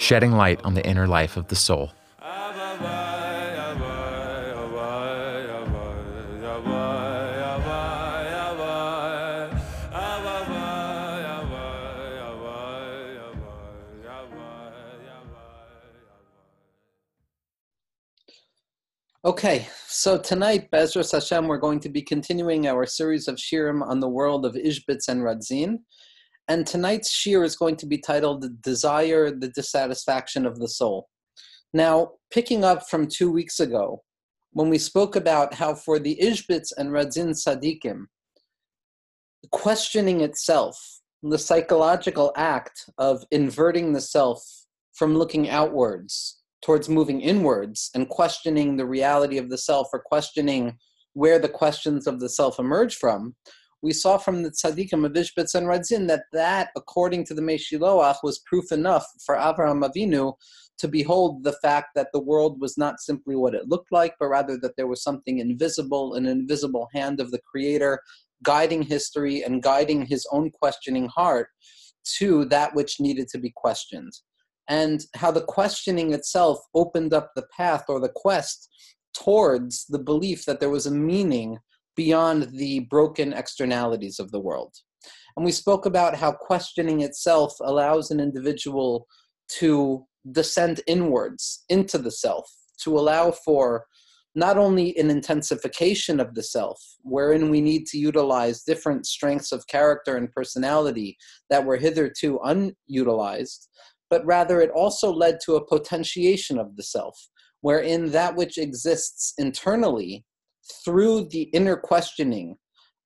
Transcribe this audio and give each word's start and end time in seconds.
shedding 0.00 0.32
light 0.32 0.58
on 0.64 0.72
the 0.72 0.84
inner 0.86 1.06
life 1.06 1.36
of 1.36 1.46
the 1.48 1.54
soul. 1.54 1.92
Okay, 19.22 19.68
so 19.86 20.16
tonight, 20.16 20.70
Bezras 20.70 21.12
Hashem, 21.12 21.46
we're 21.46 21.58
going 21.58 21.78
to 21.80 21.90
be 21.90 22.00
continuing 22.00 22.66
our 22.66 22.86
series 22.86 23.28
of 23.28 23.36
shirim 23.36 23.86
on 23.86 24.00
the 24.00 24.08
world 24.08 24.46
of 24.46 24.54
Ishbitz 24.54 25.08
and 25.08 25.20
Radzin. 25.20 25.80
And 26.50 26.66
tonight's 26.66 27.12
shir 27.12 27.44
is 27.44 27.54
going 27.54 27.76
to 27.76 27.86
be 27.86 27.96
titled 27.96 28.42
the 28.42 28.48
Desire, 28.48 29.30
the 29.30 29.50
Dissatisfaction 29.50 30.44
of 30.44 30.58
the 30.58 30.66
Soul. 30.66 31.08
Now, 31.72 32.14
picking 32.32 32.64
up 32.64 32.90
from 32.90 33.06
two 33.06 33.30
weeks 33.30 33.60
ago, 33.60 34.02
when 34.50 34.68
we 34.68 34.76
spoke 34.76 35.14
about 35.14 35.54
how 35.54 35.76
for 35.76 36.00
the 36.00 36.18
Ishbitz 36.20 36.72
and 36.76 36.90
Radzin 36.90 37.30
Tzadikim, 37.30 38.06
questioning 39.52 40.22
itself, 40.22 40.76
the 41.22 41.38
psychological 41.38 42.32
act 42.36 42.90
of 42.98 43.22
inverting 43.30 43.92
the 43.92 44.00
self 44.00 44.42
from 44.92 45.16
looking 45.16 45.48
outwards 45.48 46.42
towards 46.64 46.88
moving 46.88 47.20
inwards 47.20 47.92
and 47.94 48.08
questioning 48.08 48.76
the 48.76 48.86
reality 48.86 49.38
of 49.38 49.50
the 49.50 49.58
self 49.58 49.86
or 49.92 50.02
questioning 50.04 50.76
where 51.12 51.38
the 51.38 51.48
questions 51.48 52.08
of 52.08 52.18
the 52.18 52.28
self 52.28 52.58
emerge 52.58 52.96
from, 52.96 53.36
we 53.82 53.92
saw 53.92 54.18
from 54.18 54.42
the 54.42 54.50
tzaddikim 54.50 55.04
of 55.06 55.12
Ishbitz 55.12 55.54
and 55.54 55.66
Radzin 55.66 56.06
that 56.08 56.24
that, 56.32 56.70
according 56.76 57.24
to 57.26 57.34
the 57.34 57.42
Meshiloach, 57.42 58.16
was 58.22 58.40
proof 58.40 58.72
enough 58.72 59.06
for 59.24 59.36
Avraham 59.36 59.88
Avinu 59.88 60.34
to 60.78 60.88
behold 60.88 61.44
the 61.44 61.56
fact 61.62 61.88
that 61.94 62.08
the 62.12 62.20
world 62.20 62.60
was 62.60 62.78
not 62.78 63.00
simply 63.00 63.36
what 63.36 63.54
it 63.54 63.68
looked 63.68 63.92
like, 63.92 64.14
but 64.18 64.28
rather 64.28 64.56
that 64.58 64.76
there 64.76 64.86
was 64.86 65.02
something 65.02 65.38
invisible, 65.38 66.14
an 66.14 66.26
invisible 66.26 66.88
hand 66.94 67.20
of 67.20 67.30
the 67.30 67.40
Creator 67.40 68.00
guiding 68.42 68.82
history 68.82 69.42
and 69.42 69.62
guiding 69.62 70.06
his 70.06 70.26
own 70.32 70.50
questioning 70.50 71.08
heart 71.08 71.48
to 72.18 72.46
that 72.46 72.74
which 72.74 73.00
needed 73.00 73.28
to 73.28 73.38
be 73.38 73.52
questioned. 73.54 74.12
And 74.68 75.02
how 75.14 75.30
the 75.30 75.42
questioning 75.42 76.12
itself 76.12 76.58
opened 76.74 77.12
up 77.12 77.32
the 77.34 77.46
path 77.56 77.84
or 77.88 78.00
the 78.00 78.12
quest 78.14 78.68
towards 79.12 79.84
the 79.86 79.98
belief 79.98 80.44
that 80.46 80.60
there 80.60 80.70
was 80.70 80.86
a 80.86 80.90
meaning 80.90 81.58
beyond 82.00 82.48
the 82.56 82.80
broken 82.96 83.34
externalities 83.34 84.18
of 84.18 84.30
the 84.30 84.40
world. 84.40 84.74
And 85.36 85.44
we 85.44 85.52
spoke 85.52 85.84
about 85.84 86.16
how 86.16 86.32
questioning 86.32 87.02
itself 87.02 87.52
allows 87.60 88.10
an 88.10 88.20
individual 88.20 89.06
to 89.58 90.06
descend 90.32 90.80
inwards 90.86 91.62
into 91.68 91.98
the 91.98 92.10
self, 92.10 92.46
to 92.84 92.98
allow 92.98 93.32
for 93.32 93.84
not 94.34 94.56
only 94.56 94.96
an 94.96 95.10
intensification 95.10 96.20
of 96.20 96.34
the 96.34 96.42
self, 96.42 96.80
wherein 97.02 97.50
we 97.50 97.60
need 97.60 97.84
to 97.88 97.98
utilize 97.98 98.62
different 98.62 99.04
strengths 99.04 99.52
of 99.52 99.66
character 99.66 100.16
and 100.16 100.32
personality 100.32 101.18
that 101.50 101.66
were 101.66 101.76
hitherto 101.76 102.40
unutilized, 102.44 103.68
but 104.08 104.24
rather 104.24 104.62
it 104.62 104.70
also 104.70 105.12
led 105.12 105.36
to 105.44 105.56
a 105.56 105.66
potentiation 105.66 106.58
of 106.58 106.76
the 106.76 106.82
self, 106.82 107.28
wherein 107.60 108.10
that 108.12 108.36
which 108.36 108.56
exists 108.56 109.34
internally 109.36 110.24
through 110.84 111.28
the 111.28 111.42
inner 111.52 111.76
questioning 111.76 112.56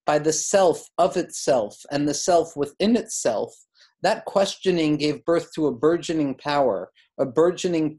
by 0.07 0.19
the 0.19 0.33
self 0.33 0.87
of 0.99 1.17
itself 1.17 1.77
and 1.91 2.09
the 2.09 2.15
self 2.15 2.57
within 2.57 2.97
itself, 2.97 3.55
that 4.03 4.25
questioning 4.27 4.97
gave 4.97 5.25
birth 5.25 5.51
to 5.55 5.67
a 5.67 5.75
burgeoning 5.75 6.35
power, 6.35 6.91
a 7.19 7.25
burgeoning 7.25 7.99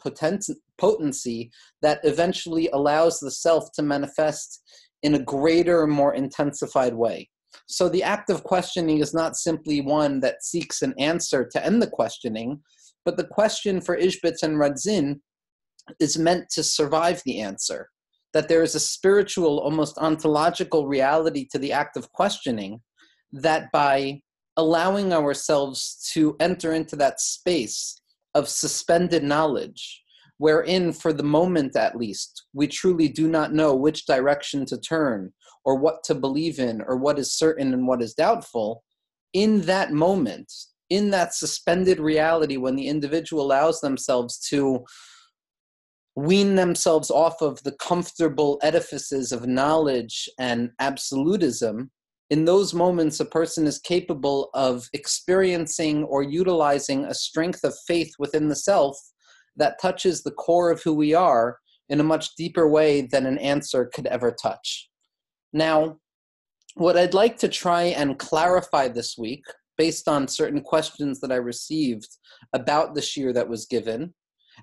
potency 0.78 1.52
that 1.81 2.00
eventually 2.04 2.70
allows 2.74 3.20
the 3.20 3.31
self 3.31 3.72
to 3.74 3.81
manifest 3.81 4.62
in 5.02 5.16
a 5.16 5.24
greater, 5.24 5.88
more 5.88 6.14
intensified 6.14 6.94
way. 6.94 7.30
So 7.68 7.90
the 7.90 8.04
act 8.04 8.30
of 8.30 8.44
questioning 8.44 9.00
is 9.00 9.14
not 9.14 9.36
simply 9.36 9.81
one 9.81 10.20
that 10.20 10.44
seeks 10.44 10.81
an 10.81 10.94
answer 11.00 11.48
to 11.52 11.66
end 11.66 11.81
the 11.81 11.88
questioning, 11.88 12.62
but 13.04 13.18
the 13.18 13.28
question 13.28 13.81
for 13.81 13.98
Ishbitz 13.98 14.44
and 14.44 14.58
Radzin 14.58 15.22
is 16.00 16.18
meant 16.18 16.50
to 16.52 16.64
survive 16.64 17.22
the 17.25 17.40
answer. 17.40 17.90
That 18.35 18.47
there 18.50 18.62
is 18.62 18.75
a 18.75 18.79
spiritual, 18.79 19.59
almost 19.59 19.97
ontological 19.97 20.85
reality 20.88 21.47
to 21.51 21.57
the 21.57 21.72
act 21.72 21.97
of 21.97 22.12
questioning, 22.12 22.81
that 23.31 23.72
by 23.72 24.22
allowing 24.57 25.12
ourselves 25.12 26.07
to 26.13 26.35
enter 26.40 26.74
into 26.74 26.95
that 26.97 27.19
space 27.19 28.00
of 28.34 28.47
suspended 28.47 29.24
knowledge, 29.24 30.03
wherein, 30.38 30.91
for 30.91 31.13
the 31.13 31.24
moment 31.24 31.75
at 31.75 31.95
least, 31.95 32.45
we 32.53 32.68
truly 32.68 33.07
do 33.07 33.28
not 33.28 33.53
know 33.53 33.74
which 33.74 34.06
direction 34.06 34.66
to 34.68 34.78
turn, 34.79 35.34
or 35.63 35.75
what 35.75 36.03
to 36.03 36.13
believe 36.13 36.59
in, 36.59 36.81
or 36.88 36.97
what 36.97 37.18
is 37.18 37.34
certain 37.34 37.74
and 37.74 37.88
what 37.88 38.01
is 38.01 38.13
doubtful, 38.13 38.84
in 39.31 39.62
that 39.62 39.91
moment, 39.91 40.51
in 40.90 41.09
that 41.09 41.34
suspended 41.34 42.00
reality 42.00 42.57
when 42.57 42.75
the 42.75 42.88
individual 42.88 43.44
allows 43.45 43.79
themselves 43.81 44.40
to 44.50 44.85
wean 46.16 46.56
themselves 46.56 47.12
off 47.12 47.42
of 47.42 47.62
the 47.64 47.74
comfortable 47.74 48.59
edifices 48.64 49.31
of 49.31 49.48
knowledge 49.48 50.30
and 50.40 50.72
absolutism, 50.80 51.92
in 52.30 52.46
those 52.46 52.74
moments, 52.74 53.20
a 53.20 53.26
person 53.26 53.68
is 53.68 53.78
capable 53.80 54.50
of 54.54 54.90
experiencing 54.94 56.04
or 56.06 56.24
utilizing 56.24 57.06
a 57.06 57.14
strength 57.14 57.64
of 57.64 57.75
faith 57.86 58.14
within 58.18 58.48
the 58.48 58.56
self 58.56 58.98
that 59.58 59.80
touches 59.80 60.24
the 60.24 60.31
core 60.31 60.72
of 60.72 60.81
who 60.81 60.94
we 60.94 61.14
are 61.14 61.59
in 61.90 62.00
a 62.00 62.04
much 62.04 62.36
deeper 62.36 62.68
way 62.68 63.02
than 63.02 63.28
an 63.28 63.38
answer 63.38 63.90
could 63.94 64.08
ever 64.08 64.31
touch. 64.31 64.90
Now, 65.54 65.98
what 66.74 66.98
I'd 66.98 67.14
like 67.14 67.38
to 67.40 67.48
try 67.48 67.84
and 67.84 68.18
clarify 68.18 68.88
this 68.88 69.16
week 69.18 69.46
based 69.78 70.08
on 70.08 70.28
certain 70.28 70.62
questions 70.62 71.20
that 71.20 71.31
I 71.31 71.36
received 71.36 72.09
about 72.54 72.96
the 72.96 73.02
shir 73.02 73.34
that 73.34 73.48
was 73.48 73.66
given, 73.66 74.14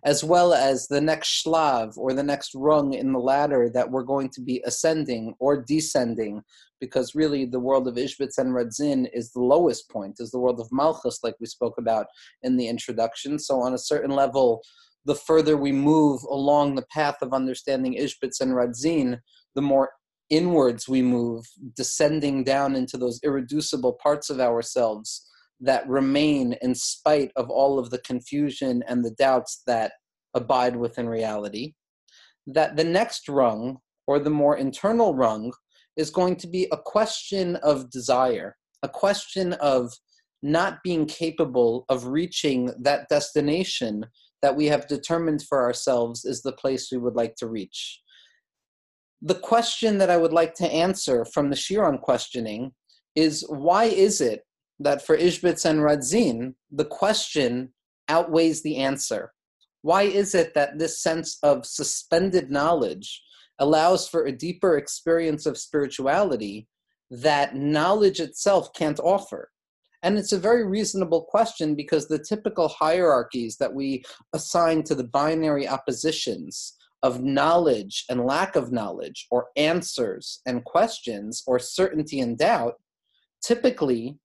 as 0.05 0.25
well 0.25 0.53
as 0.53 0.89
the 0.89 1.01
next 1.01 1.45
shlav 1.45 1.97
or 1.97 2.13
the 2.13 2.23
next 2.23 2.53
rung 2.55 2.95
in 2.95 3.13
the 3.13 3.19
ladder 3.19 3.71
that 3.73 3.91
we're 3.91 4.03
going 4.03 4.29
to 4.31 4.41
be 4.41 4.63
ascending 4.65 5.35
or 5.39 5.63
descending, 5.63 6.43
because 6.81 7.15
really 7.15 7.45
the 7.45 7.61
world 7.61 7.87
of 7.87 7.95
Ishbitz 7.95 8.39
and 8.39 8.55
Radzin 8.55 9.09
is 9.13 9.33
the 9.33 9.41
lowest 9.41 9.89
point, 9.91 10.17
is 10.19 10.31
the 10.31 10.39
world 10.39 10.61
of 10.61 10.69
Malchus, 10.73 11.21
like 11.23 11.37
we 11.41 11.47
spoke 11.47 11.79
about 11.79 12.07
in 12.43 12.57
the 12.57 12.69
introduction. 12.69 13.39
So, 13.39 13.61
on 13.61 13.75
a 13.75 13.79
certain 13.79 14.11
level, 14.11 14.63
the 15.05 15.15
further 15.15 15.57
we 15.57 15.73
move 15.73 16.23
along 16.25 16.75
the 16.75 16.87
path 16.93 17.17
of 17.23 17.33
understanding 17.33 17.95
Ishbitz 17.95 18.41
and 18.41 18.53
Radzin, 18.53 19.19
the 19.55 19.63
more 19.63 19.91
inwards 20.31 20.89
we 20.89 21.03
move, 21.03 21.45
descending 21.77 22.43
down 22.43 22.75
into 22.75 22.97
those 22.97 23.21
irreducible 23.23 23.99
parts 24.03 24.31
of 24.31 24.41
ourselves 24.41 25.29
that 25.63 25.89
remain 25.89 26.55
in 26.61 26.75
spite 26.75 27.31
of 27.37 27.49
all 27.51 27.79
of 27.79 27.91
the 27.91 27.99
confusion 27.99 28.83
and 28.87 29.05
the 29.05 29.13
doubts 29.13 29.63
that 29.67 29.93
abide 30.35 30.77
within 30.77 31.09
reality. 31.09 31.75
That 32.47 32.77
the 32.77 32.85
next 32.85 33.29
rung, 33.29 33.79
or 34.07 34.19
the 34.19 34.31
more 34.31 34.57
internal 34.57 35.15
rung, 35.15 35.53
is 35.97 36.11
going 36.11 36.37
to 36.37 36.47
be 36.47 36.67
a 36.73 36.77
question 36.77 37.57
of 37.57 37.91
desire, 37.91 38.57
a 38.83 38.89
question 38.89 39.53
of 39.55 39.93
not 40.43 40.83
being 40.83 41.07
capable 41.07 41.85
of 41.89 42.07
reaching 42.07 42.73
that 42.81 43.09
destination 43.09 44.05
that 44.43 44.57
we 44.57 44.67
have 44.67 44.89
determined 44.89 45.43
for 45.49 45.63
ourselves 45.63 46.25
is 46.25 46.43
the 46.43 46.53
place 46.53 46.89
we 46.91 46.99
would 46.99 47.15
like 47.15 47.37
to 47.37 47.47
reach 47.47 48.03
the 49.23 49.37
question 49.37 49.99
that 49.99 50.11
I 50.11 50.17
would 50.17 50.33
like 50.33 50.55
to 50.55 50.71
answer 50.71 51.25
from 51.25 51.49
the 51.49 51.57
Shiron 51.57 51.99
questioning 51.99 52.73
is 53.15 53.47
why 53.49 53.85
is 53.85 54.21
it 54.21 54.43
that 54.85 55.05
for 55.05 55.17
Ishbitz 55.17 55.65
and 55.65 55.81
Radzin, 55.81 56.55
the 56.71 56.85
question 56.85 57.73
outweighs 58.09 58.63
the 58.63 58.77
answer? 58.77 59.33
Why 59.83 60.03
is 60.03 60.35
it 60.35 60.55
that 60.55 60.79
this 60.79 61.03
sense 61.03 61.39
of 61.43 61.67
suspended 61.67 62.51
knowledge 62.51 63.23
allows 63.59 64.09
for 64.09 64.25
a 64.25 64.33
deeper 64.33 64.77
experience 64.77 65.47
of 65.47 65.59
spirituality 65.59 66.69
that 67.11 67.57
knowledge 67.57 68.21
itself 68.21 68.73
can't 68.75 69.01
offer? 69.01 69.51
And 70.03 70.19
it's 70.19 70.33
a 70.33 70.39
very 70.39 70.67
reasonable 70.67 71.23
question 71.23 71.75
because 71.75 72.09
the 72.09 72.19
typical 72.19 72.69
hierarchies 72.69 73.57
that 73.59 73.73
we 73.73 74.03
assign 74.33 74.83
to 74.85 74.95
the 74.95 75.05
binary 75.05 75.69
oppositions 75.69 76.77
of 77.03 77.23
knowledge 77.23 78.05
and 78.09 78.25
lack 78.25 78.55
of 78.55 78.71
knowledge, 78.71 79.27
or 79.31 79.49
answers 79.57 80.41
and 80.47 80.65
questions, 80.65 81.43
or 81.47 81.59
certainty 81.59 82.21
and 82.21 82.39
doubt, 82.39 82.75
typically 83.43 84.19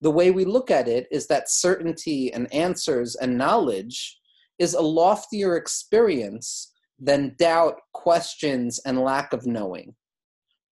the 0.00 0.10
way 0.10 0.30
we 0.30 0.44
look 0.44 0.70
at 0.70 0.88
it 0.88 1.06
is 1.10 1.26
that 1.26 1.50
certainty 1.50 2.32
and 2.32 2.52
answers 2.52 3.16
and 3.16 3.36
knowledge 3.36 4.18
is 4.58 4.74
a 4.74 4.80
loftier 4.80 5.56
experience 5.56 6.72
than 6.98 7.34
doubt, 7.38 7.80
questions, 7.92 8.80
and 8.84 9.00
lack 9.00 9.32
of 9.32 9.46
knowing. 9.46 9.94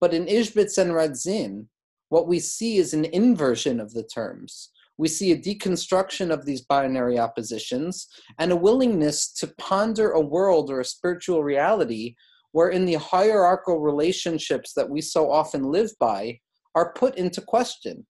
But 0.00 0.14
in 0.14 0.26
Ishbitz 0.26 0.78
and 0.78 0.92
Radzin, 0.92 1.66
what 2.08 2.28
we 2.28 2.40
see 2.40 2.78
is 2.78 2.94
an 2.94 3.04
inversion 3.06 3.80
of 3.80 3.92
the 3.92 4.02
terms. 4.02 4.70
We 4.96 5.08
see 5.08 5.32
a 5.32 5.38
deconstruction 5.38 6.32
of 6.32 6.44
these 6.44 6.62
binary 6.62 7.18
oppositions 7.18 8.08
and 8.38 8.50
a 8.50 8.56
willingness 8.56 9.32
to 9.34 9.54
ponder 9.58 10.10
a 10.10 10.20
world 10.20 10.70
or 10.70 10.80
a 10.80 10.84
spiritual 10.84 11.44
reality 11.44 12.16
where, 12.52 12.70
in 12.70 12.84
the 12.84 12.94
hierarchical 12.94 13.78
relationships 13.78 14.72
that 14.74 14.88
we 14.88 15.00
so 15.00 15.30
often 15.30 15.64
live 15.64 15.92
by, 16.00 16.40
are 16.74 16.92
put 16.94 17.16
into 17.16 17.40
question. 17.40 18.06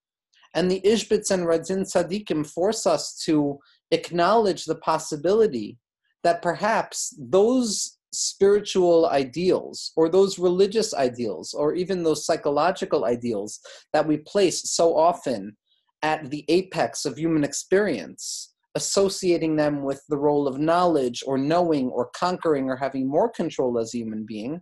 And 0.54 0.70
the 0.70 0.80
Ishbitz 0.80 1.30
and 1.30 1.44
Radzin 1.44 1.84
Tzadikim 1.84 2.46
force 2.46 2.86
us 2.86 3.22
to 3.24 3.58
acknowledge 3.90 4.64
the 4.64 4.76
possibility 4.76 5.78
that 6.24 6.42
perhaps 6.42 7.14
those 7.18 7.98
spiritual 8.12 9.06
ideals 9.08 9.92
or 9.96 10.08
those 10.08 10.38
religious 10.38 10.94
ideals 10.94 11.52
or 11.52 11.74
even 11.74 12.02
those 12.02 12.24
psychological 12.24 13.04
ideals 13.04 13.60
that 13.92 14.06
we 14.06 14.16
place 14.18 14.70
so 14.70 14.96
often 14.96 15.56
at 16.02 16.30
the 16.30 16.44
apex 16.48 17.04
of 17.04 17.18
human 17.18 17.44
experience, 17.44 18.54
associating 18.74 19.56
them 19.56 19.82
with 19.82 20.02
the 20.08 20.16
role 20.16 20.48
of 20.48 20.58
knowledge 20.58 21.22
or 21.26 21.36
knowing 21.36 21.88
or 21.90 22.10
conquering 22.16 22.70
or 22.70 22.76
having 22.76 23.08
more 23.08 23.28
control 23.28 23.78
as 23.78 23.94
a 23.94 23.98
human 23.98 24.24
being, 24.26 24.60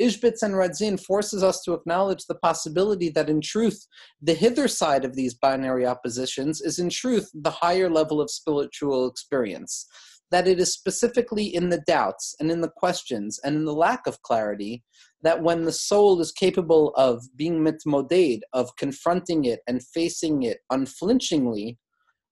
Ishbitz 0.00 0.42
and 0.42 0.54
Radzin 0.54 0.98
forces 0.98 1.42
us 1.42 1.62
to 1.62 1.72
acknowledge 1.72 2.26
the 2.26 2.34
possibility 2.34 3.10
that 3.10 3.30
in 3.30 3.40
truth, 3.40 3.86
the 4.20 4.34
hither 4.34 4.66
side 4.66 5.04
of 5.04 5.14
these 5.14 5.34
binary 5.34 5.86
oppositions 5.86 6.60
is 6.60 6.78
in 6.78 6.90
truth 6.90 7.30
the 7.32 7.50
higher 7.50 7.88
level 7.88 8.20
of 8.20 8.30
spiritual 8.30 9.06
experience. 9.06 9.86
That 10.30 10.48
it 10.48 10.58
is 10.58 10.72
specifically 10.72 11.44
in 11.44 11.68
the 11.68 11.82
doubts 11.86 12.34
and 12.40 12.50
in 12.50 12.60
the 12.60 12.72
questions 12.76 13.38
and 13.44 13.54
in 13.54 13.64
the 13.64 13.74
lack 13.74 14.06
of 14.08 14.22
clarity 14.22 14.82
that 15.22 15.42
when 15.42 15.62
the 15.62 15.72
soul 15.72 16.20
is 16.20 16.32
capable 16.32 16.92
of 16.96 17.22
being 17.36 17.64
mitmoded, 17.64 18.40
of 18.52 18.74
confronting 18.76 19.44
it 19.44 19.60
and 19.68 19.80
facing 19.94 20.42
it 20.42 20.58
unflinchingly, 20.70 21.78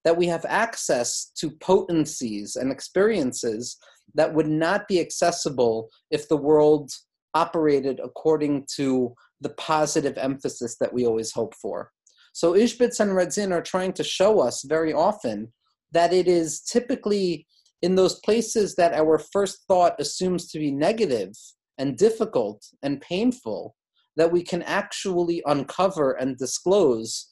that 0.05 0.17
we 0.17 0.27
have 0.27 0.45
access 0.47 1.31
to 1.37 1.51
potencies 1.61 2.57
and 2.57 2.73
experiences 2.73 3.77
that 4.15 4.35
would 4.35 4.49
not 4.49 4.89
be 4.89 4.99
accessible 4.99 5.89
if 6.11 6.29
the 6.29 6.37
world 6.37 6.91
operated 7.35 8.01
according 8.03 8.67
to 8.77 9.15
the 9.41 9.51
positive 9.51 10.19
emphasis 10.19 10.77
that 10.81 10.93
we 10.93 11.07
always 11.07 11.33
hope 11.33 11.55
for. 11.55 11.91
So 12.33 12.55
Ishbitz 12.55 13.01
and 13.01 13.11
Radzin 13.11 13.53
are 13.53 13.63
trying 13.63 13.93
to 13.95 14.05
show 14.05 14.41
us 14.41 14.63
very 14.63 14.93
often 14.93 15.53
that 15.93 16.13
it 16.13 16.29
is 16.29 16.63
typically 16.63 17.47
in 17.83 17.97
those 17.97 18.21
places 18.21 18.75
that 18.77 18.95
our 18.95 19.19
first 19.19 19.65
thought 19.69 20.01
assumes 20.01 20.49
to 20.49 20.59
be 20.59 20.71
negative 20.71 21.33
and 21.79 21.99
difficult 21.99 22.65
and 22.83 23.01
painful 23.01 23.75
that 24.17 24.31
we 24.31 24.43
can 24.43 24.63
actually 24.63 25.43
uncover 25.47 26.13
and 26.13 26.39
disclose 26.39 27.29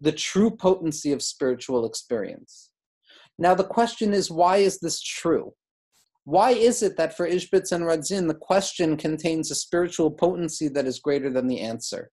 the 0.00 0.12
true 0.12 0.50
potency 0.50 1.12
of 1.12 1.22
spiritual 1.22 1.86
experience. 1.86 2.70
Now, 3.38 3.54
the 3.54 3.64
question 3.64 4.12
is 4.12 4.30
why 4.30 4.58
is 4.58 4.80
this 4.80 5.00
true? 5.00 5.54
Why 6.24 6.52
is 6.52 6.82
it 6.82 6.96
that 6.96 7.16
for 7.16 7.28
Ishbitz 7.28 7.72
and 7.72 7.84
Radzin, 7.84 8.28
the 8.28 8.34
question 8.34 8.96
contains 8.96 9.50
a 9.50 9.56
spiritual 9.56 10.10
potency 10.10 10.68
that 10.68 10.86
is 10.86 11.00
greater 11.00 11.30
than 11.30 11.48
the 11.48 11.60
answer? 11.60 12.10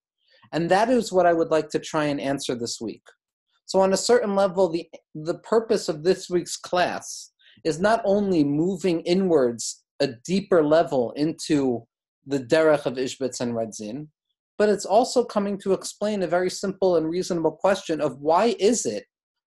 And 0.52 0.68
that 0.70 0.90
is 0.90 1.12
what 1.12 1.26
I 1.26 1.32
would 1.32 1.50
like 1.50 1.68
to 1.70 1.78
try 1.78 2.06
and 2.06 2.20
answer 2.20 2.56
this 2.56 2.80
week. 2.80 3.02
So, 3.66 3.78
on 3.80 3.92
a 3.92 3.96
certain 3.96 4.34
level, 4.34 4.68
the, 4.68 4.88
the 5.14 5.38
purpose 5.38 5.88
of 5.88 6.02
this 6.02 6.28
week's 6.28 6.56
class 6.56 7.30
is 7.64 7.78
not 7.78 8.02
only 8.04 8.42
moving 8.42 9.00
inwards 9.02 9.84
a 10.00 10.08
deeper 10.26 10.64
level 10.64 11.12
into 11.12 11.86
the 12.26 12.40
derech 12.40 12.86
of 12.86 12.94
Ishbitz 12.94 13.40
and 13.40 13.54
Radzin, 13.54 14.08
but 14.58 14.68
it's 14.68 14.84
also 14.84 15.24
coming 15.24 15.56
to 15.58 15.72
explain 15.72 16.22
a 16.22 16.26
very 16.26 16.50
simple 16.50 16.96
and 16.96 17.08
reasonable 17.08 17.52
question 17.52 18.00
of 18.00 18.20
why 18.20 18.56
is 18.58 18.86
it 18.86 19.04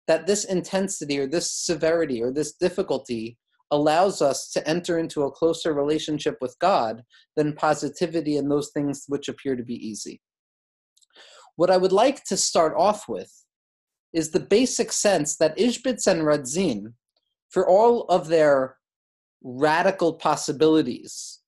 that 0.07 0.25
this 0.25 0.45
intensity 0.45 1.19
or 1.19 1.27
this 1.27 1.51
severity 1.51 2.23
or 2.23 2.31
this 2.31 2.53
difficulty 2.53 3.37
allows 3.71 4.21
us 4.21 4.49
to 4.51 4.67
enter 4.67 4.97
into 4.99 5.23
a 5.23 5.31
closer 5.31 5.73
relationship 5.73 6.37
with 6.41 6.55
God 6.59 7.03
than 7.35 7.53
positivity 7.53 8.37
and 8.37 8.49
those 8.49 8.71
things 8.73 9.05
which 9.07 9.27
appear 9.27 9.55
to 9.55 9.63
be 9.63 9.75
easy. 9.75 10.21
What 11.55 11.71
I 11.71 11.77
would 11.77 11.91
like 11.91 12.23
to 12.25 12.37
start 12.37 12.73
off 12.77 13.09
with 13.09 13.31
is 14.13 14.31
the 14.31 14.39
basic 14.39 14.91
sense 14.91 15.37
that 15.37 15.57
Ishbitz 15.57 16.07
and 16.07 16.21
Radzin, 16.21 16.93
for 17.49 17.67
all 17.67 18.03
of 18.03 18.27
their 18.27 18.77
radical 19.43 20.13
possibilities 20.13 21.39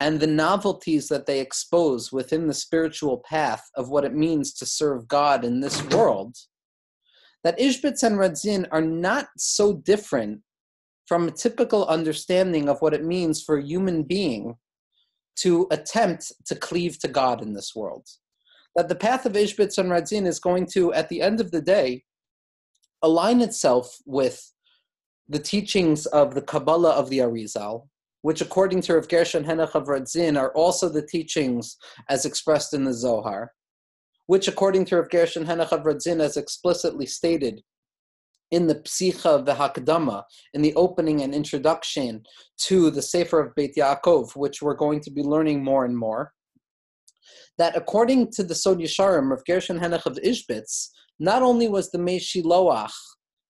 and 0.00 0.18
the 0.18 0.26
novelties 0.26 1.08
that 1.08 1.26
they 1.26 1.40
expose 1.40 2.10
within 2.10 2.46
the 2.46 2.54
spiritual 2.54 3.22
path 3.28 3.62
of 3.76 3.90
what 3.90 4.04
it 4.04 4.14
means 4.14 4.54
to 4.54 4.66
serve 4.66 5.08
God 5.08 5.44
in 5.44 5.60
this 5.60 5.82
world, 5.88 6.36
that 7.44 7.58
Ishbitz 7.58 8.02
and 8.02 8.16
Radzin 8.16 8.66
are 8.70 8.82
not 8.82 9.28
so 9.36 9.74
different 9.74 10.40
from 11.10 11.26
a 11.26 11.32
typical 11.32 11.84
understanding 11.86 12.68
of 12.68 12.80
what 12.80 12.94
it 12.94 13.04
means 13.04 13.42
for 13.42 13.58
a 13.58 13.64
human 13.64 14.04
being 14.04 14.54
to 15.34 15.66
attempt 15.72 16.30
to 16.46 16.54
cleave 16.54 17.00
to 17.00 17.08
God 17.08 17.42
in 17.42 17.52
this 17.52 17.74
world. 17.74 18.06
That 18.76 18.88
the 18.88 18.94
path 18.94 19.26
of 19.26 19.32
Ishbitz 19.32 19.76
and 19.78 19.90
Radzin 19.90 20.24
is 20.24 20.38
going 20.38 20.66
to, 20.66 20.92
at 20.92 21.08
the 21.08 21.20
end 21.20 21.40
of 21.40 21.50
the 21.50 21.60
day, 21.60 22.04
align 23.02 23.40
itself 23.40 23.98
with 24.06 24.52
the 25.28 25.40
teachings 25.40 26.06
of 26.06 26.36
the 26.36 26.42
Kabbalah 26.42 26.92
of 26.92 27.10
the 27.10 27.18
Arizal, 27.18 27.88
which, 28.22 28.40
according 28.40 28.80
to 28.82 28.94
Rav 28.94 29.08
Gershon 29.08 29.42
Henoch 29.42 29.74
of 29.74 29.88
Radzin, 29.88 30.38
are 30.38 30.52
also 30.52 30.88
the 30.88 31.04
teachings 31.04 31.76
as 32.08 32.24
expressed 32.24 32.72
in 32.72 32.84
the 32.84 32.94
Zohar, 32.94 33.50
which, 34.28 34.46
according 34.46 34.84
to 34.84 34.98
Rav 34.98 35.10
Gershon 35.10 35.44
Henoch 35.44 35.72
of 35.72 35.82
Radzin, 35.82 36.20
as 36.20 36.36
explicitly 36.36 37.06
stated, 37.06 37.64
in 38.50 38.66
the 38.66 38.76
Psicha 38.76 39.26
of 39.26 39.46
the 39.46 39.54
Hakdama, 39.54 40.24
in 40.54 40.62
the 40.62 40.74
opening 40.74 41.22
and 41.22 41.34
introduction 41.34 42.22
to 42.64 42.90
the 42.90 43.02
Sefer 43.02 43.40
of 43.40 43.54
Beit 43.54 43.76
Yaakov, 43.76 44.36
which 44.36 44.60
we're 44.60 44.74
going 44.74 45.00
to 45.00 45.10
be 45.10 45.22
learning 45.22 45.62
more 45.62 45.84
and 45.84 45.96
more, 45.96 46.32
that 47.58 47.76
according 47.76 48.30
to 48.32 48.42
the 48.42 48.54
Sod 48.54 48.78
Yesharim 48.78 49.32
of 49.32 49.44
Gershon 49.44 49.78
Henoch 49.78 50.06
of 50.06 50.18
Ishbitz, 50.24 50.88
not 51.18 51.42
only 51.42 51.68
was 51.68 51.90
the 51.90 51.98
Meshiloach 51.98 52.92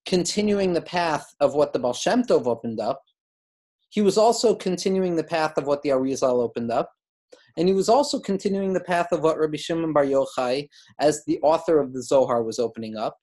continuing 0.05 0.73
the 0.73 0.83
path 0.83 1.27
of 1.41 1.55
what 1.55 1.73
the 1.73 1.79
Baal 1.79 1.93
Shem 1.93 2.25
Tov 2.25 2.47
opened 2.47 2.81
up, 2.81 3.01
he 3.89 4.03
was 4.03 4.19
also 4.19 4.55
continuing 4.55 5.17
the 5.17 5.25
path 5.25 5.57
of 5.57 5.67
what 5.67 5.83
the 5.83 5.91
Arizal 5.91 6.43
opened 6.43 6.71
up, 6.71 6.91
and 7.57 7.69
he 7.69 7.75
was 7.75 7.89
also 7.89 8.21
continuing 8.21 8.73
the 8.73 8.81
path 8.81 9.09
of 9.13 9.23
what 9.23 9.39
Rabbi 9.39 9.57
Shimon 9.57 9.93
Bar 9.93 10.07
Yochai, 10.07 10.69
as 11.01 11.25
the 11.27 11.41
author 11.43 11.79
of 11.79 11.93
the 11.93 12.03
Zohar, 12.03 12.43
was 12.43 12.59
opening 12.59 12.97
up, 12.97 13.17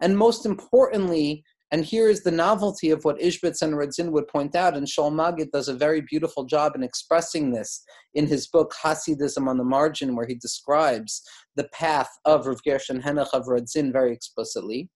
and 0.00 0.16
most 0.16 0.46
importantly, 0.46 1.44
and 1.70 1.84
here 1.84 2.08
is 2.08 2.22
the 2.22 2.30
novelty 2.30 2.90
of 2.90 3.04
what 3.04 3.18
Ishbitz 3.18 3.60
and 3.60 3.74
Radzin 3.74 4.10
would 4.12 4.26
point 4.28 4.56
out, 4.56 4.76
and 4.76 4.86
Shaul 4.86 5.12
Magid 5.12 5.50
does 5.50 5.68
a 5.68 5.74
very 5.74 6.00
beautiful 6.00 6.44
job 6.44 6.74
in 6.74 6.82
expressing 6.82 7.52
this 7.52 7.82
in 8.14 8.26
his 8.26 8.46
book 8.46 8.72
Hasidism 8.82 9.46
on 9.48 9.58
the 9.58 9.64
Margin, 9.64 10.16
where 10.16 10.26
he 10.26 10.34
describes 10.34 11.22
the 11.56 11.68
path 11.72 12.08
of 12.24 12.46
Rav 12.46 12.62
Gershon 12.64 13.02
Henoch 13.02 13.28
of 13.34 13.46
Radzin 13.46 13.92
very 13.92 14.12
explicitly. 14.12 14.88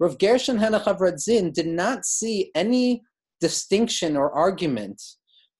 Rav 0.00 0.18
Gershon 0.18 0.58
Henoch 0.58 0.86
of 0.86 0.98
Radzin 0.98 1.52
did 1.52 1.68
not 1.68 2.04
see 2.04 2.50
any 2.54 3.02
distinction 3.40 4.16
or 4.16 4.32
argument 4.32 5.00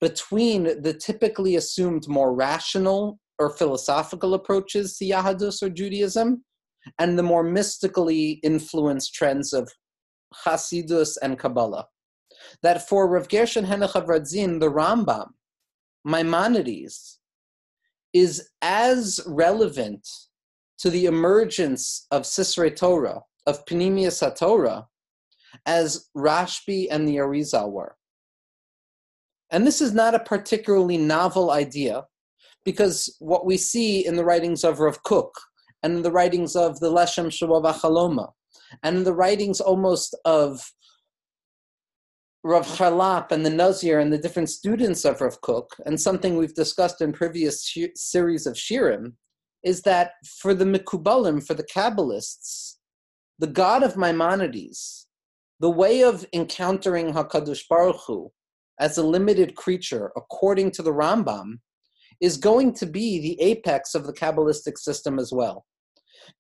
between 0.01 0.83
the 0.83 0.95
typically 0.95 1.57
assumed 1.57 2.09
more 2.09 2.35
rational 2.35 3.19
or 3.39 3.51
philosophical 3.51 4.35
approaches 4.35 4.97
to 4.97 5.05
Yahadus 5.05 5.63
or 5.63 5.69
Judaism 5.69 6.45
and 6.99 7.19
the 7.19 7.23
more 7.23 7.43
mystically 7.43 8.41
influenced 8.43 9.15
trends 9.15 9.53
of 9.53 9.71
Hasidus 10.47 11.17
and 11.23 11.39
Kabbalah. 11.39 11.87
That 12.63 12.89
for 12.89 13.09
Rav 13.09 13.29
Gershon 13.29 13.67
Henoch 13.67 13.95
of 13.95 14.07
Radzin, 14.07 14.61
the 14.61 14.71
Rambam, 14.71 15.31
Maimonides, 16.05 17.19
is 18.13 18.49
as 18.63 19.21
relevant 19.27 20.07
to 20.79 20.91
the 20.91 21.07
emergence 21.07 22.07
of 22.11 22.23
Sisrei 22.23 22.75
Torah, 22.75 23.23
of 23.47 23.65
Panemius 23.67 24.23
HaTorah, 24.23 24.87
as 25.67 26.09
Rashbi 26.17 26.87
and 26.91 27.09
the 27.09 27.17
Arizal 27.17 27.71
were. 27.71 27.97
And 29.51 29.67
this 29.67 29.81
is 29.81 29.93
not 29.93 30.15
a 30.15 30.21
particularly 30.21 30.99
novel 30.99 31.51
idea, 31.51 32.05
because 32.65 33.17
what 33.19 33.47
we 33.47 33.57
see 33.57 34.07
in 34.07 34.17
the 34.17 34.25
writings 34.25 34.63
of 34.63 34.79
Rav 34.79 35.03
Kook, 35.03 35.33
and 35.83 35.97
in 35.97 36.03
the 36.03 36.13
writings 36.13 36.57
of 36.57 36.81
the 36.81 36.91
Leshem 36.91 37.27
Shabbat 37.27 38.33
and 38.83 38.97
in 38.99 39.05
the 39.05 39.15
writings 39.15 39.61
almost 39.61 40.17
of 40.25 40.73
Rav 42.45 42.67
Charlap 42.67 43.33
and 43.33 43.45
the 43.45 43.51
Nazir 43.51 43.99
and 43.99 44.13
the 44.13 44.19
different 44.19 44.49
students 44.49 45.05
of 45.05 45.21
Rav 45.21 45.41
Kook, 45.41 45.77
and 45.85 46.01
something 46.01 46.37
we've 46.37 46.55
discussed 46.55 47.01
in 47.01 47.13
previous 47.13 47.65
sh- 47.65 47.87
series 47.95 48.47
of 48.47 48.55
Shirim, 48.55 49.15
is 49.65 49.83
that 49.83 50.13
for 50.41 50.55
the 50.55 50.65
Mikubalim, 50.65 51.45
for 51.45 51.55
the 51.55 51.65
Kabbalists, 51.65 52.77
the 53.39 53.49
God 53.49 53.83
of 53.83 53.97
Maimonides, 53.97 55.07
the 55.61 55.71
way 55.71 56.03
of 56.03 56.25
encountering 56.33 57.13
Hakadosh 57.13 57.65
Baruch 57.69 58.01
Hu 58.07 58.31
as 58.79 58.97
a 58.97 59.03
limited 59.03 59.57
creature, 59.57 60.13
according 60.17 60.71
to 60.73 60.83
the 60.83 60.93
Rambam, 60.93 61.59
is 62.21 62.37
going 62.37 62.73
to 62.75 62.87
be 62.87 63.21
the 63.21 63.41
apex 63.41 63.95
of 63.95 64.07
the 64.07 64.13
Kabbalistic 64.13 64.79
system 64.79 65.19
as 65.19 65.33
well. 65.33 65.65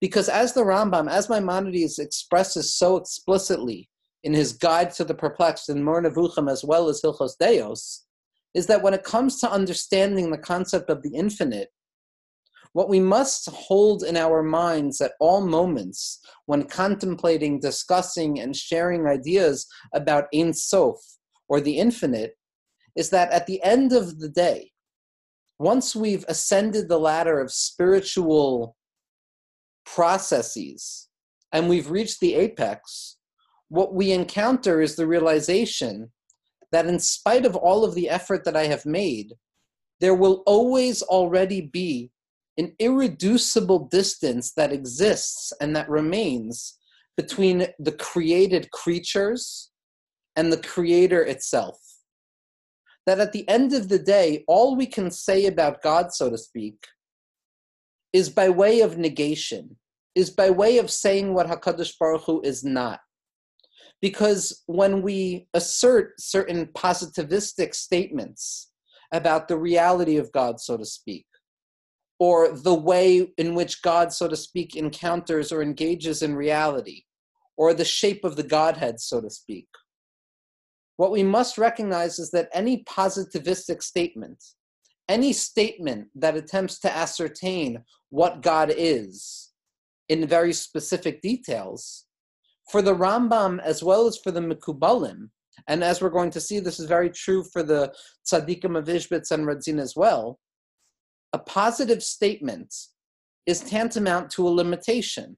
Because 0.01 0.29
as 0.29 0.53
the 0.53 0.63
Rambam, 0.63 1.11
as 1.11 1.29
Maimonides 1.29 1.99
expresses 1.99 2.75
so 2.75 2.97
explicitly 2.97 3.89
in 4.25 4.35
his 4.35 4.53
Guide 4.53 4.91
to 4.95 5.05
the 5.05 5.15
Perplexed 5.15 5.69
and 5.69 5.85
Moreh 5.85 6.03
Nevuchim 6.03 6.51
as 6.51 6.65
well 6.65 6.89
as 6.89 7.01
Hilchos 7.01 7.33
Deos, 7.39 8.05
is 8.55 8.67
that 8.67 8.83
when 8.83 8.95
it 8.95 9.05
comes 9.05 9.41
to 9.41 9.51
understanding 9.51 10.31
the 10.31 10.39
concept 10.39 10.91
of 10.91 11.03
the 11.03 11.15
infinite, 11.15 11.69
what 12.73 12.89
we 12.89 13.01
must 13.01 13.49
hold 13.49 14.03
in 14.03 14.17
our 14.17 14.43
minds 14.43 15.01
at 15.01 15.13
all 15.21 15.41
moments 15.41 16.21
when 16.47 16.65
contemplating, 16.65 17.61
discussing, 17.61 18.41
and 18.41 18.55
sharing 18.55 19.07
ideas 19.07 19.67
about 19.95 20.27
Ein 20.35 20.53
Sof, 20.53 20.97
or 21.49 21.61
the 21.61 21.79
infinite, 21.79 22.35
is 22.95 23.11
that 23.11 23.31
at 23.33 23.47
the 23.47 23.63
end 23.63 23.93
of 23.93 24.19
the 24.19 24.29
day, 24.29 24.71
once 25.59 25.95
we've 25.97 26.25
ascended 26.29 26.89
the 26.89 26.99
ladder 26.99 27.41
of 27.41 27.53
spiritual 27.53 28.77
processes 29.85 31.09
and 31.53 31.69
we've 31.69 31.91
reached 31.91 32.21
the 32.21 32.35
apex, 32.35 33.17
what 33.69 33.95
we 33.95 34.13
encounter 34.13 34.81
is 34.81 34.97
the 34.97 35.07
realization 35.07 36.11
that 36.71 36.87
in 36.87 36.99
spite 36.99 37.45
of 37.45 37.57
all 37.57 37.85
of 37.85 37.95
the 37.95 38.09
effort 38.09 38.45
that 38.45 38.57
I 38.57 38.67
have 38.67 38.87
made, 38.87 39.35
there 40.01 40.15
will 40.15 40.43
always 40.47 41.03
already 41.03 41.61
be 41.61 42.11
an 42.57 42.75
irreducible 42.79 43.89
distance 43.89 44.53
that 44.53 44.73
exists 44.73 45.53
and 45.61 45.75
that 45.75 45.89
remains 45.89 46.79
between 47.17 47.67
the 47.79 47.93
created 47.93 48.71
creatures 48.71 49.71
and 50.37 50.53
the 50.53 50.63
creator 50.63 51.23
itself. 51.23 51.79
That 53.09 53.21
at 53.21 53.33
the 53.33 53.49
end 53.49 53.73
of 53.73 53.89
the 53.89 53.99
day, 53.99 54.45
all 54.47 54.77
we 54.77 54.85
can 54.85 55.11
say 55.11 55.47
about 55.47 55.81
God, 55.81 56.13
so 56.13 56.29
to 56.29 56.37
speak, 56.37 56.87
is 58.13 58.29
by 58.29 58.51
way 58.51 58.83
of 58.83 58.99
negation, 58.99 59.79
is 60.15 60.29
by 60.29 60.51
way 60.51 60.77
of 60.77 60.91
saying 60.91 61.33
what 61.33 61.47
HaKadosh 61.47 61.95
Baruch 61.99 62.25
Hu 62.25 62.43
is 62.43 62.65
not. 62.65 63.01
Because 64.03 64.63
when 64.67 65.01
we 65.01 65.49
assert 65.55 66.21
certain 66.21 66.67
positivistic 66.67 67.75
statements 67.75 68.73
about 69.11 69.49
the 69.49 69.57
reality 69.57 70.19
of 70.19 70.31
God, 70.33 70.61
so 70.61 70.77
to 70.77 70.85
speak, 70.85 71.25
or 72.19 72.53
the 72.53 72.75
way 72.75 73.33
in 73.39 73.55
which 73.55 73.81
God, 73.81 74.13
so 74.13 74.29
to 74.29 74.37
speak, 74.37 74.77
encounters 74.77 75.51
or 75.51 75.63
engages 75.63 76.23
in 76.23 76.37
reality, 76.37 77.05
or 77.57 77.73
the 77.73 77.87
shape 77.87 78.23
of 78.27 78.37
the 78.37 78.43
Godhead, 78.43 79.01
so 79.01 79.23
to 79.23 79.31
speak. 79.31 79.69
What 80.99 81.13
we 81.13 81.23
must 81.23 81.59
recognize 81.59 82.19
is 82.19 82.33
that 82.33 82.49
any 82.53 82.83
positivistic 82.83 83.85
statement, 83.85 84.43
any 85.09 85.33
statement 85.33 86.09
that 86.17 86.37
attempts 86.37 86.81
to 86.81 86.95
ascertain 86.95 87.85
what 88.11 88.43
God 88.43 88.75
is 88.77 89.53
in 90.09 90.27
very 90.27 90.53
specific 90.53 91.23
details, 91.23 92.05
for 92.73 92.83
the 92.83 92.97
Rambam 92.97 93.61
as 93.63 93.81
well 93.81 94.09
as 94.09 94.19
for 94.19 94.33
the 94.33 94.41
Mikubalim, 94.41 95.31
and 95.69 95.85
as 95.85 96.03
we're 96.03 96.11
going 96.11 96.31
to 96.31 96.41
see, 96.41 96.59
this 96.59 96.81
is 96.81 96.87
very 96.87 97.11
true 97.11 97.45
for 97.45 97.63
the 97.63 97.95
Tzaddikim 98.27 98.77
of 98.77 98.87
Ishbitz 98.87 99.31
and 99.31 99.47
Radzin 99.47 99.81
as 99.81 99.95
well, 99.95 100.41
a 101.33 101.39
positive 101.39 102.03
statement 102.03 102.75
is 103.47 103.61
tantamount 103.61 104.31
to 104.31 104.49
a 104.49 104.51
limitation. 104.51 105.37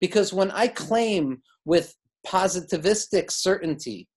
Because 0.00 0.32
when 0.32 0.50
I 0.50 0.68
claim 0.68 1.42
with 1.66 1.94
positivistic 2.26 3.30
certainty 3.30 4.08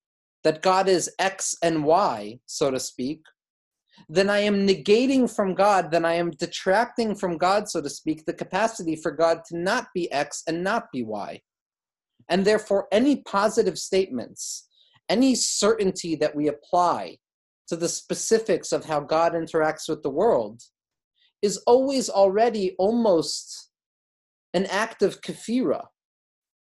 that 0.45 0.61
God 0.61 0.87
is 0.87 1.11
X 1.17 1.55
and 1.63 1.83
Y, 1.83 2.39
so 2.45 2.69
to 2.69 2.79
speak, 2.79 3.21
then 4.07 4.29
I 4.29 4.39
am 4.39 4.67
negating 4.67 5.33
from 5.33 5.55
God, 5.55 5.89
then 5.89 6.05
I 6.05 6.13
am 6.13 6.29
detracting 6.29 7.15
from 7.15 7.37
God, 7.37 7.67
so 7.67 7.81
to 7.81 7.89
speak, 7.89 8.25
the 8.25 8.33
capacity 8.33 8.95
for 8.95 9.11
God 9.11 9.39
to 9.47 9.57
not 9.57 9.87
be 9.95 10.09
X 10.11 10.43
and 10.47 10.63
not 10.63 10.91
be 10.93 11.03
Y. 11.03 11.41
And 12.29 12.45
therefore, 12.45 12.87
any 12.91 13.23
positive 13.23 13.79
statements, 13.79 14.67
any 15.09 15.33
certainty 15.33 16.15
that 16.17 16.35
we 16.35 16.47
apply 16.47 17.17
to 17.67 17.75
the 17.75 17.89
specifics 17.89 18.71
of 18.71 18.85
how 18.85 18.99
God 18.99 19.33
interacts 19.33 19.89
with 19.89 20.03
the 20.03 20.11
world 20.11 20.61
is 21.41 21.57
always 21.65 22.07
already 22.07 22.75
almost 22.77 23.71
an 24.53 24.67
act 24.67 25.01
of 25.01 25.21
kafira, 25.21 25.85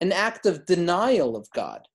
an 0.01 0.11
act 0.11 0.45
of 0.45 0.67
denial 0.67 1.35
of 1.35 1.47
God. 1.55 1.87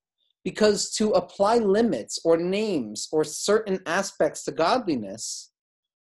Because 0.46 0.92
to 0.92 1.10
apply 1.10 1.56
limits 1.56 2.20
or 2.24 2.36
names 2.36 3.08
or 3.10 3.24
certain 3.24 3.80
aspects 3.84 4.44
to 4.44 4.52
godliness, 4.52 5.50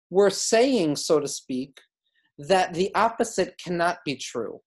we're 0.10 0.30
saying, 0.30 0.98
so 0.98 1.22
to 1.22 1.30
speak, 1.30 1.80
that 2.38 2.74
the 2.74 2.94
opposite 2.94 3.58
cannot 3.58 4.00
be 4.04 4.18
true, 4.18 4.60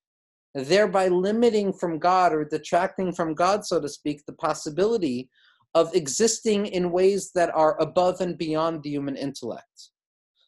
thereby 0.55 1.09
limiting 1.09 1.75
from 1.75 1.99
God 1.99 2.33
or 2.33 2.43
detracting 2.43 3.13
from 3.13 3.35
God, 3.35 3.67
so 3.67 3.79
to 3.79 3.87
speak, 3.87 4.23
the 4.25 4.33
possibility 4.33 5.29
of 5.75 5.95
existing 5.95 6.65
in 6.69 6.91
ways 6.91 7.33
that 7.35 7.55
are 7.55 7.79
above 7.79 8.23
and 8.23 8.39
beyond 8.39 8.83
the 8.83 8.89
human 8.89 9.15
intellect. 9.15 9.91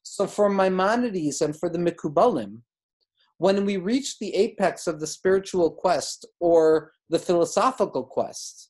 So 0.05 0.27
for 0.27 0.49
Maimonides 0.49 1.43
and 1.43 1.55
for 1.55 1.69
the 1.69 1.77
Mikubalim, 1.77 2.63
when 3.37 3.67
we 3.67 3.77
reach 3.77 4.19
the 4.19 4.35
apex 4.35 4.87
of 4.87 5.01
the 5.01 5.07
spiritual 5.07 5.71
quest 5.71 6.25
or 6.41 6.93
the 7.11 7.19
philosophical 7.19 8.05
quest, 8.05 8.68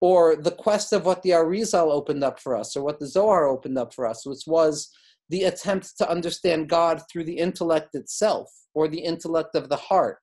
or 0.00 0.36
the 0.36 0.52
quest 0.52 0.92
of 0.92 1.04
what 1.04 1.22
the 1.22 1.30
Arizal 1.30 1.90
opened 1.90 2.22
up 2.22 2.40
for 2.40 2.56
us, 2.56 2.76
or 2.76 2.82
what 2.82 3.00
the 3.00 3.06
Zohar 3.06 3.48
opened 3.48 3.78
up 3.78 3.92
for 3.92 4.06
us, 4.06 4.24
which 4.24 4.44
was 4.46 4.90
the 5.28 5.44
attempt 5.44 5.98
to 5.98 6.10
understand 6.10 6.68
God 6.68 7.02
through 7.10 7.24
the 7.24 7.38
intellect 7.38 7.94
itself, 7.94 8.48
or 8.74 8.88
the 8.88 9.00
intellect 9.00 9.54
of 9.54 9.68
the 9.68 9.76
heart, 9.76 10.18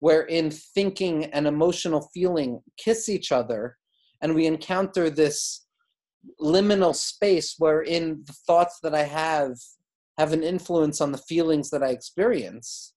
wherein 0.00 0.50
thinking 0.50 1.26
and 1.26 1.46
emotional 1.46 2.10
feeling 2.12 2.60
kiss 2.76 3.08
each 3.08 3.30
other, 3.30 3.76
and 4.20 4.34
we 4.34 4.46
encounter 4.46 5.08
this 5.08 5.66
liminal 6.40 6.94
space 6.94 7.56
wherein 7.58 8.22
the 8.24 8.32
thoughts 8.46 8.78
that 8.82 8.94
I 8.94 9.02
have 9.02 9.56
have 10.18 10.32
an 10.32 10.42
influence 10.42 11.00
on 11.00 11.12
the 11.12 11.18
feelings 11.18 11.70
that 11.70 11.82
I 11.82 11.88
experience. 11.88 12.94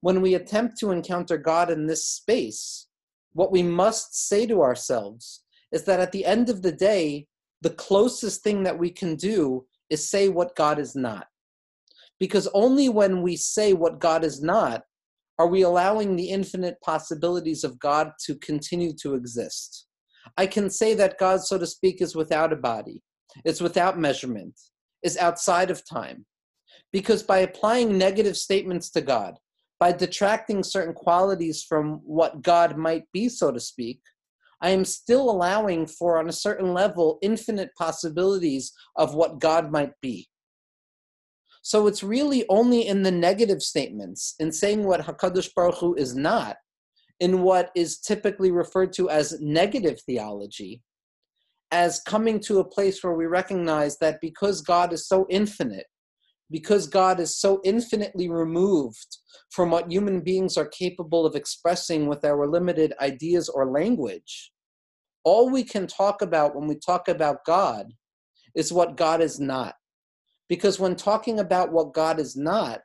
When 0.00 0.20
we 0.20 0.34
attempt 0.34 0.78
to 0.78 0.90
encounter 0.90 1.38
God 1.38 1.70
in 1.70 1.86
this 1.86 2.04
space, 2.04 2.88
what 3.32 3.52
we 3.52 3.62
must 3.62 4.28
say 4.28 4.46
to 4.46 4.62
ourselves 4.62 5.44
is 5.72 5.84
that 5.84 6.00
at 6.00 6.12
the 6.12 6.24
end 6.24 6.48
of 6.48 6.62
the 6.62 6.72
day, 6.72 7.26
the 7.62 7.70
closest 7.70 8.42
thing 8.42 8.62
that 8.62 8.78
we 8.78 8.90
can 8.90 9.16
do 9.16 9.66
is 9.90 10.08
say 10.08 10.28
what 10.28 10.56
God 10.56 10.78
is 10.78 10.94
not. 10.94 11.26
Because 12.20 12.48
only 12.52 12.88
when 12.88 13.22
we 13.22 13.36
say 13.36 13.72
what 13.72 14.00
God 14.00 14.24
is 14.24 14.42
not 14.42 14.82
are 15.38 15.46
we 15.46 15.62
allowing 15.62 16.16
the 16.16 16.30
infinite 16.30 16.80
possibilities 16.82 17.62
of 17.62 17.78
God 17.78 18.12
to 18.26 18.34
continue 18.36 18.92
to 19.02 19.14
exist. 19.14 19.86
I 20.36 20.46
can 20.46 20.68
say 20.68 20.94
that 20.94 21.18
God, 21.18 21.42
so 21.42 21.58
to 21.58 21.66
speak, 21.66 22.02
is 22.02 22.16
without 22.16 22.52
a 22.52 22.56
body, 22.56 23.02
it's 23.44 23.60
without 23.60 23.98
measurement, 23.98 24.54
is 25.02 25.16
outside 25.16 25.70
of 25.70 25.88
time. 25.88 26.26
Because 26.92 27.22
by 27.22 27.38
applying 27.38 27.96
negative 27.96 28.36
statements 28.36 28.90
to 28.90 29.00
God, 29.00 29.38
by 29.78 29.92
detracting 29.92 30.64
certain 30.64 30.94
qualities 30.94 31.62
from 31.62 32.00
what 32.04 32.42
God 32.42 32.76
might 32.76 33.04
be, 33.12 33.28
so 33.28 33.52
to 33.52 33.60
speak, 33.60 34.00
I 34.60 34.70
am 34.70 34.84
still 34.84 35.30
allowing 35.30 35.86
for, 35.86 36.18
on 36.18 36.28
a 36.28 36.32
certain 36.32 36.74
level, 36.74 37.18
infinite 37.22 37.70
possibilities 37.76 38.72
of 38.96 39.14
what 39.14 39.38
God 39.38 39.70
might 39.70 39.92
be. 40.02 40.28
So 41.62 41.86
it's 41.86 42.02
really 42.02 42.44
only 42.48 42.86
in 42.86 43.02
the 43.02 43.10
negative 43.10 43.62
statements, 43.62 44.34
in 44.38 44.50
saying 44.52 44.84
what 44.84 45.00
Hakadosh 45.00 45.50
Baruch 45.54 45.76
Hu 45.76 45.94
is 45.94 46.14
not, 46.14 46.56
in 47.20 47.42
what 47.42 47.70
is 47.74 47.98
typically 47.98 48.50
referred 48.50 48.92
to 48.94 49.10
as 49.10 49.40
negative 49.40 50.00
theology, 50.00 50.82
as 51.70 52.00
coming 52.00 52.40
to 52.40 52.60
a 52.60 52.64
place 52.64 53.02
where 53.04 53.12
we 53.12 53.26
recognize 53.26 53.98
that 53.98 54.20
because 54.20 54.62
God 54.62 54.92
is 54.92 55.06
so 55.06 55.26
infinite, 55.28 55.86
because 56.50 56.86
God 56.86 57.20
is 57.20 57.36
so 57.36 57.60
infinitely 57.64 58.28
removed 58.28 59.18
from 59.50 59.70
what 59.70 59.90
human 59.90 60.20
beings 60.20 60.56
are 60.56 60.68
capable 60.68 61.26
of 61.26 61.36
expressing 61.36 62.06
with 62.06 62.24
our 62.24 62.46
limited 62.46 62.92
ideas 63.00 63.48
or 63.48 63.70
language, 63.70 64.52
all 65.24 65.50
we 65.50 65.62
can 65.62 65.86
talk 65.86 66.22
about 66.22 66.54
when 66.56 66.66
we 66.66 66.76
talk 66.76 67.08
about 67.08 67.44
God 67.44 67.92
is 68.54 68.72
what 68.72 68.96
God 68.96 69.20
is 69.20 69.38
not. 69.38 69.74
Because 70.48 70.80
when 70.80 70.96
talking 70.96 71.38
about 71.38 71.72
what 71.72 71.92
God 71.92 72.18
is 72.18 72.34
not, 72.36 72.80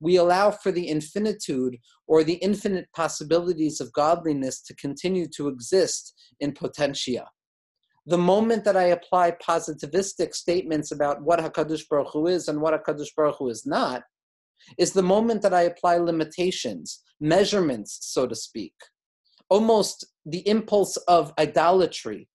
we 0.00 0.16
allow 0.16 0.50
for 0.50 0.72
the 0.72 0.88
infinitude 0.88 1.76
or 2.06 2.24
the 2.24 2.34
infinite 2.34 2.86
possibilities 2.94 3.80
of 3.80 3.92
godliness 3.92 4.60
to 4.62 4.74
continue 4.76 5.26
to 5.36 5.48
exist 5.48 6.14
in 6.40 6.52
potentia. 6.52 7.26
The 8.06 8.18
moment 8.18 8.64
that 8.64 8.76
I 8.76 8.84
apply 8.84 9.32
positivistic 9.32 10.34
statements 10.34 10.92
about 10.92 11.22
what 11.22 11.40
HaKadosh 11.40 11.88
Baruch 11.88 12.12
Hu 12.12 12.26
is 12.26 12.48
and 12.48 12.60
what 12.60 12.74
HaKadosh 12.74 13.14
Baruch 13.16 13.36
Hu 13.38 13.48
is 13.48 13.64
not, 13.64 14.02
is 14.78 14.92
the 14.92 15.02
moment 15.02 15.42
that 15.42 15.54
I 15.54 15.62
apply 15.62 15.96
limitations, 15.96 17.02
measurements, 17.20 17.98
so 18.02 18.26
to 18.26 18.34
speak. 18.34 18.74
Almost 19.48 20.06
the 20.26 20.46
impulse 20.46 20.96
of 21.08 21.32
idolatry, 21.38 22.28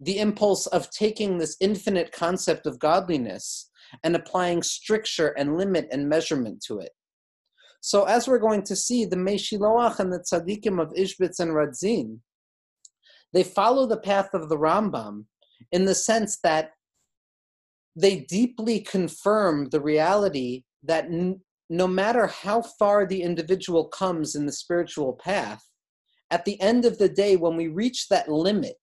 the 0.00 0.18
impulse 0.18 0.66
of 0.66 0.90
taking 0.90 1.38
this 1.38 1.56
infinite 1.60 2.12
concept 2.12 2.66
of 2.66 2.78
godliness 2.78 3.70
and 4.02 4.16
applying 4.16 4.62
stricture 4.62 5.28
and 5.38 5.56
limit 5.56 5.88
and 5.90 6.08
measurement 6.08 6.62
to 6.66 6.80
it. 6.80 6.92
So, 7.80 8.04
as 8.04 8.26
we're 8.26 8.38
going 8.38 8.62
to 8.64 8.76
see, 8.76 9.04
the 9.04 9.16
Meshiloach 9.16 9.98
and 10.00 10.12
the 10.12 10.20
Tzaddikim 10.20 10.80
of 10.80 10.92
Ishbitz 10.94 11.38
and 11.38 11.52
Radzin, 11.52 12.20
they 13.34 13.42
follow 13.42 13.84
the 13.84 13.98
path 13.98 14.30
of 14.32 14.48
the 14.48 14.56
Rambam 14.56 15.24
in 15.72 15.84
the 15.84 15.94
sense 15.94 16.38
that 16.44 16.70
they 17.96 18.20
deeply 18.20 18.80
confirm 18.80 19.68
the 19.68 19.80
reality 19.80 20.62
that 20.84 21.06
n- 21.06 21.40
no 21.68 21.86
matter 21.88 22.28
how 22.28 22.62
far 22.62 23.06
the 23.06 23.22
individual 23.22 23.86
comes 23.86 24.36
in 24.36 24.46
the 24.46 24.52
spiritual 24.52 25.14
path, 25.14 25.64
at 26.30 26.44
the 26.44 26.60
end 26.60 26.84
of 26.84 26.98
the 26.98 27.08
day, 27.08 27.36
when 27.36 27.56
we 27.56 27.68
reach 27.68 28.08
that 28.08 28.28
limit, 28.28 28.76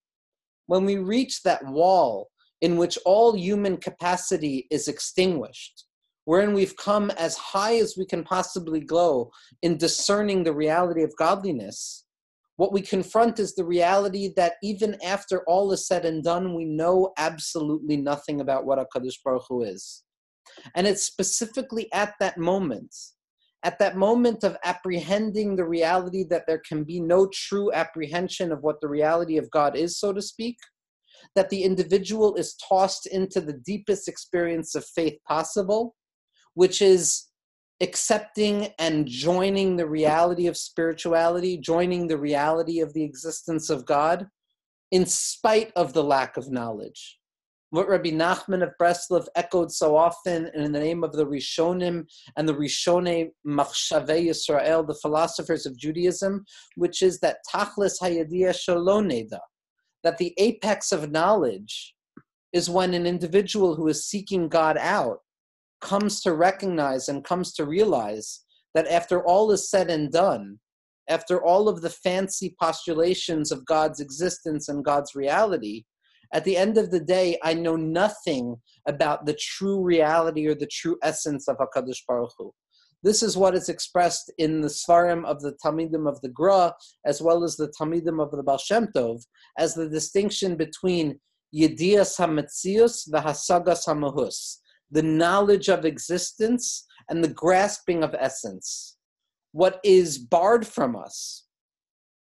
when 0.68 0.86
we 0.86 0.98
reach 0.98 1.44
that 1.44 1.66
wall 1.66 2.30
in 2.62 2.78
which 2.78 2.98
all 3.06 3.36
human 3.36 3.78
capacity 3.78 4.68
is 4.70 4.88
extinguished, 4.88 5.86
wherein 6.26 6.54
we've 6.54 6.76
come 6.78 7.10
as 7.12 7.36
high 7.38 7.76
as 7.78 7.96
we 7.98 8.06
can 8.06 8.24
possibly 8.24 8.80
go 8.80 9.32
in 9.62 9.78
discerning 9.78 10.44
the 10.44 10.54
reality 10.54 11.04
of 11.04 11.16
godliness, 11.18 12.06
what 12.58 12.74
we 12.74 12.82
confront 12.82 13.40
is 13.40 13.56
the 13.56 13.66
reality 13.66 14.34
that 14.36 14.54
even 14.62 14.98
after 15.04 15.44
all 15.48 15.72
is 15.72 15.88
said 15.88 16.06
and 16.06 16.24
done, 16.24 16.54
we 16.54 16.66
know 16.66 17.12
absolutely 17.18 17.98
nothing 17.98 18.42
about 18.42 18.66
what 18.66 18.80
HaKadosh 18.80 19.24
Baruch 19.24 19.44
Hu 19.50 19.64
is. 19.64 20.04
And 20.76 20.86
it's 20.86 21.04
specifically 21.04 21.92
at 21.94 22.14
that 22.20 22.38
moment, 22.38 22.94
at 23.64 23.80
that 23.80 23.96
moment 23.96 24.44
of 24.44 24.58
apprehending 24.64 25.56
the 25.56 25.66
reality 25.66 26.24
that 26.30 26.44
there 26.48 26.62
can 26.68 26.84
be 26.84 27.00
no 27.00 27.28
true 27.34 27.72
apprehension 27.74 28.52
of 28.52 28.62
what 28.62 28.82
the 28.82 28.90
reality 28.90 29.38
of 29.38 29.50
God 29.52 29.76
is, 29.76 30.00
so 30.00 30.12
to 30.14 30.22
speak, 30.22 30.58
that 31.36 31.50
the 31.50 31.64
individual 31.64 32.36
is 32.36 32.56
tossed 32.68 33.08
into 33.08 33.40
the 33.40 33.54
deepest 33.66 34.08
experience 34.08 34.76
of 34.76 34.86
faith 34.86 35.18
possible, 35.28 35.96
which 36.56 36.82
is 36.82 37.28
accepting 37.82 38.70
and 38.80 39.08
joining 39.08 39.76
the 39.76 39.88
reality 39.88 40.48
of 40.48 40.56
spirituality, 40.56 41.58
joining 41.58 42.08
the 42.08 42.18
reality 42.18 42.80
of 42.80 42.94
the 42.94 43.04
existence 43.04 43.70
of 43.70 43.86
God, 43.86 44.28
in 44.92 45.06
spite 45.06 45.72
of 45.76 45.94
the 45.94 46.04
lack 46.04 46.38
of 46.38 46.52
knowledge. 46.52 47.18
What 47.72 47.88
Rabbi 47.88 48.10
Nachman 48.10 48.64
of 48.64 48.74
Breslov 48.80 49.28
echoed 49.36 49.72
so 49.72 49.96
often 49.96 50.52
in 50.54 50.74
the 50.74 50.80
name 50.80 51.06
of 51.06 51.14
the 51.14 51.26
Rishonim 51.26 52.06
and 52.36 52.48
the 52.48 52.54
Rishonei 52.54 53.30
Machshavei 53.48 54.28
Yisrael, 54.28 54.86
the 54.86 55.00
philosophers 55.02 55.66
of 55.66 55.78
Judaism, 55.78 56.44
which 56.76 57.02
is 57.02 57.20
that 57.22 57.38
Tachlis 57.50 57.94
Hayadiyah 58.02 58.54
Shaloneda, 58.54 59.40
that 60.04 60.18
the 60.18 60.34
apex 60.38 60.92
of 60.92 61.12
knowledge 61.12 61.96
is 62.52 62.70
when 62.70 62.94
an 62.94 63.08
individual 63.08 63.76
who 63.76 63.88
is 63.88 64.06
seeking 64.06 64.50
God 64.50 64.78
out 64.78 65.20
comes 65.82 66.22
to 66.22 66.34
recognize 66.34 67.10
and 67.10 67.24
comes 67.24 67.54
to 67.54 67.66
realize 67.66 68.42
that 68.74 68.88
after 68.88 69.24
all 69.26 69.52
is 69.52 69.70
said 69.70 69.90
and 69.90 70.12
done, 70.12 70.60
after 71.10 71.44
all 71.44 71.68
of 71.68 71.82
the 71.82 71.90
fancy 71.90 72.56
postulations 72.62 73.52
of 73.52 73.66
God's 73.66 74.00
existence 74.00 74.70
and 74.70 74.86
God's 74.86 75.16
reality, 75.16 75.84
at 76.34 76.46
the 76.46 76.56
end 76.56 76.78
of 76.78 76.92
the 76.92 77.00
day, 77.00 77.38
I 77.44 77.54
know 77.54 77.76
nothing 77.76 78.56
about 78.88 79.26
the 79.26 79.34
true 79.34 79.82
reality 79.82 80.48
or 80.48 80.56
the 80.56 80.68
true 80.68 80.98
essence 81.04 81.48
of 81.50 81.58
HaKadosh 81.58 82.04
Baruch 82.08 82.32
Hu. 82.38 82.54
This 83.04 83.24
is 83.24 83.36
what 83.36 83.56
is 83.56 83.68
expressed 83.68 84.32
in 84.38 84.62
the 84.62 84.68
Svarim 84.68 85.26
of 85.26 85.42
the 85.42 85.58
Talmidim 85.64 86.08
of 86.08 86.22
the 86.22 86.30
Gra, 86.30 86.74
as 87.06 87.22
well 87.22 87.44
as 87.44 87.58
the 87.58 87.74
Talmidim 87.80 88.22
of 88.22 88.32
the 88.32 88.44
Baal 88.44 88.60
Shem 88.60 88.88
Tov, 88.96 89.22
as 89.58 89.74
the 89.74 89.90
distinction 89.90 90.56
between 90.56 91.20
Yedias 91.54 92.18
HaMetzius, 92.18 93.10
the 93.12 93.20
Hasagas 93.20 93.88
HaMahus, 93.88 94.58
the 94.92 95.02
knowledge 95.02 95.70
of 95.70 95.86
existence 95.86 96.86
and 97.10 97.24
the 97.24 97.30
grasping 97.30 98.04
of 98.04 98.16
essence. 98.18 98.98
What 99.54 99.80
is 99.84 100.18
barred 100.18 100.68
from 100.68 100.96
us, 100.96 101.46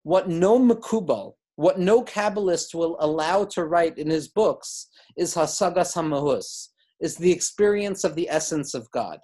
what 0.03 0.29
no 0.29 0.59
Makubal, 0.59 1.33
what 1.55 1.79
no 1.79 2.03
Kabbalist 2.03 2.73
will 2.73 2.97
allow 2.99 3.45
to 3.45 3.65
write 3.65 3.97
in 3.97 4.09
his 4.09 4.27
books, 4.27 4.87
is 5.17 5.35
Hasagas 5.35 5.95
Hamahus, 5.95 6.69
is 6.99 7.15
the 7.15 7.31
experience 7.31 8.03
of 8.03 8.15
the 8.15 8.29
essence 8.29 8.73
of 8.73 8.89
God. 8.91 9.19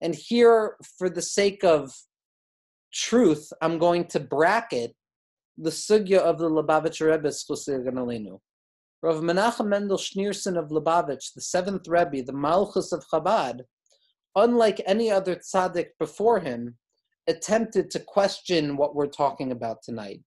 And 0.00 0.14
here, 0.14 0.76
for 0.98 1.08
the 1.08 1.22
sake 1.22 1.64
of 1.64 1.92
truth, 2.92 3.52
I'm 3.62 3.78
going 3.78 4.06
to 4.08 4.20
bracket 4.20 4.94
the 5.56 5.70
sugya 5.70 6.18
of 6.18 6.38
the 6.38 6.50
Lubavitcher 6.50 7.10
Rebbe, 7.10 7.32
Rav 9.06 9.22
Menachem 9.22 9.68
Mendel 9.68 9.98
Schneerson 9.98 10.58
of 10.58 10.70
Lubavitch, 10.70 11.32
the 11.32 11.40
seventh 11.40 11.86
Rebbe, 11.86 12.24
the 12.24 12.32
Malchus 12.32 12.90
of 12.90 13.04
Chabad, 13.06 13.60
unlike 14.34 14.82
any 14.84 15.12
other 15.12 15.36
tzaddik 15.36 15.90
before 16.00 16.40
him, 16.40 16.76
attempted 17.28 17.88
to 17.92 18.00
question 18.00 18.76
what 18.76 18.96
we're 18.96 19.06
talking 19.06 19.52
about 19.52 19.76
tonight. 19.80 20.22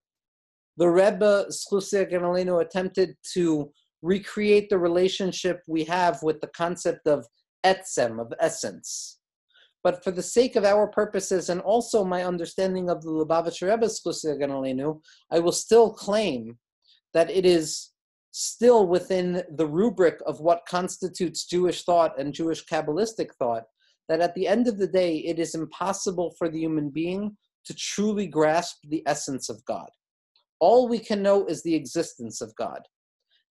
The 0.78 0.88
Rebbe 0.88 1.48
Schlusia 1.52 2.10
Ganaleno 2.10 2.62
attempted 2.62 3.18
to 3.34 3.70
recreate 4.02 4.70
the 4.70 4.80
relationship 4.80 5.60
we 5.68 5.84
have 5.84 6.24
with 6.24 6.39
the 6.39 6.48
concept 6.48 7.06
of 7.06 7.28
etzem, 7.65 8.22
of 8.22 8.32
essence. 8.39 9.20
But 9.84 10.06
for 10.06 10.12
the 10.12 10.24
sake 10.24 10.56
of 10.56 10.63
our 10.63 10.88
purposes 10.88 11.50
and 11.50 11.60
also 11.60 12.06
my 12.06 12.24
understanding 12.24 12.89
of 12.89 13.02
the 13.02 13.10
Lubavitcher 13.10 13.70
Rebbe 13.70 13.88
Schlusia 13.88 14.39
Ganaleno, 14.39 15.02
I 15.30 15.39
will 15.39 15.52
still 15.52 15.92
claim 15.92 16.58
that 17.13 17.30
it 17.30 17.46
is 17.46 17.89
still 18.39 18.88
within 18.88 19.43
the 19.58 19.67
rubric 19.67 20.17
of 20.25 20.39
what 20.39 20.65
constitutes 20.65 21.45
Jewish 21.45 21.84
thought 21.84 22.17
and 22.17 22.34
Jewish 22.34 22.65
Kabbalistic 22.65 23.34
thought, 23.34 23.63
that 24.08 24.21
at 24.21 24.34
the 24.34 24.47
end 24.47 24.69
of 24.69 24.78
the 24.78 24.88
day, 24.88 25.17
it 25.17 25.39
is 25.39 25.56
impossible 25.56 26.34
for 26.38 26.47
the 26.47 26.60
human 26.60 26.89
being 26.89 27.36
to 27.65 27.73
truly 27.75 28.28
grasp 28.28 28.78
the 28.88 29.04
essence 29.06 29.49
of 29.49 29.63
God. 29.65 29.89
All 30.62 30.88
we 30.88 30.99
can 30.99 31.21
know 31.21 31.47
is 31.47 31.63
the 31.63 31.75
existence 31.75 32.39
of 32.39 32.56
God. 32.56 32.80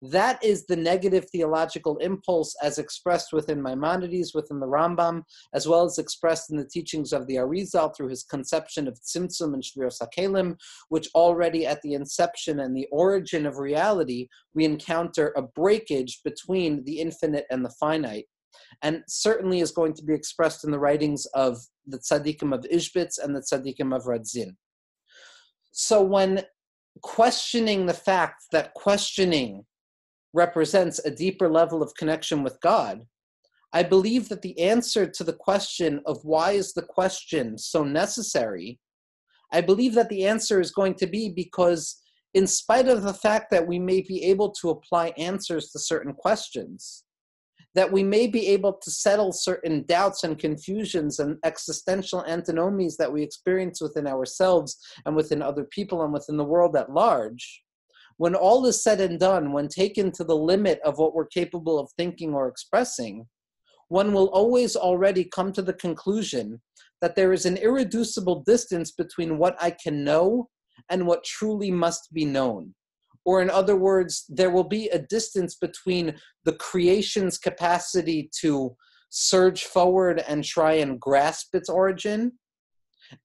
That 0.01 0.43
is 0.45 0.65
the 0.67 0.77
negative 0.77 1.29
theological 1.31 1.97
impulse 1.99 2.55
as 2.63 2.79
expressed 2.79 3.33
within 3.33 3.61
Maimonides, 3.61 4.33
within 4.33 4.61
the 4.61 4.67
Rambam, 4.67 5.23
as 5.55 5.67
well 5.67 5.85
as 5.85 5.99
expressed 5.99 6.51
in 6.51 6.57
the 6.57 6.69
teachings 6.69 7.13
of 7.13 7.27
the 7.27 7.37
Arizal 7.37 7.95
through 7.97 8.09
his 8.09 8.23
conception 8.23 8.87
of 8.87 9.01
Tzimtzum 9.01 9.55
and 9.55 9.63
Shviros 9.63 10.01
HaKelim, 10.01 10.57
which 10.89 11.09
already 11.17 11.67
at 11.67 11.83
the 11.83 11.95
inception 11.95 12.61
and 12.61 12.77
the 12.77 12.87
origin 12.93 13.45
of 13.45 13.59
reality, 13.59 14.29
we 14.55 14.65
encounter 14.65 15.33
a 15.37 15.43
breakage 15.43 16.21
between 16.25 16.85
the 16.85 17.01
infinite 17.01 17.47
and 17.51 17.65
the 17.65 17.75
finite. 17.81 18.27
And 18.83 19.03
certainly 19.09 19.61
is 19.61 19.73
going 19.73 19.95
to 19.95 20.05
be 20.05 20.15
expressed 20.15 20.65
in 20.65 20.71
the 20.71 20.79
writings 20.79 21.27
of 21.35 21.59
the 21.87 21.99
tzaddikim 21.99 22.55
of 22.55 22.65
Ishbitz 22.73 23.19
and 23.23 23.35
the 23.35 23.41
tzaddikim 23.41 23.95
of 23.95 24.05
Radzin. 24.05 24.55
So 25.73 26.03
when 26.03 26.43
questioning 27.03 27.87
the 27.87 27.95
fact 27.95 28.45
that 28.53 28.75
questioning 28.75 29.65
represents 30.35 30.99
a 31.01 31.11
deeper 31.11 31.49
level 31.49 31.83
of 31.83 31.95
connection 31.95 32.43
with 32.43 32.61
God, 32.61 33.03
I 33.73 33.83
believe 33.83 34.29
that 34.29 34.43
the 34.43 34.59
answer 34.59 35.07
to 35.07 35.25
the 35.25 35.33
question 35.33 36.01
of 36.07 36.25
why 36.25 36.53
is 36.53 36.73
the 36.73 36.83
question 36.83 37.59
so 37.59 37.85
necessary, 37.85 38.79
I 39.53 39.61
believe 39.61 39.95
that 39.95 40.09
the 40.09 40.27
answer 40.27 40.61
is 40.61 40.71
going 40.71 40.95
to 40.95 41.07
be 41.07 41.29
because, 41.31 42.01
in 42.35 42.47
spite 42.47 42.89
of 42.89 43.03
the 43.03 43.15
fact 43.15 43.51
that 43.51 43.67
we 43.67 43.79
may 43.79 44.03
be 44.03 44.25
able 44.25 44.53
to 44.61 44.71
apply 44.71 45.13
answers 45.19 45.71
to 45.71 45.79
certain 45.79 46.13
questions, 46.13 47.05
that 47.75 47.91
we 47.93 48.03
may 48.03 48.27
be 48.27 48.49
able 48.49 48.73
to 48.73 48.91
settle 48.91 49.33
certain 49.33 49.85
doubts 49.87 50.25
and 50.25 50.39
confusions 50.39 51.19
and 51.19 51.37
existential 51.45 52.25
antinomies 52.25 52.97
that 52.97 53.13
we 53.13 53.23
experience 53.23 53.81
within 53.81 54.07
ourselves 54.07 54.79
and 55.05 55.15
within 55.15 55.43
other 55.43 55.65
people 55.65 56.03
and 56.03 56.13
within 56.13 56.37
the 56.37 56.45
world 56.45 56.75
at 56.77 56.93
large, 56.93 57.63
when 58.19 58.35
all 58.35 58.67
is 58.67 58.83
said 58.83 59.01
and 59.01 59.19
done, 59.19 59.53
when 59.53 59.69
taken 59.69 60.13
to 60.13 60.25
the 60.25 60.37
limit 60.37 60.81
of 60.85 60.99
what 60.99 61.15
we're 61.15 61.27
capable 61.27 61.79
of 61.79 61.91
thinking 61.97 62.35
or 62.35 62.49
expressing, 62.49 63.27
one 63.89 64.13
will 64.13 64.27
always 64.27 64.77
already 64.77 65.25
come 65.25 65.53
to 65.53 65.63
the 65.63 65.73
conclusion 65.73 66.61
that 67.01 67.15
there 67.15 67.33
is 67.33 67.47
an 67.47 67.57
irreducible 67.57 68.43
distance 68.43 68.91
between 68.91 69.39
what 69.39 69.57
I 69.61 69.71
can 69.71 70.05
know 70.05 70.49
and 70.91 71.07
what 71.07 71.25
truly 71.25 71.71
must 71.71 72.13
be 72.13 72.25
known. 72.25 72.75
Or, 73.25 73.41
in 73.41 73.51
other 73.51 73.77
words, 73.77 74.25
there 74.29 74.51
will 74.51 74.65
be 74.65 74.89
a 74.89 74.99
distance 74.99 75.55
between 75.55 76.15
the 76.45 76.55
creation's 76.55 77.39
capacity 77.39 78.31
to 78.41 78.77
surge 79.11 79.65
forward 79.65 80.25
and 80.27 80.43
try 80.45 80.75
and 80.75 81.01
grasp 81.01 81.55
its 81.55 81.69
origin, 81.69 82.33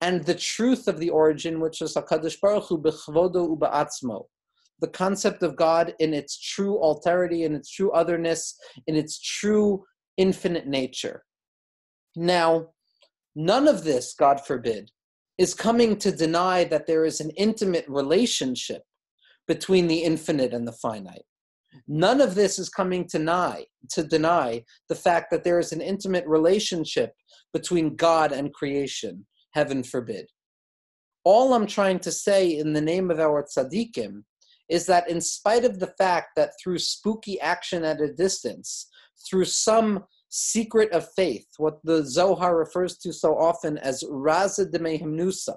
and 0.02 0.24
the 0.24 0.36
truth 0.36 0.88
of 0.88 1.00
the 1.00 1.10
origin, 1.10 1.60
which 1.60 1.82
is 1.82 1.96
Hakadosh 1.96 2.40
Baruch 2.40 2.66
Hu 2.66 2.82
b'chvodo 2.82 3.58
uba'atzmo, 3.58 4.26
the 4.84 4.90
concept 4.90 5.44
of 5.44 5.56
God 5.56 5.96
in 6.00 6.14
its 6.14 6.38
true 6.38 6.78
alterity, 6.84 7.46
in 7.46 7.56
its 7.56 7.72
true 7.72 7.90
otherness, 7.92 8.60
in 8.86 8.98
its 8.98 9.18
true 9.18 9.86
infinite 10.18 10.68
nature. 10.68 11.24
Now, 12.18 12.68
none 13.34 13.70
of 13.70 13.86
this, 13.86 14.14
God 14.14 14.46
forbid, 14.46 14.92
is 15.38 15.54
coming 15.54 15.96
to 16.00 16.12
deny 16.12 16.66
that 16.66 16.86
there 16.86 17.06
is 17.06 17.22
an 17.22 17.30
intimate 17.38 17.86
relationship 17.88 18.82
between 19.48 19.88
the 19.88 20.04
infinite 20.04 20.54
and 20.54 20.68
the 20.68 20.74
finite. 20.74 21.24
None 21.88 22.20
of 22.20 22.36
this 22.36 22.60
is 22.60 22.68
coming 22.68 23.08
to 23.08 23.18
deny, 23.18 23.64
to 23.92 24.04
deny 24.04 24.66
the 24.90 24.96
fact 24.96 25.32
that 25.32 25.46
there 25.46 25.60
is 25.60 25.72
an 25.72 25.80
intimate 25.80 26.26
relationship 26.28 27.14
between 27.54 27.96
God 27.96 28.34
and 28.34 28.54
creation, 28.54 29.26
heaven 29.54 29.82
forbid. 29.82 30.26
All 31.24 31.54
I'm 31.54 31.68
trying 31.68 32.00
to 32.00 32.12
say 32.12 32.58
in 32.58 32.74
the 32.74 32.82
name 32.82 33.10
of 33.10 33.22
our 33.22 33.46
tzaddikim 33.46 34.24
is 34.70 34.86
that 34.86 35.10
in 35.10 35.22
spite 35.22 35.66
of 35.66 35.80
the 35.80 35.94
fact 35.98 36.30
that 36.36 36.52
through 36.62 36.80
spooky 36.80 37.40
action 37.42 37.84
at 37.84 38.02
a 38.02 38.14
distance, 38.14 38.88
through 39.28 39.46
some 39.46 40.04
secret 40.30 40.92
of 40.92 41.08
faith, 41.14 41.46
what 41.58 41.80
the 41.84 42.04
Zohar 42.04 42.58
refers 42.58 42.98
to 42.98 43.14
so 43.14 43.38
often 43.38 43.78
as 43.78 44.04
Raza 44.04 44.72
de 44.72 44.80
Mehimnusa, 44.80 45.56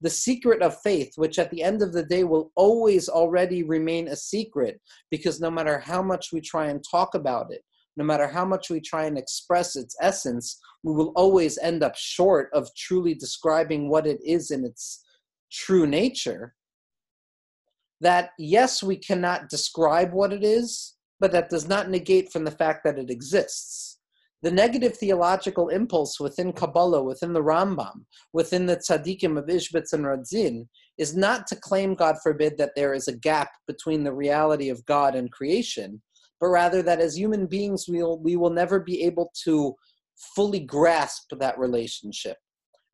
the 0.00 0.10
secret 0.10 0.62
of 0.62 0.80
faith, 0.82 1.12
which 1.16 1.38
at 1.38 1.50
the 1.50 1.62
end 1.62 1.82
of 1.82 1.92
the 1.92 2.02
day 2.02 2.24
will 2.24 2.52
always 2.54 3.08
already 3.08 3.62
remain 3.62 4.08
a 4.08 4.16
secret, 4.16 4.80
because 5.10 5.40
no 5.40 5.50
matter 5.50 5.78
how 5.78 6.02
much 6.02 6.32
we 6.32 6.40
try 6.40 6.66
and 6.66 6.84
talk 6.88 7.14
about 7.14 7.50
it, 7.50 7.62
no 7.96 8.04
matter 8.04 8.28
how 8.28 8.44
much 8.44 8.70
we 8.70 8.80
try 8.80 9.06
and 9.06 9.18
express 9.18 9.74
its 9.74 9.96
essence, 10.00 10.60
we 10.84 10.92
will 10.92 11.12
always 11.16 11.58
end 11.58 11.82
up 11.82 11.96
short 11.96 12.48
of 12.52 12.72
truly 12.76 13.14
describing 13.14 13.88
what 13.88 14.06
it 14.06 14.20
is 14.24 14.52
in 14.52 14.64
its 14.64 15.04
true 15.50 15.86
nature. 15.86 16.54
That, 18.00 18.30
yes, 18.38 18.82
we 18.82 18.96
cannot 18.96 19.48
describe 19.48 20.12
what 20.12 20.32
it 20.32 20.44
is, 20.44 20.94
but 21.20 21.32
that 21.32 21.50
does 21.50 21.68
not 21.68 21.90
negate 21.90 22.32
from 22.32 22.44
the 22.44 22.50
fact 22.50 22.84
that 22.84 22.98
it 22.98 23.10
exists 23.10 23.98
the 24.42 24.50
negative 24.50 24.96
theological 24.96 25.68
impulse 25.68 26.20
within 26.20 26.52
Kabbalah, 26.52 27.02
within 27.02 27.32
the 27.32 27.42
Rambam, 27.42 28.04
within 28.32 28.66
the 28.66 28.76
tzaddikim 28.76 29.36
of 29.36 29.46
Ishbitz 29.46 29.92
and 29.92 30.04
Radzin, 30.04 30.68
is 30.96 31.16
not 31.16 31.46
to 31.48 31.56
claim, 31.56 31.94
God 31.94 32.16
forbid, 32.22 32.56
that 32.58 32.72
there 32.76 32.94
is 32.94 33.08
a 33.08 33.16
gap 33.16 33.50
between 33.66 34.04
the 34.04 34.12
reality 34.12 34.68
of 34.68 34.84
God 34.86 35.16
and 35.16 35.32
creation, 35.32 36.00
but 36.40 36.48
rather 36.48 36.82
that 36.82 37.00
as 37.00 37.18
human 37.18 37.46
beings 37.46 37.86
we 37.88 38.02
will, 38.02 38.20
we 38.20 38.36
will 38.36 38.50
never 38.50 38.78
be 38.78 39.02
able 39.02 39.32
to 39.44 39.74
fully 40.36 40.60
grasp 40.60 41.32
that 41.38 41.58
relationship. 41.58 42.36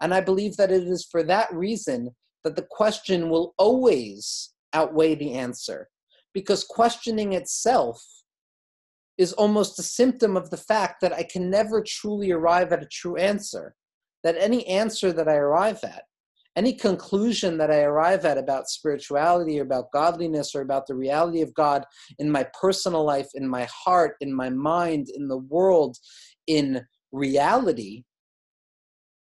And 0.00 0.14
I 0.14 0.22
believe 0.22 0.56
that 0.56 0.72
it 0.72 0.84
is 0.84 1.06
for 1.10 1.22
that 1.24 1.52
reason 1.52 2.10
that 2.42 2.56
the 2.56 2.66
question 2.70 3.28
will 3.28 3.54
always 3.58 4.53
outweigh 4.74 5.14
the 5.14 5.32
answer, 5.32 5.88
because 6.34 6.64
questioning 6.64 7.32
itself 7.32 8.04
is 9.16 9.32
almost 9.34 9.78
a 9.78 9.82
symptom 9.82 10.36
of 10.36 10.50
the 10.50 10.56
fact 10.56 11.00
that 11.00 11.12
I 11.12 11.22
can 11.22 11.48
never 11.48 11.82
truly 11.82 12.32
arrive 12.32 12.72
at 12.72 12.82
a 12.82 12.88
true 12.88 13.16
answer. 13.16 13.74
That 14.24 14.36
any 14.38 14.66
answer 14.66 15.12
that 15.12 15.28
I 15.28 15.34
arrive 15.34 15.84
at, 15.84 16.02
any 16.56 16.72
conclusion 16.72 17.58
that 17.58 17.70
I 17.70 17.82
arrive 17.82 18.24
at 18.24 18.38
about 18.38 18.68
spirituality 18.68 19.58
or 19.58 19.62
about 19.62 19.92
godliness 19.92 20.54
or 20.54 20.62
about 20.62 20.86
the 20.86 20.94
reality 20.94 21.42
of 21.42 21.52
God 21.54 21.84
in 22.18 22.30
my 22.30 22.46
personal 22.60 23.04
life, 23.04 23.28
in 23.34 23.46
my 23.46 23.68
heart, 23.70 24.16
in 24.20 24.32
my 24.34 24.50
mind, 24.50 25.08
in 25.14 25.28
the 25.28 25.38
world, 25.38 25.96
in 26.46 26.84
reality, 27.12 28.04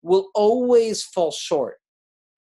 will 0.02 0.30
always 0.34 1.04
fall 1.04 1.32
short. 1.32 1.78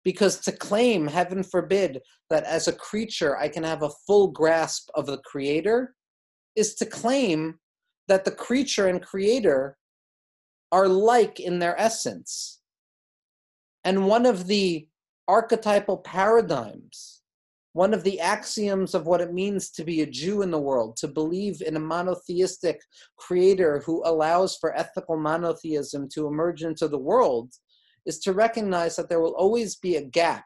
Because 0.04 0.40
to 0.42 0.52
claim, 0.52 1.08
heaven 1.08 1.44
forbid, 1.44 2.02
that 2.30 2.44
as 2.44 2.68
a 2.68 2.74
creature 2.74 3.38
I 3.38 3.48
can 3.48 3.64
have 3.64 3.84
a 3.84 3.92
full 4.08 4.30
grasp 4.30 4.90
of 4.96 5.06
the 5.06 5.20
Creator 5.20 5.94
is 6.56 6.76
to 6.76 6.86
claim 6.86 7.60
that 8.08 8.26
the 8.26 8.32
creature 8.32 8.88
and 8.88 9.02
creator 9.02 9.78
are 10.72 10.88
like 10.88 11.40
in 11.40 11.60
their 11.60 11.80
essence. 11.80 12.62
And 13.84 14.08
one 14.08 14.26
of 14.26 14.48
the 14.48 14.88
archetypal 15.28 15.98
paradigms, 15.98 17.22
one 17.74 17.94
of 17.94 18.04
the 18.04 18.20
axioms 18.20 18.94
of 18.94 19.06
what 19.06 19.22
it 19.22 19.34
means 19.34 19.70
to 19.72 19.84
be 19.84 20.02
a 20.02 20.06
Jew 20.06 20.42
in 20.42 20.52
the 20.52 20.60
world, 20.60 20.98
to 20.98 21.08
believe 21.08 21.62
in 21.62 21.78
a 21.78 21.80
monotheistic 21.80 22.82
creator 23.18 23.82
who 23.86 24.02
allows 24.06 24.58
for 24.58 24.78
ethical 24.78 25.18
monotheism 25.18 26.10
to 26.10 26.28
emerge 26.28 26.64
into 26.64 26.88
the 26.88 26.98
world, 26.98 27.54
is 28.06 28.20
to 28.20 28.34
recognize 28.34 28.96
that 28.96 29.10
there 29.10 29.20
will 29.20 29.36
always 29.36 29.76
be 29.76 29.96
a 29.96 30.04
gap 30.04 30.46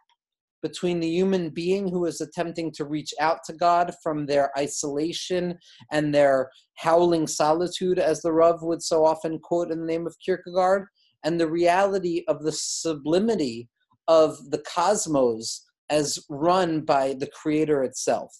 between 0.62 1.00
the 1.00 1.08
human 1.08 1.50
being 1.50 1.88
who 1.88 2.06
is 2.06 2.22
attempting 2.22 2.72
to 2.72 2.86
reach 2.86 3.14
out 3.20 3.40
to 3.46 3.54
God 3.54 3.94
from 4.02 4.26
their 4.26 4.52
isolation 4.58 5.58
and 5.92 6.14
their 6.14 6.50
howling 6.78 7.28
solitude, 7.28 8.00
as 8.00 8.22
the 8.22 8.32
Rav 8.32 8.64
would 8.64 8.82
so 8.82 9.06
often 9.06 9.38
quote 9.40 9.72
in 9.72 9.80
the 9.80 9.86
name 9.86 10.08
of 10.08 10.16
Kierkegaard, 10.26 10.88
and 11.24 11.40
the 11.40 11.50
reality 11.50 12.24
of 12.28 12.42
the 12.42 12.52
sublimity 12.52 13.70
of 14.08 14.38
the 14.50 14.60
cosmos 14.60 15.66
as 15.90 16.24
run 16.30 16.82
by 16.82 17.14
the 17.14 17.28
Creator 17.28 17.84
itself. 17.84 18.36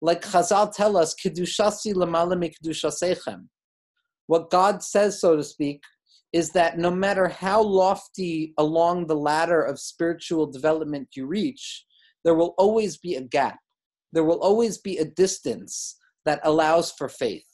Like 0.00 0.22
Chazal 0.22 0.74
tell 0.74 0.96
us, 0.96 1.14
Kedushasi 1.14 1.94
lamala 1.94 2.36
mikdushasechem. 2.36 3.46
What 4.26 4.50
God 4.50 4.82
says, 4.82 5.20
so 5.20 5.36
to 5.36 5.44
speak, 5.44 5.82
is 6.32 6.50
that 6.50 6.78
no 6.78 6.90
matter 6.90 7.28
how 7.28 7.62
lofty 7.62 8.52
along 8.58 9.06
the 9.06 9.16
ladder 9.16 9.62
of 9.62 9.78
spiritual 9.78 10.46
development 10.46 11.08
you 11.14 11.26
reach, 11.26 11.84
there 12.24 12.34
will 12.34 12.54
always 12.58 12.96
be 12.96 13.14
a 13.14 13.22
gap. 13.22 13.58
There 14.12 14.24
will 14.24 14.40
always 14.40 14.78
be 14.78 14.98
a 14.98 15.04
distance 15.04 15.96
that 16.24 16.40
allows 16.42 16.92
for 16.92 17.08
faith. 17.08 17.46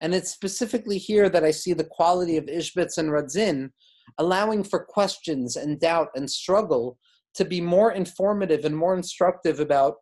And 0.00 0.14
it's 0.14 0.30
specifically 0.30 0.98
here 0.98 1.28
that 1.28 1.44
I 1.44 1.50
see 1.50 1.72
the 1.72 1.84
quality 1.84 2.36
of 2.36 2.46
Ishbitz 2.46 2.98
and 2.98 3.10
Radzin 3.10 3.70
allowing 4.18 4.64
for 4.64 4.84
questions 4.84 5.56
and 5.56 5.80
doubt 5.80 6.08
and 6.14 6.30
struggle 6.30 6.98
to 7.34 7.44
be 7.44 7.60
more 7.60 7.92
informative 7.92 8.64
and 8.64 8.76
more 8.76 8.94
instructive 8.94 9.60
about 9.60 9.96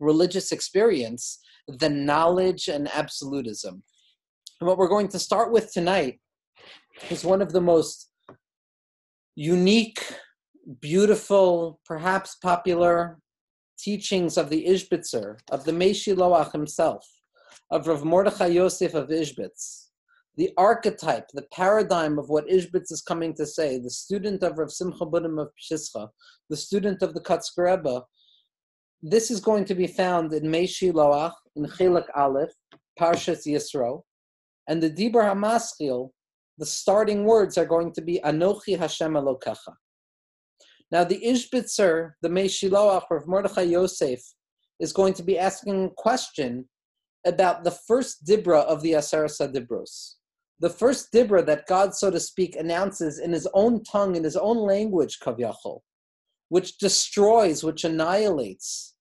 religious 0.00 0.52
experience 0.52 1.38
than 1.68 2.04
knowledge 2.04 2.68
and 2.68 2.88
absolutism. 2.92 3.82
And 4.60 4.68
what 4.68 4.78
we're 4.78 4.88
going 4.88 5.08
to 5.08 5.18
start 5.18 5.52
with 5.52 5.72
tonight 5.72 6.20
is 7.10 7.24
one 7.24 7.42
of 7.42 7.52
the 7.52 7.60
most 7.60 8.10
unique, 9.34 10.00
beautiful, 10.80 11.80
perhaps 11.84 12.36
popular 12.36 13.18
teachings 13.78 14.36
of 14.36 14.48
the 14.50 14.64
Ishbitzer, 14.66 15.38
of 15.50 15.64
the 15.64 15.72
Meshiloach 15.72 16.52
himself, 16.52 17.06
of 17.70 17.86
Rav 17.86 18.04
Mordechai 18.04 18.46
Yosef 18.46 18.94
of 18.94 19.08
Ishbitz. 19.08 19.88
The 20.36 20.50
archetype, 20.56 21.28
the 21.32 21.46
paradigm 21.52 22.18
of 22.18 22.28
what 22.28 22.48
Ishbitz 22.48 22.90
is 22.90 23.02
coming 23.02 23.34
to 23.34 23.46
say, 23.46 23.78
the 23.78 23.90
student 23.90 24.42
of 24.42 24.58
Rav 24.58 24.72
Simcha 24.72 25.06
Bunim 25.06 25.40
of 25.40 25.50
Pshischa, 25.60 26.08
the 26.50 26.56
student 26.56 27.02
of 27.02 27.14
the 27.14 27.20
Kotzker 27.20 27.76
Rebbe, 27.76 28.02
this 29.02 29.30
is 29.30 29.40
going 29.40 29.64
to 29.66 29.74
be 29.74 29.86
found 29.86 30.32
in 30.32 30.44
Meshiloach, 30.44 31.34
in 31.56 31.64
Chilak 31.66 32.06
Aleph, 32.16 32.52
Parshas 32.98 33.46
Yisro, 33.46 34.02
and 34.66 34.82
the 34.82 34.90
Dibur 34.90 35.22
HaMaschil 35.22 36.10
the 36.58 36.66
starting 36.66 37.24
words 37.24 37.58
are 37.58 37.66
going 37.66 37.92
to 37.92 38.02
be 38.02 38.20
Anochi 38.24 38.78
Hashem 38.78 39.14
Elokecha. 39.14 39.74
Now, 40.90 41.02
the 41.02 41.20
Ishbitzer, 41.20 42.12
the 42.22 42.28
Meshiloach 42.28 43.10
of 43.10 43.26
Mordechai 43.26 43.62
Yosef, 43.62 44.20
is 44.78 44.92
going 44.92 45.14
to 45.14 45.22
be 45.22 45.38
asking 45.38 45.84
a 45.86 45.90
question 45.90 46.68
about 47.26 47.64
the 47.64 47.70
first 47.70 48.24
Dibra 48.24 48.64
of 48.64 48.82
the 48.82 48.92
Aseret 48.92 49.52
Dibros. 49.52 50.14
The 50.60 50.70
first 50.70 51.12
Dibra 51.12 51.44
that 51.46 51.66
God, 51.66 51.94
so 51.94 52.10
to 52.10 52.20
speak, 52.20 52.54
announces 52.56 53.18
in 53.18 53.32
his 53.32 53.48
own 53.54 53.82
tongue, 53.82 54.14
in 54.14 54.22
his 54.22 54.36
own 54.36 54.58
language, 54.58 55.18
Kavyachol, 55.20 55.80
which 56.48 56.78
destroys, 56.78 57.64
which 57.64 57.84
annihilates, 57.84 58.94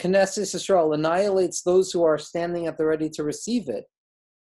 Knesset 0.00 0.54
Israel, 0.54 0.92
annihilates 0.92 1.62
those 1.62 1.92
who 1.92 2.02
are 2.02 2.18
standing 2.18 2.66
at 2.66 2.76
the 2.78 2.86
ready 2.86 3.08
to 3.10 3.22
receive 3.22 3.68
it 3.68 3.84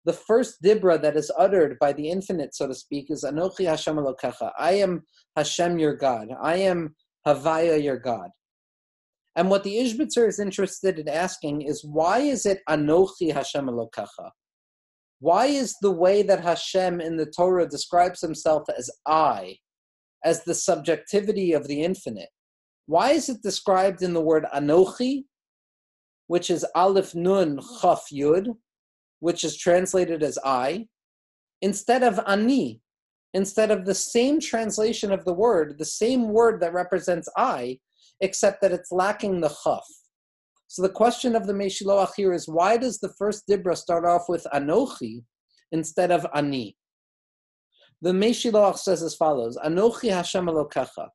the 0.04 0.12
first 0.12 0.62
dibra 0.62 1.00
that 1.00 1.16
is 1.16 1.30
uttered 1.38 1.78
by 1.78 1.92
the 1.92 2.08
infinite, 2.08 2.54
so 2.54 2.66
to 2.66 2.74
speak, 2.74 3.06
is 3.10 3.24
Anochi 3.24 3.66
Hashem 3.66 3.96
Elokecha. 3.96 4.50
I 4.58 4.72
am 4.72 5.02
Hashem 5.36 5.78
your 5.78 5.94
God. 5.94 6.28
I 6.42 6.56
am 6.56 6.96
Havaya 7.26 7.82
your 7.82 7.98
God. 7.98 8.30
And 9.36 9.48
what 9.48 9.64
the 9.64 9.76
Ishbitzer 9.76 10.28
is 10.28 10.40
interested 10.40 10.98
in 10.98 11.08
asking 11.08 11.62
is 11.62 11.84
why 11.84 12.18
is 12.18 12.46
it 12.46 12.60
Anochi 12.68 13.32
Hashem 13.32 13.66
Elokecha? 13.66 14.30
Why 15.20 15.46
is 15.46 15.76
the 15.80 15.92
way 15.92 16.22
that 16.24 16.42
Hashem 16.42 17.00
in 17.00 17.16
the 17.16 17.26
Torah 17.26 17.68
describes 17.68 18.20
himself 18.20 18.64
as 18.76 18.90
I, 19.06 19.56
as 20.24 20.42
the 20.42 20.54
subjectivity 20.54 21.52
of 21.52 21.68
the 21.68 21.82
infinite? 21.82 22.28
Why 22.86 23.12
is 23.12 23.28
it 23.28 23.40
described 23.42 24.02
in 24.02 24.14
the 24.14 24.20
word 24.20 24.46
Anochi, 24.52 25.24
which 26.26 26.50
is 26.50 26.66
Aleph 26.74 27.14
Nun 27.14 27.60
Chaf 27.80 28.06
Yud, 28.12 28.56
which 29.22 29.44
is 29.44 29.56
translated 29.56 30.20
as 30.24 30.36
I, 30.44 30.88
instead 31.60 32.02
of 32.02 32.18
ani, 32.26 32.80
instead 33.34 33.70
of 33.70 33.84
the 33.84 33.94
same 33.94 34.40
translation 34.40 35.12
of 35.12 35.24
the 35.24 35.32
word, 35.32 35.78
the 35.78 35.84
same 35.84 36.30
word 36.30 36.60
that 36.60 36.72
represents 36.72 37.28
I, 37.36 37.78
except 38.20 38.60
that 38.62 38.72
it's 38.72 38.90
lacking 38.90 39.40
the 39.40 39.48
chaf. 39.48 39.86
So 40.66 40.82
the 40.82 40.88
question 40.88 41.36
of 41.36 41.46
the 41.46 41.52
Meshiloach 41.52 42.10
here 42.16 42.32
is 42.32 42.48
why 42.48 42.76
does 42.76 42.98
the 42.98 43.14
first 43.16 43.44
Dibra 43.48 43.76
start 43.76 44.04
off 44.04 44.24
with 44.28 44.44
Anochi 44.52 45.22
instead 45.70 46.10
of 46.10 46.26
Ani? 46.34 46.76
The 48.00 48.10
Meshiloach 48.10 48.78
says 48.78 49.04
as 49.04 49.14
follows 49.14 49.56
Anochi 49.64 50.10
Hashem 50.10 50.46
Elokecha. 50.46 51.06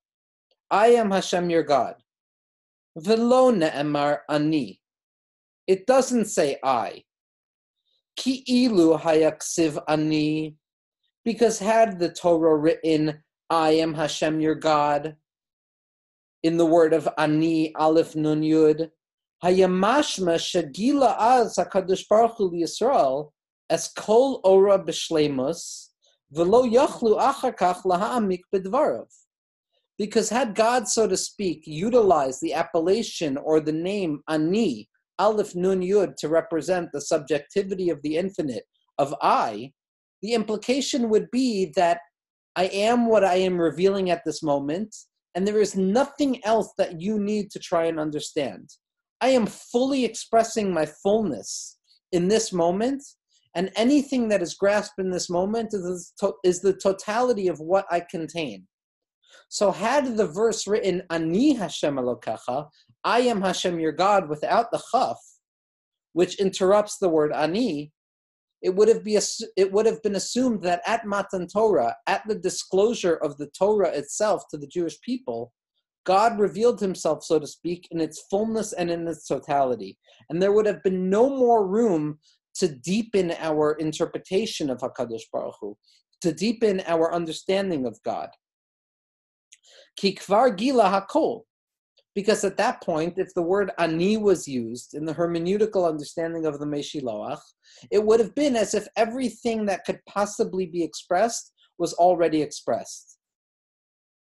I 0.72 0.88
am 1.02 1.12
Hashem 1.12 1.50
your 1.50 1.64
God. 1.64 1.96
Velo 2.96 3.52
ne'emar 3.52 4.20
Ani. 4.30 4.80
It 5.68 5.86
doesn't 5.86 6.28
say 6.28 6.58
I. 6.64 7.04
Ki 8.18 8.44
hayaksiv 8.70 9.82
Ani 9.88 10.58
because 11.28 11.60
had 11.60 12.00
the 12.00 12.08
Torah 12.08 12.56
written, 12.56 13.22
I 13.50 13.72
am 13.72 13.94
Hashem 13.94 14.40
your 14.40 14.56
God, 14.56 15.18
in 16.42 16.56
the 16.56 16.66
word 16.66 16.94
of 16.94 17.10
Ani, 17.18 17.76
Aleph 17.76 18.16
Nun 18.16 18.42
Yud, 18.42 18.90
Hayamashma 19.44 20.36
Shagila 20.36 21.18
Az 21.20 21.58
HaKadosh 21.58 22.08
Baruch 22.10 22.38
Hu 22.38 22.52
Yisrael, 22.52 23.32
as 23.70 23.90
Kol 23.90 24.40
Ora 24.46 24.80
B'Shlemus, 24.80 25.90
V'lo 26.34 26.64
Yachlu 26.72 27.20
Achakach 27.20 27.84
B'Dvarav. 27.84 29.08
Because 29.98 30.30
had 30.30 30.56
God, 30.56 30.88
so 30.88 31.08
to 31.08 31.18
speak, 31.18 31.64
utilized 31.66 32.40
the 32.42 32.54
appellation 32.54 33.36
or 33.36 33.60
the 33.60 33.74
name 33.74 34.22
Ani, 34.30 34.88
Aleph 35.20 35.56
Nun 35.56 35.82
Yud, 35.82 36.16
to 36.18 36.30
represent 36.30 36.90
the 36.92 37.02
subjectivity 37.02 37.90
of 37.90 38.02
the 38.02 38.18
infinite, 38.18 38.64
of 38.98 39.14
I, 39.22 39.74
the 40.22 40.34
implication 40.34 41.10
would 41.10 41.30
be 41.32 41.72
that 41.76 42.00
I 42.56 42.66
am 42.66 43.06
what 43.08 43.24
I 43.24 43.36
am 43.36 43.60
revealing 43.60 44.10
at 44.10 44.24
this 44.26 44.42
moment, 44.42 44.96
and 45.36 45.48
there 45.48 45.62
is 45.62 45.76
nothing 45.76 46.44
else 46.44 46.74
that 46.78 47.00
you 47.00 47.20
need 47.20 47.52
to 47.52 47.60
try 47.60 47.86
and 47.86 48.00
understand. 48.00 48.70
I 49.22 49.30
am 49.30 49.46
fully 49.46 50.06
expressing 50.06 50.74
my 50.74 50.86
fullness 50.86 51.78
in 52.12 52.28
this 52.28 52.52
moment, 52.52 53.04
and 53.56 53.72
anything 53.76 54.28
that 54.30 54.42
is 54.42 54.56
grasped 54.56 55.00
in 55.00 55.12
this 55.12 55.30
moment 55.30 55.74
is, 55.74 56.14
is 56.44 56.62
the 56.62 56.74
totality 56.74 57.48
of 57.48 57.60
what 57.60 57.86
I 57.92 58.00
contain. 58.00 58.68
So, 59.50 59.72
had 59.72 60.18
the 60.18 60.28
verse 60.28 60.68
written 60.68 61.04
"Ani 61.10 61.54
Hashem 61.54 61.96
Elokecha," 61.96 62.70
I 63.08 63.22
am 63.22 63.42
Hashem 63.42 63.80
your 63.80 63.94
God, 63.94 64.28
without 64.28 64.70
the 64.70 64.84
chaf, 64.92 65.18
which 66.12 66.42
interrupts 66.42 66.98
the 66.98 67.08
word 67.08 67.32
"ani," 67.32 67.94
it 68.62 68.76
would 68.76 68.90
have 68.90 69.02
be 69.02 69.18
it 69.56 69.72
would 69.72 69.86
have 69.86 70.04
been 70.04 70.16
assumed 70.16 70.62
that 70.64 70.82
at 70.86 71.06
Matan 71.06 71.48
Torah, 71.48 71.96
at 72.06 72.28
the 72.28 72.36
disclosure 72.36 73.16
of 73.16 73.38
the 73.38 73.48
Torah 73.58 73.92
itself 73.92 74.44
to 74.50 74.58
the 74.58 74.68
Jewish 74.68 75.00
people, 75.00 75.54
God 76.06 76.38
revealed 76.38 76.82
Himself, 76.82 77.24
so 77.24 77.40
to 77.40 77.48
speak, 77.48 77.88
in 77.92 78.02
its 78.02 78.26
fullness 78.30 78.74
and 78.74 78.92
in 78.92 79.08
its 79.08 79.26
totality, 79.26 79.98
and 80.30 80.42
there 80.42 80.52
would 80.52 80.66
have 80.66 80.84
been 80.84 81.10
no 81.10 81.30
more 81.30 81.66
room 81.66 82.20
to 82.56 82.68
deepen 82.68 83.32
our 83.40 83.72
interpretation 83.76 84.70
of 84.70 84.80
Hakadosh 84.80 85.30
Baruch 85.32 85.56
Hu, 85.62 85.78
to 86.20 86.34
deepen 86.34 86.84
our 86.86 87.14
understanding 87.14 87.86
of 87.86 87.98
God. 88.04 88.30
Kikvar 89.98 90.58
gila 90.58 91.08
hakol, 91.10 91.44
because 92.18 92.44
at 92.44 92.58
that 92.58 92.82
point, 92.82 93.20
if 93.20 93.32
the 93.36 93.44
word 93.44 93.70
ani 93.78 94.18
was 94.18 94.48
used 94.48 94.96
in 94.96 95.06
the 95.06 95.14
hermeneutical 95.14 95.88
understanding 95.88 96.48
of 96.48 96.58
the 96.58 96.66
Meshiloach, 96.66 97.38
it 97.92 98.04
would 98.04 98.20
have 98.20 98.34
been 98.34 98.56
as 98.56 98.74
if 98.74 98.88
everything 98.96 99.68
that 99.68 99.86
could 99.86 100.00
possibly 100.10 100.66
be 100.66 100.84
expressed 100.84 101.54
was 101.78 101.94
already 101.94 102.42
expressed. 102.42 103.20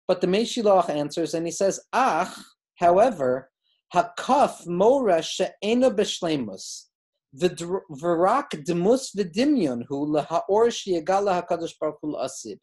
But 0.07 0.21
the 0.21 0.27
Meshiloach 0.27 0.91
answers 0.91 1.33
and 1.33 1.47
he 1.47 1.51
says, 1.51 1.81
Ach, 1.95 2.37
however, 2.75 3.51
hakaf 3.95 4.67
mora 4.67 5.23
she'ena 5.23 5.91
b'shlemus, 5.91 6.89
v'rak 7.35 8.63
demus 8.67 9.13
v'dimyon 9.17 9.85
hu 9.89 10.07
lehaor 10.07 10.71
she'yagala 10.71 11.43
hakadosh 11.43 11.73
baruch 11.81 11.97
hu 12.03 12.15
asid. 12.19 12.59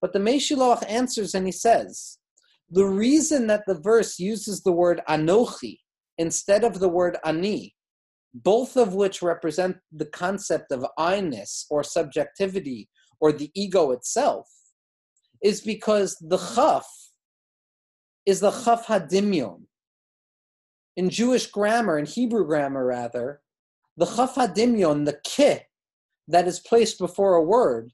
But 0.00 0.12
the 0.12 0.20
Meshiloach 0.20 0.88
answers 0.88 1.34
and 1.34 1.46
he 1.46 1.52
says, 1.52 2.18
the 2.70 2.84
reason 2.84 3.46
that 3.46 3.64
the 3.66 3.78
verse 3.78 4.18
uses 4.18 4.62
the 4.62 4.72
word 4.72 5.00
anochi 5.08 5.78
instead 6.18 6.64
of 6.64 6.80
the 6.80 6.88
word 6.88 7.16
ani, 7.24 7.74
both 8.34 8.76
of 8.76 8.94
which 8.94 9.22
represent 9.22 9.76
the 9.92 10.06
concept 10.06 10.72
of 10.72 10.86
I-ness 10.98 11.66
or 11.70 11.84
subjectivity 11.84 12.88
or 13.20 13.32
the 13.32 13.50
ego 13.54 13.92
itself, 13.92 14.48
is 15.42 15.60
because 15.60 16.16
the 16.20 16.38
chaf 16.38 16.86
is 18.24 18.40
the 18.40 18.50
chaf 18.50 18.86
hadimyon. 18.86 19.62
In 20.96 21.10
Jewish 21.10 21.46
grammar, 21.46 21.98
in 21.98 22.06
Hebrew 22.06 22.44
grammar 22.44 22.84
rather, 22.84 23.40
the 23.96 24.06
chaf 24.06 24.34
hadimyon, 24.34 25.04
the 25.04 25.20
ki 25.22 25.60
that 26.28 26.48
is 26.48 26.58
placed 26.58 26.98
before 26.98 27.36
a 27.36 27.42
word, 27.42 27.92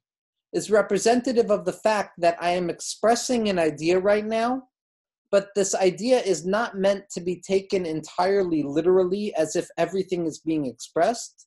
is 0.52 0.70
representative 0.70 1.50
of 1.50 1.64
the 1.64 1.72
fact 1.72 2.12
that 2.18 2.36
I 2.40 2.50
am 2.50 2.70
expressing 2.70 3.48
an 3.48 3.58
idea 3.58 3.98
right 3.98 4.24
now, 4.24 4.64
but 5.30 5.48
this 5.54 5.74
idea 5.74 6.20
is 6.20 6.44
not 6.44 6.76
meant 6.76 7.04
to 7.12 7.20
be 7.20 7.40
taken 7.40 7.86
entirely 7.86 8.62
literally 8.62 9.34
as 9.34 9.56
if 9.56 9.66
everything 9.78 10.26
is 10.26 10.40
being 10.40 10.66
expressed, 10.66 11.46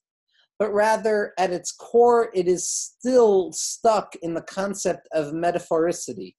but 0.58 0.72
rather 0.72 1.32
at 1.38 1.52
its 1.52 1.70
core, 1.72 2.30
it 2.34 2.48
is 2.48 2.68
still 2.68 3.52
stuck 3.52 4.16
in 4.22 4.34
the 4.34 4.42
concept 4.42 5.08
of 5.12 5.32
metaphoricity. 5.32 6.34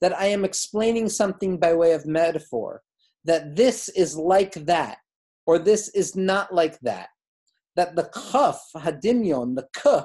That 0.00 0.18
I 0.18 0.26
am 0.26 0.44
explaining 0.44 1.08
something 1.08 1.58
by 1.58 1.72
way 1.74 1.92
of 1.92 2.06
metaphor, 2.06 2.82
that 3.24 3.54
this 3.54 3.88
is 3.90 4.16
like 4.16 4.54
that, 4.66 4.98
or 5.46 5.58
this 5.58 5.88
is 5.90 6.16
not 6.16 6.52
like 6.52 6.78
that. 6.80 7.08
That 7.76 7.94
the 7.94 8.10
kaf, 8.12 8.60
hadimyon, 8.76 9.54
the 9.54 9.68
k, 9.74 10.02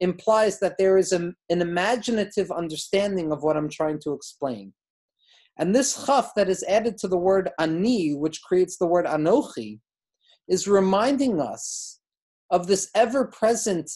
implies 0.00 0.60
that 0.60 0.76
there 0.78 0.96
is 0.96 1.12
an 1.12 1.34
imaginative 1.48 2.50
understanding 2.50 3.32
of 3.32 3.42
what 3.42 3.56
I'm 3.56 3.68
trying 3.68 3.98
to 4.00 4.12
explain. 4.12 4.72
And 5.58 5.74
this 5.74 6.06
chaf 6.06 6.32
that 6.36 6.48
is 6.48 6.62
added 6.68 6.98
to 6.98 7.08
the 7.08 7.18
word 7.18 7.50
ani, 7.58 8.14
which 8.14 8.42
creates 8.42 8.78
the 8.78 8.86
word 8.86 9.06
anochi, 9.06 9.80
is 10.48 10.68
reminding 10.68 11.40
us 11.40 12.00
of 12.50 12.66
this 12.66 12.90
ever 12.94 13.26
present 13.26 13.90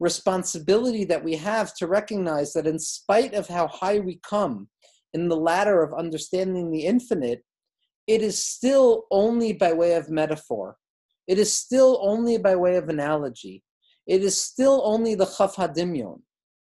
responsibility 0.00 1.04
that 1.04 1.24
we 1.24 1.36
have 1.36 1.74
to 1.74 1.86
recognize 1.86 2.52
that 2.52 2.66
in 2.66 2.78
spite 2.78 3.34
of 3.34 3.48
how 3.48 3.68
high 3.68 3.98
we 4.00 4.20
come 4.28 4.68
in 5.14 5.28
the 5.28 5.36
ladder 5.36 5.82
of 5.82 5.98
understanding 5.98 6.70
the 6.70 6.84
infinite, 6.84 7.42
it 8.06 8.22
is 8.22 8.42
still 8.42 9.04
only 9.10 9.52
by 9.52 9.72
way 9.72 9.94
of 9.94 10.10
metaphor. 10.10 10.76
It 11.26 11.38
is 11.38 11.52
still 11.52 11.98
only 12.02 12.38
by 12.38 12.56
way 12.56 12.76
of 12.76 12.88
analogy 12.88 13.62
it 14.08 14.24
is 14.24 14.40
still 14.40 14.80
only 14.84 15.14
the 15.14 15.26
Chaf 15.26 15.56
Hadimyon 15.56 16.22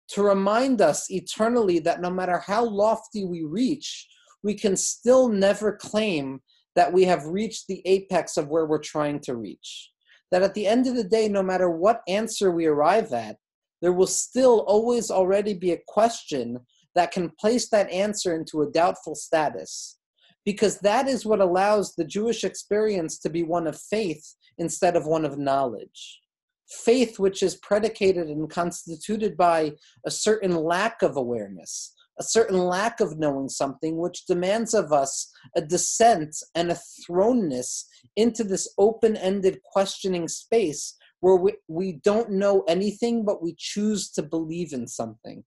to 0.08 0.24
remind 0.24 0.82
us 0.82 1.12
eternally 1.12 1.80
that 1.80 2.02
no 2.02 2.10
matter 2.10 2.40
how 2.40 2.64
lofty 2.64 3.26
we 3.26 3.44
reach, 3.44 4.08
we 4.42 4.54
can 4.54 4.78
still 4.78 5.28
never 5.28 5.76
claim 5.76 6.40
that 6.76 6.92
we 6.92 7.04
have 7.04 7.26
reached 7.26 7.68
the 7.68 7.82
apex 7.86 8.38
of 8.38 8.48
where 8.48 8.66
we're 8.66 8.78
trying 8.78 9.20
to 9.20 9.36
reach. 9.36 9.92
That 10.32 10.44
at 10.44 10.54
the 10.54 10.66
end 10.66 10.88
of 10.88 10.96
the 10.96 11.04
day, 11.04 11.28
no 11.28 11.44
matter 11.44 11.70
what 11.70 12.02
answer 12.08 12.52
we 12.52 12.68
arrive 12.68 13.12
at, 13.12 13.38
there 13.82 13.94
will 13.94 14.08
still 14.08 14.62
always 14.62 15.12
already 15.12 15.54
be 15.54 15.72
a 15.72 15.82
question 15.88 16.60
that 16.96 17.12
can 17.12 17.32
place 17.40 17.70
that 17.70 17.92
answer 17.92 18.34
into 18.36 18.62
a 18.62 18.72
doubtful 18.72 19.16
status. 19.16 19.98
Because 20.46 20.80
that 20.80 21.08
is 21.08 21.26
what 21.26 21.42
allows 21.42 21.96
the 21.96 22.06
Jewish 22.06 22.44
experience 22.44 23.20
to 23.20 23.30
be 23.30 23.44
one 23.44 23.68
of 23.68 23.78
faith 23.78 24.36
instead 24.58 24.96
of 24.96 25.06
one 25.06 25.26
of 25.26 25.38
knowledge 25.38 26.22
faith 26.70 27.20
which 27.20 27.44
is 27.44 27.56
predicated 27.58 28.28
and 28.28 28.50
constituted 28.50 29.38
by 29.38 29.74
a 30.06 30.12
certain 30.12 30.56
lack 30.56 31.02
of 31.02 31.18
awareness, 31.18 31.94
a 32.20 32.24
certain 32.24 32.58
lack 32.58 33.00
of 33.00 33.18
knowing 33.18 33.50
something, 33.50 33.98
which 33.98 34.26
demands 34.26 34.74
of 34.74 34.92
us 34.92 35.32
a 35.56 35.62
descent 35.62 36.36
and 36.56 36.72
a 36.72 36.80
thrownness 37.10 37.84
into 38.16 38.44
this 38.44 38.74
open 38.78 39.16
ended 39.18 39.60
questioning 39.64 40.28
space 40.28 40.96
where 41.20 41.36
we, 41.36 41.54
we 41.68 41.94
don't 42.04 42.30
know 42.30 42.64
anything, 42.68 43.26
but 43.26 43.42
we 43.42 43.56
choose 43.58 44.12
to 44.12 44.22
believe 44.22 44.74
in 44.74 44.88
something. 44.88 45.44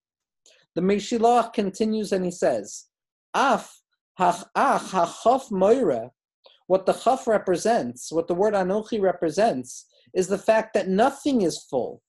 The 0.74 0.82
Meshiloach 0.82 1.52
continues 1.52 2.12
and 2.12 2.24
he 2.24 2.30
says, 2.30 2.86
Af 3.34 3.80
hach 4.18 4.44
ach 4.56 5.50
moira, 5.50 6.10
what 6.66 6.84
the 6.84 6.92
chaf 6.92 7.26
represents, 7.26 8.12
what 8.12 8.28
the 8.28 8.34
word 8.34 8.54
anochi 8.54 9.00
represents, 9.00 9.86
is 10.14 10.28
the 10.28 10.38
fact 10.38 10.74
that 10.74 10.88
nothing 10.88 11.42
is 11.42 11.66
full, 11.70 12.02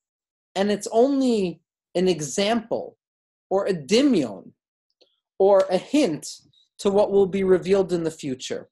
and 0.56 0.72
it's 0.72 0.88
only 0.92 1.62
an 1.96 2.08
example 2.08 2.98
or 3.50 3.66
a 3.66 3.74
dimion 3.74 4.52
or 5.38 5.66
a 5.70 5.78
hint 5.78 6.28
to 6.80 6.90
what 6.90 7.12
will 7.12 7.28
be 7.28 7.44
revealed 7.44 7.92
in 7.94 8.04
the 8.04 8.12
future. 8.12 8.70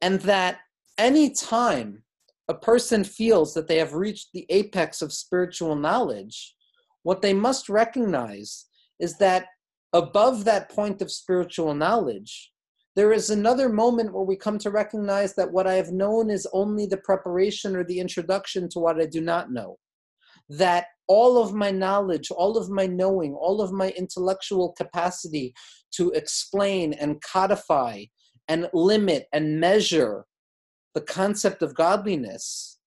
And 0.00 0.20
that 0.22 0.58
any 0.98 1.30
time 1.30 2.02
a 2.48 2.54
person 2.54 3.04
feels 3.04 3.54
that 3.54 3.68
they 3.68 3.76
have 3.76 3.94
reached 3.94 4.28
the 4.32 4.46
apex 4.50 5.02
of 5.02 5.12
spiritual 5.12 5.76
knowledge, 5.76 6.54
what 7.02 7.22
they 7.22 7.32
must 7.32 7.68
recognize 7.68 8.66
is 8.98 9.16
that 9.18 9.46
above 9.92 10.44
that 10.44 10.68
point 10.68 11.00
of 11.00 11.10
spiritual 11.10 11.74
knowledge, 11.74 12.52
there 12.96 13.12
is 13.12 13.30
another 13.30 13.68
moment 13.68 14.12
where 14.12 14.24
we 14.24 14.36
come 14.36 14.58
to 14.58 14.70
recognize 14.70 15.34
that 15.34 15.52
what 15.52 15.66
I 15.66 15.74
have 15.74 15.92
known 15.92 16.28
is 16.28 16.46
only 16.52 16.86
the 16.86 16.96
preparation 16.96 17.76
or 17.76 17.84
the 17.84 18.00
introduction 18.00 18.68
to 18.70 18.80
what 18.80 19.00
I 19.00 19.06
do 19.06 19.20
not 19.20 19.52
know. 19.52 19.78
That 20.48 20.86
all 21.06 21.40
of 21.40 21.54
my 21.54 21.70
knowledge, 21.70 22.30
all 22.30 22.56
of 22.56 22.68
my 22.68 22.86
knowing, 22.86 23.34
all 23.34 23.60
of 23.60 23.72
my 23.72 23.90
intellectual 23.90 24.72
capacity 24.72 25.54
to 25.92 26.10
explain 26.10 26.92
and 26.92 27.22
codify 27.22 28.04
and 28.48 28.68
limit 28.72 29.26
and 29.32 29.60
measure 29.60 30.24
the 30.94 31.00
concept 31.00 31.62
of 31.62 31.74
godliness. 31.74 32.78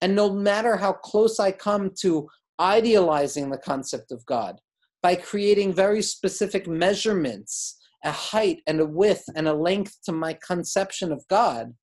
And 0.00 0.16
no 0.16 0.32
matter 0.32 0.76
how 0.76 0.94
close 0.94 1.38
I 1.38 1.52
come 1.52 1.90
to 2.00 2.28
idealizing 2.58 3.50
the 3.50 3.58
concept 3.58 4.12
of 4.12 4.24
God 4.24 4.60
by 5.02 5.14
creating 5.14 5.74
very 5.74 6.02
specific 6.02 6.66
measurements 6.66 7.79
a 8.04 8.12
height 8.12 8.62
and 8.66 8.80
a 8.80 8.86
width 8.86 9.24
and 9.34 9.46
a 9.48 9.54
length 9.54 9.98
to 10.04 10.12
my 10.12 10.36
conception 10.46 11.12
of 11.12 11.26
God, 11.28 11.74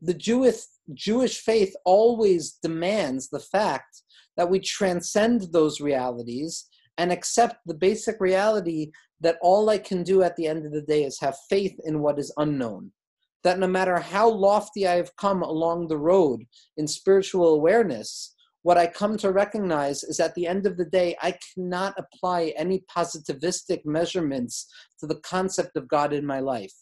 the 0.00 0.14
Jewish, 0.14 0.62
Jewish 0.94 1.40
faith 1.40 1.74
always 1.84 2.58
demands 2.62 3.28
the 3.28 3.40
fact 3.40 4.02
that 4.36 4.50
we 4.50 4.58
transcend 4.58 5.52
those 5.52 5.80
realities 5.80 6.66
and 6.98 7.12
accept 7.12 7.56
the 7.66 7.74
basic 7.74 8.20
reality 8.20 8.90
that 9.20 9.38
all 9.40 9.70
I 9.70 9.78
can 9.78 10.02
do 10.02 10.22
at 10.22 10.36
the 10.36 10.46
end 10.46 10.66
of 10.66 10.72
the 10.72 10.82
day 10.82 11.04
is 11.04 11.20
have 11.20 11.36
faith 11.48 11.78
in 11.84 12.00
what 12.00 12.18
is 12.18 12.32
unknown. 12.36 12.92
That 13.44 13.58
no 13.58 13.66
matter 13.66 13.98
how 13.98 14.28
lofty 14.28 14.86
I 14.86 14.96
have 14.96 15.14
come 15.16 15.42
along 15.42 15.88
the 15.88 15.98
road 15.98 16.44
in 16.76 16.86
spiritual 16.86 17.54
awareness, 17.54 18.34
what 18.62 18.78
I 18.78 18.86
come 18.86 19.16
to 19.18 19.32
recognize 19.32 20.04
is 20.04 20.20
at 20.20 20.34
the 20.34 20.46
end 20.46 20.66
of 20.66 20.76
the 20.76 20.84
day, 20.84 21.16
I 21.20 21.36
cannot 21.54 21.94
apply 21.98 22.54
any 22.56 22.84
positivistic 22.94 23.84
measurements 23.84 24.66
to 25.00 25.06
the 25.06 25.16
concept 25.16 25.76
of 25.76 25.88
God 25.88 26.12
in 26.12 26.24
my 26.24 26.38
life. 26.38 26.72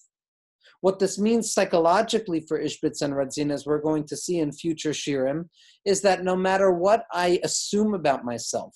What 0.83 0.99
this 0.99 1.19
means 1.19 1.53
psychologically 1.53 2.41
for 2.41 2.59
Ishbitz 2.59 3.03
and 3.03 3.15
Radzin, 3.15 3.53
as 3.53 3.67
we're 3.67 3.83
going 3.83 4.05
to 4.05 4.17
see 4.17 4.39
in 4.39 4.53
future 4.53 4.91
Shirim, 4.91 5.49
is 5.85 6.03
that 6.03 6.25
no 6.25 6.37
matter 6.37 6.71
what 6.71 7.05
I 7.13 7.41
assume 7.45 7.95
about 7.95 8.25
myself, 8.25 8.75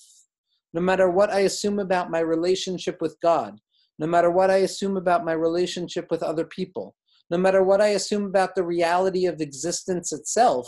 no 0.73 0.81
matter 0.81 1.09
what 1.09 1.31
I 1.31 1.41
assume 1.41 1.79
about 1.79 2.11
my 2.11 2.19
relationship 2.19 2.97
with 3.01 3.17
God, 3.21 3.59
no 3.97 4.07
matter 4.07 4.29
what 4.29 4.51
I 4.51 4.57
assume 4.57 4.97
about 4.97 5.25
my 5.25 5.33
relationship 5.33 6.07
with 6.11 6.21
other 6.21 6.45
people, 6.45 6.95
no 7.31 7.37
matter 7.37 7.63
what 7.63 7.81
I 7.81 7.89
assume 7.89 8.25
about 8.25 8.55
the 8.55 8.63
reality 8.63 9.25
of 9.25 9.41
existence 9.41 10.11
itself, 10.11 10.67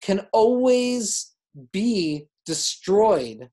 can 0.00 0.26
always 0.32 1.34
be 1.72 2.26
destroyed 2.46 3.50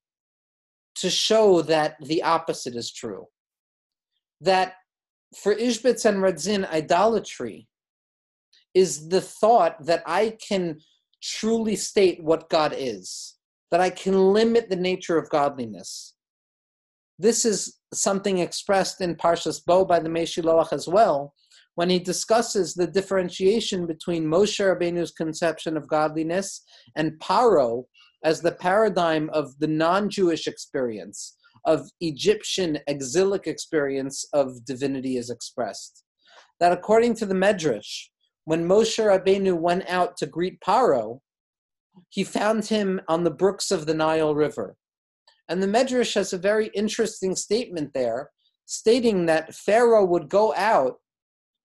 to 0.95 1.09
show 1.09 1.61
that 1.61 1.95
the 2.01 2.23
opposite 2.23 2.75
is 2.75 2.91
true. 2.91 3.25
That 4.41 4.75
for 5.35 5.53
Ishbitz 5.53 6.05
and 6.05 6.17
Radzin, 6.17 6.69
idolatry 6.69 7.67
is 8.73 9.09
the 9.09 9.21
thought 9.21 9.85
that 9.85 10.03
I 10.05 10.37
can 10.47 10.79
truly 11.21 11.75
state 11.75 12.23
what 12.23 12.49
God 12.49 12.73
is, 12.77 13.35
that 13.71 13.81
I 13.81 13.89
can 13.89 14.33
limit 14.33 14.69
the 14.69 14.75
nature 14.75 15.17
of 15.17 15.29
godliness. 15.29 16.13
This 17.17 17.45
is 17.45 17.79
something 17.93 18.39
expressed 18.39 19.01
in 19.01 19.15
Parshas 19.15 19.63
Bo 19.65 19.85
by 19.85 19.99
the 19.99 20.09
Meshiloach 20.09 20.73
as 20.73 20.87
well, 20.87 21.33
when 21.75 21.89
he 21.89 21.99
discusses 21.99 22.73
the 22.73 22.87
differentiation 22.87 23.85
between 23.85 24.25
Moshe 24.25 24.59
Rabbeinu's 24.59 25.11
conception 25.11 25.77
of 25.77 25.87
godliness 25.87 26.61
and 26.95 27.19
Paro 27.19 27.83
as 28.23 28.41
the 28.41 28.53
paradigm 28.53 29.29
of 29.33 29.57
the 29.59 29.67
non-Jewish 29.67 30.47
experience, 30.47 31.35
of 31.65 31.89
Egyptian 31.99 32.79
exilic 32.87 33.47
experience 33.47 34.25
of 34.33 34.63
divinity 34.65 35.17
is 35.17 35.29
expressed. 35.29 36.03
That 36.59 36.71
according 36.71 37.15
to 37.15 37.25
the 37.25 37.33
Medrash, 37.33 38.07
when 38.45 38.67
Moshe 38.67 39.03
Rabbeinu 39.03 39.55
went 39.55 39.89
out 39.89 40.15
to 40.17 40.27
greet 40.27 40.59
Paro, 40.61 41.19
he 42.09 42.23
found 42.23 42.65
him 42.65 43.01
on 43.07 43.23
the 43.23 43.31
brooks 43.31 43.71
of 43.71 43.85
the 43.85 43.93
Nile 43.93 44.35
River. 44.35 44.75
And 45.49 45.61
the 45.61 45.67
Medrash 45.67 46.13
has 46.15 46.33
a 46.33 46.37
very 46.37 46.67
interesting 46.73 47.35
statement 47.35 47.93
there, 47.93 48.29
stating 48.65 49.25
that 49.25 49.53
Pharaoh 49.53 50.05
would 50.05 50.29
go 50.29 50.53
out 50.55 50.95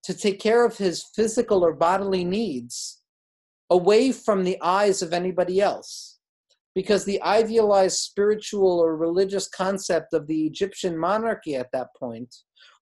to 0.04 0.14
take 0.14 0.40
care 0.40 0.64
of 0.64 0.78
his 0.78 1.04
physical 1.14 1.64
or 1.64 1.72
bodily 1.72 2.24
needs 2.24 3.00
away 3.70 4.12
from 4.12 4.44
the 4.44 4.58
eyes 4.62 5.02
of 5.02 5.12
anybody 5.12 5.60
else. 5.60 6.18
Because 6.74 7.04
the 7.04 7.20
idealized 7.22 7.98
spiritual 7.98 8.78
or 8.78 8.96
religious 8.96 9.48
concept 9.48 10.14
of 10.14 10.26
the 10.26 10.46
Egyptian 10.46 10.96
monarchy 10.96 11.56
at 11.56 11.72
that 11.72 11.88
point 11.98 12.34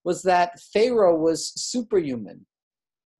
was 0.03 0.21
that 0.23 0.59
Pharaoh 0.73 1.17
was 1.17 1.51
superhuman, 1.55 2.45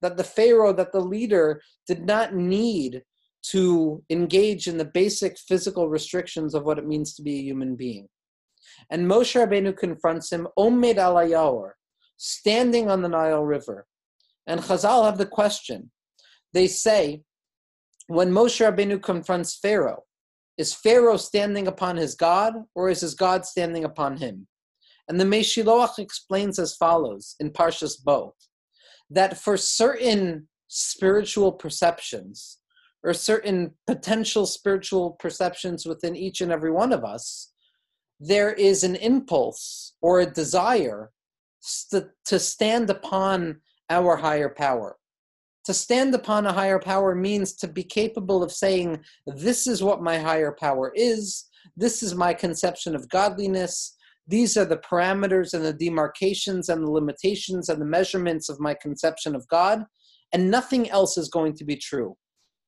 that 0.00 0.16
the 0.16 0.24
Pharaoh, 0.24 0.72
that 0.72 0.92
the 0.92 1.00
leader 1.00 1.60
did 1.86 2.06
not 2.06 2.34
need 2.34 3.02
to 3.42 4.02
engage 4.10 4.66
in 4.66 4.76
the 4.76 4.84
basic 4.84 5.38
physical 5.38 5.88
restrictions 5.88 6.54
of 6.54 6.64
what 6.64 6.78
it 6.78 6.86
means 6.86 7.14
to 7.14 7.22
be 7.22 7.38
a 7.38 7.42
human 7.42 7.74
being. 7.74 8.08
And 8.90 9.06
Moshe 9.06 9.34
Rabbeinu 9.34 9.76
confronts 9.76 10.30
him, 10.30 10.46
Omed 10.58 10.96
alayaor, 10.96 11.72
standing 12.16 12.90
on 12.90 13.02
the 13.02 13.08
Nile 13.08 13.44
River. 13.44 13.86
And 14.50 14.60
Chazal 14.60 15.04
have 15.04 15.16
the 15.16 15.26
question. 15.26 15.92
They 16.52 16.66
say, 16.66 17.22
when 18.08 18.32
Moshe 18.32 18.58
Rabbeinu 18.60 19.00
confronts 19.00 19.56
Pharaoh, 19.56 20.02
is 20.58 20.74
Pharaoh 20.74 21.16
standing 21.16 21.68
upon 21.68 21.96
his 21.96 22.16
God, 22.16 22.54
or 22.74 22.90
is 22.90 23.00
his 23.00 23.14
God 23.14 23.46
standing 23.46 23.84
upon 23.84 24.16
him? 24.16 24.48
And 25.08 25.20
the 25.20 25.24
Meshiloach 25.24 26.00
explains 26.00 26.58
as 26.58 26.74
follows 26.74 27.36
in 27.38 27.50
Parshas 27.50 28.02
Bo, 28.02 28.34
that 29.08 29.38
for 29.38 29.56
certain 29.56 30.48
spiritual 30.66 31.52
perceptions, 31.52 32.58
or 33.04 33.14
certain 33.14 33.74
potential 33.86 34.46
spiritual 34.46 35.12
perceptions 35.12 35.86
within 35.86 36.16
each 36.16 36.40
and 36.40 36.50
every 36.50 36.72
one 36.72 36.92
of 36.92 37.04
us, 37.04 37.52
there 38.18 38.52
is 38.52 38.82
an 38.82 38.96
impulse 38.96 39.94
or 40.02 40.18
a 40.18 40.26
desire 40.26 41.12
st- 41.60 42.10
to 42.24 42.40
stand 42.40 42.90
upon 42.90 43.60
our 43.90 44.16
higher 44.16 44.48
power. 44.48 44.96
To 45.66 45.74
stand 45.74 46.14
upon 46.14 46.46
a 46.46 46.52
higher 46.52 46.78
power 46.78 47.14
means 47.14 47.52
to 47.56 47.68
be 47.68 47.82
capable 47.82 48.42
of 48.42 48.50
saying, 48.50 49.00
This 49.26 49.66
is 49.66 49.82
what 49.82 50.02
my 50.02 50.18
higher 50.18 50.56
power 50.58 50.92
is, 50.94 51.46
this 51.76 52.02
is 52.02 52.14
my 52.14 52.32
conception 52.32 52.94
of 52.94 53.08
godliness, 53.10 53.96
these 54.26 54.56
are 54.56 54.64
the 54.64 54.78
parameters 54.78 55.54
and 55.54 55.64
the 55.64 55.72
demarcations 55.72 56.68
and 56.68 56.82
the 56.82 56.90
limitations 56.90 57.68
and 57.68 57.80
the 57.80 57.86
measurements 57.86 58.48
of 58.48 58.60
my 58.60 58.74
conception 58.80 59.34
of 59.34 59.46
God, 59.48 59.84
and 60.32 60.50
nothing 60.50 60.88
else 60.90 61.18
is 61.18 61.28
going 61.28 61.54
to 61.56 61.64
be 61.64 61.76
true 61.76 62.16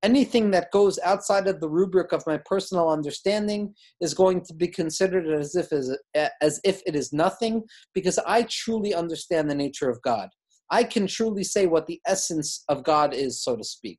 anything 0.03 0.51
that 0.51 0.71
goes 0.73 0.99
outside 1.05 1.47
of 1.47 1.61
the 1.61 1.69
rubric 1.69 2.13
of 2.13 2.27
my 2.27 2.39
personal 2.45 2.89
understanding 2.89 3.75
is 4.01 4.15
going 4.15 4.45
to 4.45 4.55
be 4.55 4.69
considered 4.69 5.29
as 5.29 5.55
if 5.55 5.73
as, 5.73 5.97
as 6.41 6.61
if 6.65 6.83
it 6.87 6.97
is 6.97 7.13
nothing 7.13 7.63
because 7.95 8.19
I 8.27 8.47
truly 8.49 8.95
understand 8.95 9.49
the 9.49 9.55
nature 9.55 9.89
of 9.89 10.03
God. 10.03 10.29
I 10.73 10.85
can 10.85 11.07
truly 11.07 11.45
say 11.45 11.67
what 11.67 11.87
the 11.87 12.01
essence 12.07 12.65
of 12.69 12.83
God 12.83 13.13
is, 13.13 13.45
so 13.45 13.57
to 13.57 13.63
speak. 13.63 13.99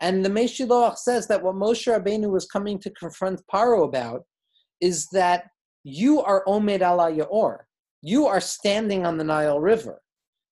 And 0.00 0.22
the 0.22 0.28
Meshiloach 0.28 0.98
says 0.98 1.26
that 1.28 1.42
what 1.42 1.54
Moshe 1.54 1.86
Rabbeinu 1.86 2.30
was 2.30 2.46
coming 2.46 2.78
to 2.80 2.90
confront 2.90 3.40
Paro 3.52 3.84
about 3.84 4.20
is 4.80 5.08
that 5.12 5.44
you 5.84 6.20
are 6.20 6.44
Omed 6.46 6.82
ala 6.82 7.10
Yaor. 7.10 7.58
You 8.02 8.26
are 8.26 8.40
standing 8.40 9.06
on 9.06 9.16
the 9.16 9.24
Nile 9.24 9.58
River. 9.58 10.00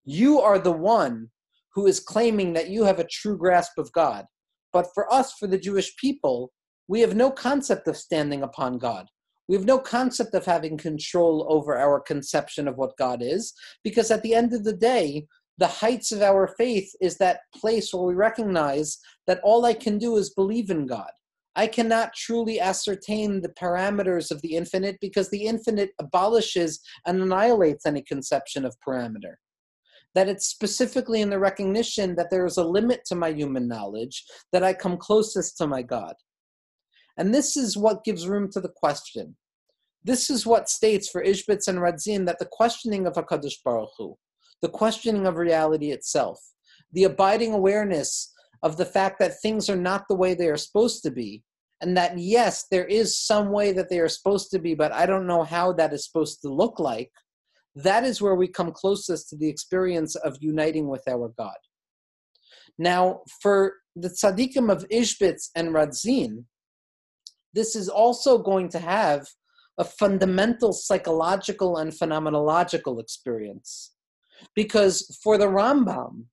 You 0.04 0.40
are 0.40 0.58
the 0.58 0.72
one 0.72 1.28
who 1.74 1.86
is 1.86 2.00
claiming 2.00 2.54
that 2.54 2.70
you 2.70 2.84
have 2.84 2.98
a 2.98 3.06
true 3.06 3.36
grasp 3.36 3.76
of 3.76 3.92
God. 3.92 4.24
But 4.72 4.86
for 4.94 5.12
us, 5.12 5.34
for 5.38 5.46
the 5.46 5.58
Jewish 5.58 5.94
people, 5.96 6.52
we 6.88 7.00
have 7.00 7.14
no 7.14 7.30
concept 7.30 7.86
of 7.86 7.96
standing 7.96 8.42
upon 8.42 8.78
God. 8.78 9.08
We 9.48 9.56
have 9.56 9.64
no 9.64 9.78
concept 9.78 10.34
of 10.34 10.46
having 10.46 10.76
control 10.76 11.46
over 11.48 11.76
our 11.76 12.00
conception 12.00 12.66
of 12.66 12.76
what 12.76 12.96
God 12.96 13.22
is, 13.22 13.52
because 13.82 14.10
at 14.10 14.22
the 14.22 14.34
end 14.34 14.52
of 14.54 14.64
the 14.64 14.76
day, 14.76 15.26
the 15.58 15.66
heights 15.66 16.12
of 16.12 16.22
our 16.22 16.48
faith 16.58 16.90
is 17.00 17.16
that 17.18 17.40
place 17.54 17.92
where 17.92 18.04
we 18.04 18.14
recognize 18.14 18.98
that 19.26 19.40
all 19.44 19.64
I 19.64 19.74
can 19.74 19.98
do 19.98 20.16
is 20.16 20.34
believe 20.34 20.70
in 20.70 20.86
God. 20.86 21.10
I 21.56 21.68
cannot 21.68 22.14
truly 22.14 22.58
ascertain 22.58 23.40
the 23.40 23.50
parameters 23.50 24.32
of 24.32 24.42
the 24.42 24.56
infinite 24.56 24.98
because 25.00 25.30
the 25.30 25.44
infinite 25.44 25.90
abolishes 26.00 26.80
and 27.06 27.22
annihilates 27.22 27.86
any 27.86 28.02
conception 28.02 28.64
of 28.64 28.74
parameter 28.86 29.34
that 30.14 30.28
it's 30.28 30.46
specifically 30.46 31.20
in 31.20 31.30
the 31.30 31.38
recognition 31.38 32.14
that 32.14 32.30
there 32.30 32.46
is 32.46 32.56
a 32.56 32.64
limit 32.64 33.04
to 33.06 33.14
my 33.14 33.30
human 33.30 33.68
knowledge, 33.68 34.24
that 34.52 34.62
I 34.62 34.72
come 34.72 34.96
closest 34.96 35.58
to 35.58 35.66
my 35.66 35.82
God. 35.82 36.14
And 37.16 37.32
this 37.32 37.56
is 37.56 37.76
what 37.76 38.04
gives 38.04 38.26
room 38.26 38.50
to 38.52 38.60
the 38.60 38.68
question. 38.68 39.36
This 40.02 40.28
is 40.28 40.46
what 40.46 40.68
states 40.68 41.08
for 41.08 41.24
Ishbitz 41.24 41.68
and 41.68 41.78
Radzin 41.78 42.26
that 42.26 42.38
the 42.38 42.48
questioning 42.50 43.06
of 43.06 43.14
HaKadosh 43.14 43.62
Baruch 43.64 43.90
Hu, 43.96 44.16
the 44.60 44.68
questioning 44.68 45.26
of 45.26 45.36
reality 45.36 45.90
itself, 45.90 46.38
the 46.92 47.04
abiding 47.04 47.52
awareness 47.52 48.32
of 48.62 48.76
the 48.76 48.84
fact 48.84 49.18
that 49.18 49.40
things 49.40 49.70
are 49.70 49.76
not 49.76 50.04
the 50.08 50.14
way 50.14 50.34
they 50.34 50.48
are 50.48 50.56
supposed 50.56 51.02
to 51.04 51.10
be, 51.10 51.42
and 51.80 51.96
that 51.96 52.18
yes, 52.18 52.66
there 52.70 52.86
is 52.86 53.18
some 53.18 53.50
way 53.50 53.72
that 53.72 53.88
they 53.88 53.98
are 53.98 54.08
supposed 54.08 54.50
to 54.50 54.58
be, 54.58 54.74
but 54.74 54.92
I 54.92 55.06
don't 55.06 55.26
know 55.26 55.42
how 55.42 55.72
that 55.74 55.92
is 55.92 56.06
supposed 56.06 56.40
to 56.42 56.48
look 56.48 56.78
like, 56.78 57.10
that 57.74 58.04
is 58.04 58.22
where 58.22 58.34
we 58.34 58.48
come 58.48 58.72
closest 58.72 59.28
to 59.30 59.36
the 59.36 59.48
experience 59.48 60.14
of 60.16 60.38
uniting 60.40 60.88
with 60.88 61.02
our 61.08 61.32
God. 61.36 61.56
Now, 62.78 63.20
for 63.42 63.74
the 63.96 64.08
tzaddikim 64.08 64.70
of 64.70 64.88
Ishbitz 64.88 65.50
and 65.54 65.68
Radzin, 65.70 66.44
this 67.54 67.76
is 67.76 67.88
also 67.88 68.38
going 68.38 68.68
to 68.70 68.78
have 68.78 69.26
a 69.78 69.84
fundamental 69.84 70.72
psychological 70.72 71.78
and 71.78 71.92
phenomenological 71.92 73.00
experience. 73.00 73.92
Because 74.54 75.18
for 75.22 75.38
the 75.38 75.46
Rambam, 75.46 76.24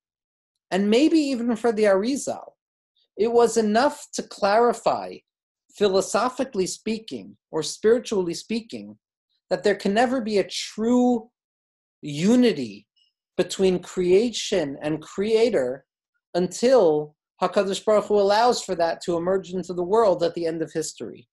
and 0.70 0.90
maybe 0.90 1.18
even 1.18 1.54
for 1.56 1.72
the 1.72 1.84
Arizal, 1.84 2.52
it 3.16 3.30
was 3.30 3.56
enough 3.56 4.06
to 4.14 4.22
clarify, 4.22 5.16
philosophically 5.76 6.66
speaking 6.66 7.36
or 7.50 7.62
spiritually 7.62 8.34
speaking, 8.34 8.98
that 9.50 9.62
there 9.62 9.74
can 9.74 9.94
never 9.94 10.20
be 10.20 10.38
a 10.38 10.48
true 10.48 11.30
unity 12.00 12.86
between 13.36 13.78
creation 13.78 14.76
and 14.82 15.02
creator 15.02 15.84
until 16.34 17.14
Hakadosh 17.42 17.84
Baruch 17.84 18.04
Hu 18.04 18.20
allows 18.20 18.62
for 18.62 18.76
that 18.76 19.00
to 19.02 19.16
emerge 19.16 19.52
into 19.52 19.74
the 19.74 19.82
world 19.82 20.22
at 20.22 20.34
the 20.34 20.46
end 20.46 20.62
of 20.62 20.72
history. 20.72 21.28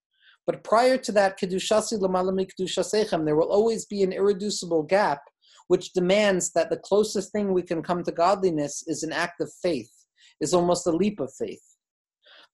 But 0.48 0.64
prior 0.64 0.98
to 0.98 1.12
that, 1.12 1.40
kedushasi 1.40 2.00
kedushasechem, 2.00 3.26
there 3.26 3.36
will 3.36 3.52
always 3.52 3.86
be 3.86 4.02
an 4.02 4.12
irreducible 4.12 4.84
gap, 4.84 5.22
which 5.68 5.94
demands 5.94 6.52
that 6.54 6.72
the 6.72 6.78
closest 6.78 7.32
thing 7.32 7.54
we 7.54 7.62
can 7.62 7.84
come 7.84 8.04
to 8.04 8.12
godliness 8.12 8.84
is 8.88 9.04
an 9.04 9.14
act 9.14 9.40
of 9.40 9.52
faith, 9.62 9.92
is 10.42 10.52
almost 10.54 10.88
a 10.88 10.92
leap 10.92 11.20
of 11.20 11.32
faith. 11.38 11.62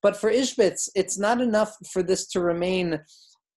But 0.01 0.17
for 0.17 0.29
Ishbitz, 0.29 0.89
it's 0.93 1.17
not 1.17 1.39
enough 1.39 1.77
for 1.89 2.03
this 2.03 2.27
to 2.27 2.41
remain 2.41 2.99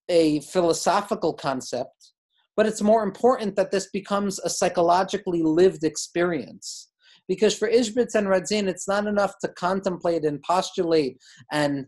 a 0.07 0.39
philosophical 0.41 1.33
concept, 1.33 2.13
but 2.55 2.65
it's 2.65 2.81
more 2.81 3.03
important 3.03 3.57
that 3.57 3.71
this 3.71 3.89
becomes 3.91 4.39
a 4.39 4.49
psychologically 4.49 5.43
lived 5.43 5.83
experience. 5.83 6.88
Because 7.29 7.57
for 7.57 7.69
Ishbitz 7.69 8.15
and 8.15 8.27
Radzin, 8.27 8.67
it's 8.67 8.87
not 8.87 9.05
enough 9.05 9.35
to 9.39 9.47
contemplate 9.49 10.25
and 10.25 10.41
postulate 10.41 11.21
and 11.51 11.85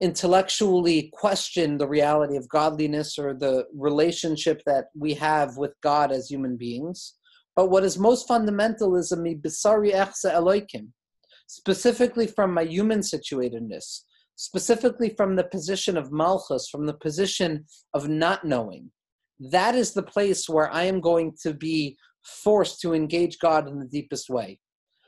intellectually 0.00 1.10
question 1.12 1.78
the 1.78 1.86
reality 1.86 2.36
of 2.36 2.48
godliness 2.48 3.18
or 3.18 3.34
the 3.34 3.66
relationship 3.76 4.62
that 4.66 4.86
we 4.96 5.14
have 5.14 5.56
with 5.58 5.72
God 5.82 6.10
as 6.10 6.28
human 6.28 6.56
beings. 6.56 7.14
But 7.54 7.70
what 7.70 7.84
is 7.84 7.98
most 7.98 8.26
fundamental 8.26 8.96
is 8.96 9.12
a 9.12 9.16
mibisari 9.16 9.92
echse 9.92 10.24
eloikim, 10.24 10.88
specifically 11.46 12.26
from 12.26 12.52
my 12.52 12.62
human 12.62 13.00
situatedness, 13.00 14.00
specifically 14.34 15.10
from 15.16 15.36
the 15.36 15.44
position 15.44 15.96
of 15.96 16.10
malchus, 16.10 16.68
from 16.70 16.86
the 16.86 16.94
position 16.94 17.66
of 17.92 18.08
not 18.08 18.44
knowing. 18.44 18.90
That 19.38 19.74
is 19.74 19.92
the 19.92 20.02
place 20.02 20.48
where 20.48 20.72
I 20.72 20.84
am 20.84 21.00
going 21.00 21.34
to 21.42 21.52
be 21.52 21.96
forced 22.24 22.80
to 22.80 22.94
engage 22.94 23.38
God 23.38 23.68
in 23.68 23.78
the 23.78 23.86
deepest 23.86 24.28
way. 24.30 24.58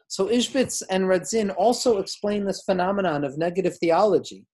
So 0.09 0.27
Ishbitz 0.27 0.83
and 0.89 1.05
Radzin 1.05 1.55
also 1.57 1.99
explain 1.99 2.45
this 2.45 2.63
phenomenon 2.63 3.25
of 3.25 3.39
negative 3.39 3.77
theology, 3.79 4.47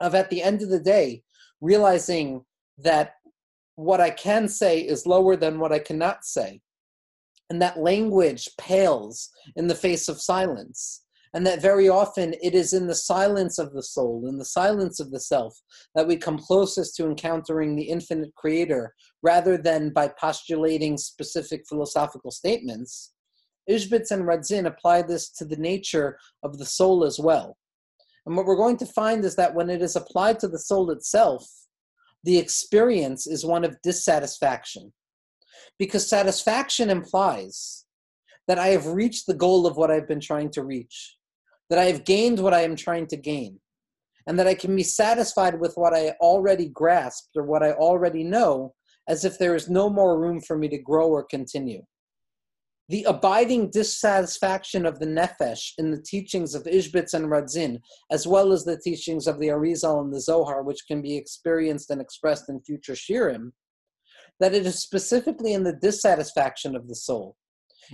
of 0.00 0.14
at 0.14 0.30
the 0.30 0.42
end 0.42 0.62
of 0.62 0.70
the 0.70 0.80
day, 0.80 1.22
realizing 1.60 2.44
that 2.78 3.14
what 3.76 4.00
I 4.00 4.10
can 4.10 4.48
say 4.48 4.80
is 4.80 5.06
lower 5.06 5.36
than 5.36 5.58
what 5.58 5.72
I 5.72 5.78
cannot 5.78 6.24
say, 6.24 6.60
and 7.50 7.60
that 7.60 7.78
language 7.78 8.48
pales 8.58 9.28
in 9.56 9.66
the 9.66 9.74
face 9.74 10.08
of 10.08 10.20
silence, 10.20 11.04
and 11.34 11.46
that 11.46 11.62
very 11.62 11.88
often 11.88 12.34
it 12.42 12.54
is 12.54 12.72
in 12.72 12.86
the 12.86 12.94
silence 12.94 13.58
of 13.58 13.72
the 13.72 13.82
soul, 13.82 14.26
in 14.28 14.38
the 14.38 14.44
silence 14.44 15.00
of 15.00 15.10
the 15.10 15.20
self, 15.20 15.58
that 15.94 16.06
we 16.06 16.16
come 16.16 16.38
closest 16.38 16.94
to 16.96 17.06
encountering 17.06 17.74
the 17.74 17.88
infinite 17.88 18.34
creator 18.34 18.94
rather 19.22 19.56
than 19.56 19.90
by 19.90 20.08
postulating 20.08 20.98
specific 20.98 21.64
philosophical 21.66 22.30
statements. 22.30 23.12
Ishbitz 23.70 24.10
and 24.10 24.24
Radzin 24.24 24.66
apply 24.66 25.02
this 25.02 25.30
to 25.30 25.44
the 25.44 25.56
nature 25.56 26.18
of 26.42 26.58
the 26.58 26.66
soul 26.66 27.04
as 27.04 27.18
well. 27.18 27.56
And 28.26 28.36
what 28.36 28.46
we're 28.46 28.56
going 28.56 28.76
to 28.78 28.86
find 28.86 29.24
is 29.24 29.36
that 29.36 29.54
when 29.54 29.70
it 29.70 29.82
is 29.82 29.96
applied 29.96 30.38
to 30.40 30.48
the 30.48 30.58
soul 30.58 30.90
itself, 30.90 31.48
the 32.24 32.38
experience 32.38 33.26
is 33.26 33.44
one 33.44 33.64
of 33.64 33.80
dissatisfaction. 33.82 34.92
Because 35.78 36.08
satisfaction 36.08 36.90
implies 36.90 37.84
that 38.48 38.58
I 38.58 38.68
have 38.68 38.86
reached 38.86 39.26
the 39.26 39.34
goal 39.34 39.66
of 39.66 39.76
what 39.76 39.90
I've 39.90 40.08
been 40.08 40.20
trying 40.20 40.50
to 40.50 40.62
reach, 40.62 41.16
that 41.72 41.78
I 41.78 41.86
have 41.86 42.04
gained 42.04 42.38
what 42.38 42.52
I 42.52 42.64
am 42.64 42.76
trying 42.76 43.06
to 43.06 43.16
gain, 43.16 43.58
and 44.26 44.38
that 44.38 44.46
I 44.46 44.54
can 44.54 44.76
be 44.76 44.82
satisfied 44.82 45.58
with 45.58 45.72
what 45.76 45.94
I 45.94 46.10
already 46.20 46.68
grasped 46.68 47.30
or 47.34 47.44
what 47.44 47.62
I 47.62 47.72
already 47.72 48.24
know, 48.24 48.74
as 49.08 49.24
if 49.24 49.38
there 49.38 49.54
is 49.54 49.70
no 49.70 49.88
more 49.88 50.20
room 50.20 50.38
for 50.42 50.58
me 50.58 50.68
to 50.68 50.76
grow 50.76 51.08
or 51.08 51.24
continue. 51.24 51.80
The 52.90 53.04
abiding 53.04 53.70
dissatisfaction 53.70 54.84
of 54.84 54.98
the 54.98 55.06
nefesh 55.06 55.72
in 55.78 55.90
the 55.90 56.02
teachings 56.02 56.54
of 56.54 56.64
Ishbitz 56.64 57.14
and 57.14 57.30
Radzin, 57.30 57.78
as 58.10 58.26
well 58.26 58.52
as 58.52 58.66
the 58.66 58.76
teachings 58.76 59.26
of 59.26 59.38
the 59.38 59.48
Arizal 59.48 60.02
and 60.02 60.12
the 60.12 60.20
Zohar, 60.20 60.62
which 60.62 60.86
can 60.86 61.00
be 61.00 61.16
experienced 61.16 61.88
and 61.88 62.02
expressed 62.02 62.50
in 62.50 62.60
future 62.60 62.92
shirim, 62.92 63.52
that 64.40 64.52
it 64.52 64.66
is 64.66 64.78
specifically 64.78 65.54
in 65.54 65.62
the 65.62 65.78
dissatisfaction 65.80 66.76
of 66.76 66.86
the 66.86 66.96
soul, 66.96 67.34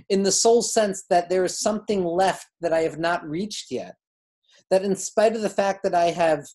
in 0.09 0.23
the 0.23 0.31
soul 0.31 0.61
sense 0.61 1.03
that 1.09 1.29
there 1.29 1.43
is 1.43 1.59
something 1.59 2.05
left 2.05 2.47
that 2.61 2.73
I 2.73 2.81
have 2.81 2.99
not 2.99 3.27
reached 3.27 3.71
yet, 3.71 3.95
that 4.69 4.83
in 4.83 4.95
spite 4.95 5.35
of 5.35 5.41
the 5.41 5.49
fact 5.49 5.83
that 5.83 5.95
I 5.95 6.05
have 6.11 6.45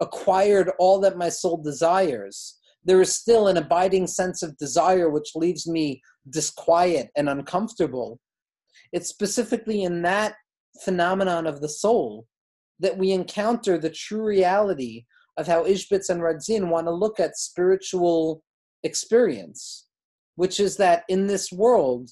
acquired 0.00 0.70
all 0.78 1.00
that 1.00 1.16
my 1.16 1.28
soul 1.28 1.56
desires, 1.56 2.58
there 2.84 3.00
is 3.00 3.14
still 3.14 3.48
an 3.48 3.56
abiding 3.56 4.06
sense 4.06 4.42
of 4.42 4.56
desire 4.58 5.10
which 5.10 5.34
leaves 5.34 5.66
me 5.66 6.00
disquiet 6.30 7.10
and 7.16 7.28
uncomfortable. 7.28 8.20
It's 8.92 9.08
specifically 9.08 9.82
in 9.82 10.02
that 10.02 10.34
phenomenon 10.84 11.46
of 11.46 11.60
the 11.60 11.68
soul 11.68 12.26
that 12.78 12.96
we 12.96 13.12
encounter 13.12 13.78
the 13.78 13.90
true 13.90 14.24
reality 14.24 15.04
of 15.36 15.46
how 15.46 15.64
Ishbitz 15.64 16.10
and 16.10 16.20
Radzin 16.20 16.68
want 16.68 16.86
to 16.86 16.92
look 16.92 17.18
at 17.18 17.36
spiritual 17.36 18.42
experience, 18.84 19.86
which 20.36 20.60
is 20.60 20.76
that 20.76 21.04
in 21.08 21.26
this 21.26 21.50
world, 21.50 22.10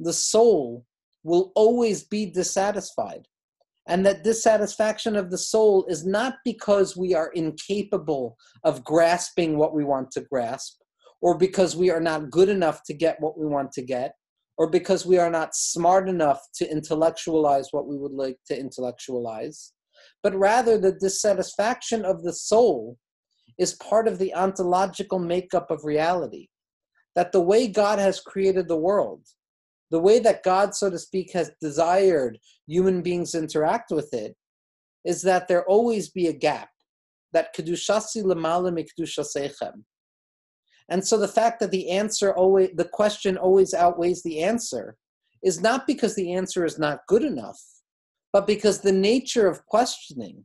the 0.00 0.12
soul 0.12 0.84
will 1.22 1.52
always 1.54 2.02
be 2.04 2.26
dissatisfied 2.26 3.26
and 3.90 4.06
that 4.06 4.22
dissatisfaction 4.22 5.16
of 5.16 5.30
the 5.30 5.38
soul 5.38 5.84
is 5.88 6.06
not 6.06 6.36
because 6.44 6.96
we 6.96 7.12
are 7.12 7.32
incapable 7.32 8.36
of 8.62 8.84
grasping 8.84 9.56
what 9.56 9.74
we 9.74 9.84
want 9.84 10.12
to 10.12 10.20
grasp, 10.20 10.80
or 11.20 11.36
because 11.36 11.76
we 11.76 11.90
are 11.90 12.00
not 12.00 12.30
good 12.30 12.48
enough 12.48 12.82
to 12.84 12.94
get 12.94 13.20
what 13.20 13.36
we 13.36 13.46
want 13.46 13.72
to 13.72 13.82
get, 13.82 14.12
or 14.58 14.70
because 14.70 15.04
we 15.04 15.18
are 15.18 15.28
not 15.28 15.56
smart 15.56 16.08
enough 16.08 16.40
to 16.54 16.70
intellectualize 16.70 17.68
what 17.72 17.88
we 17.88 17.98
would 17.98 18.12
like 18.12 18.36
to 18.46 18.56
intellectualize, 18.56 19.72
but 20.22 20.36
rather 20.36 20.78
the 20.78 20.92
dissatisfaction 20.92 22.04
of 22.04 22.22
the 22.22 22.32
soul 22.32 22.96
is 23.58 23.74
part 23.74 24.06
of 24.06 24.18
the 24.18 24.32
ontological 24.34 25.18
makeup 25.18 25.68
of 25.68 25.84
reality. 25.84 26.46
That 27.16 27.32
the 27.32 27.40
way 27.40 27.66
God 27.66 27.98
has 27.98 28.20
created 28.20 28.68
the 28.68 28.76
world, 28.76 29.26
the 29.90 29.98
way 29.98 30.20
that 30.20 30.42
God, 30.42 30.74
so 30.74 30.88
to 30.90 30.98
speak, 30.98 31.32
has 31.32 31.50
desired 31.60 32.38
human 32.66 33.02
beings 33.02 33.34
interact 33.34 33.90
with 33.90 34.12
it 34.14 34.36
is 35.04 35.22
that 35.22 35.48
there 35.48 35.64
always 35.66 36.10
be 36.10 36.28
a 36.28 36.32
gap. 36.32 36.68
That 37.32 37.54
kedushasi 37.54 38.22
lemala 38.24 38.72
mikdushasechem. 38.72 39.82
And 40.88 41.06
so 41.06 41.16
the 41.16 41.28
fact 41.28 41.60
that 41.60 41.70
the 41.70 41.90
answer 41.90 42.34
always, 42.34 42.70
the 42.74 42.84
question 42.84 43.36
always 43.36 43.74
outweighs 43.74 44.22
the 44.22 44.42
answer, 44.42 44.96
is 45.42 45.60
not 45.60 45.86
because 45.86 46.14
the 46.14 46.32
answer 46.34 46.64
is 46.64 46.78
not 46.78 47.06
good 47.08 47.22
enough, 47.22 47.58
but 48.32 48.46
because 48.46 48.80
the 48.80 48.92
nature 48.92 49.46
of 49.48 49.64
questioning, 49.66 50.44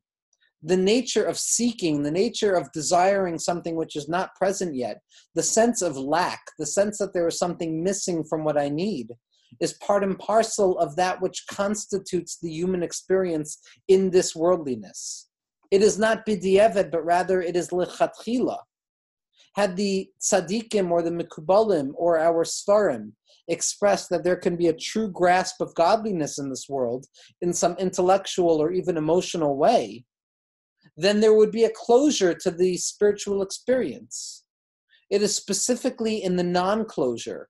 the 0.64 0.78
nature 0.78 1.24
of 1.24 1.38
seeking, 1.38 2.02
the 2.02 2.12
nature 2.12 2.54
of 2.54 2.72
desiring 2.72 3.38
something 3.38 3.76
which 3.76 3.96
is 3.96 4.08
not 4.08 4.34
present 4.36 4.76
yet, 4.76 5.00
the 5.36 5.44
sense 5.44 5.82
of 5.82 5.98
lack, 5.98 6.42
the 6.58 6.66
sense 6.66 6.98
that 7.00 7.14
there 7.14 7.28
is 7.28 7.38
something 7.38 7.84
missing 7.84 8.24
from 8.24 8.44
what 8.44 8.58
I 8.58 8.70
need, 8.70 9.12
is 9.60 9.74
part 9.74 10.04
and 10.04 10.18
parcel 10.20 10.78
of 10.80 10.96
that 10.96 11.22
which 11.22 11.46
constitutes 11.48 12.38
the 12.42 12.50
human 12.50 12.84
experience 12.84 13.60
in 13.88 14.10
this 14.10 14.36
worldliness. 14.36 15.30
It 15.72 15.82
is 15.82 15.98
not 15.98 16.26
bidievet, 16.26 16.92
but 16.92 17.06
rather 17.06 17.42
it 17.42 17.56
is 17.56 17.70
lechatchila. 17.70 18.60
Had 19.56 19.76
the 19.76 20.10
tzaddikim 20.22 20.92
or 20.92 21.02
the 21.02 21.12
mikubalim 21.12 21.92
or 21.96 22.20
our 22.20 22.44
seforim 22.44 23.14
expressed 23.48 24.10
that 24.10 24.24
there 24.24 24.36
can 24.36 24.56
be 24.56 24.68
a 24.68 24.74
true 24.74 25.10
grasp 25.10 25.62
of 25.62 25.74
godliness 25.76 26.38
in 26.40 26.50
this 26.50 26.68
world 26.68 27.06
in 27.42 27.54
some 27.54 27.76
intellectual 27.78 28.62
or 28.62 28.72
even 28.72 28.98
emotional 28.98 29.58
way, 29.58 30.04
then 30.98 31.20
there 31.20 31.34
would 31.34 31.52
be 31.52 31.64
a 31.64 31.72
closure 31.76 32.34
to 32.34 32.52
the 32.52 32.78
spiritual 32.78 33.42
experience. 33.42 34.44
It 35.10 35.22
is 35.22 35.36
specifically 35.36 36.24
in 36.24 36.36
the 36.36 36.44
non 36.44 36.86
closure, 36.86 37.50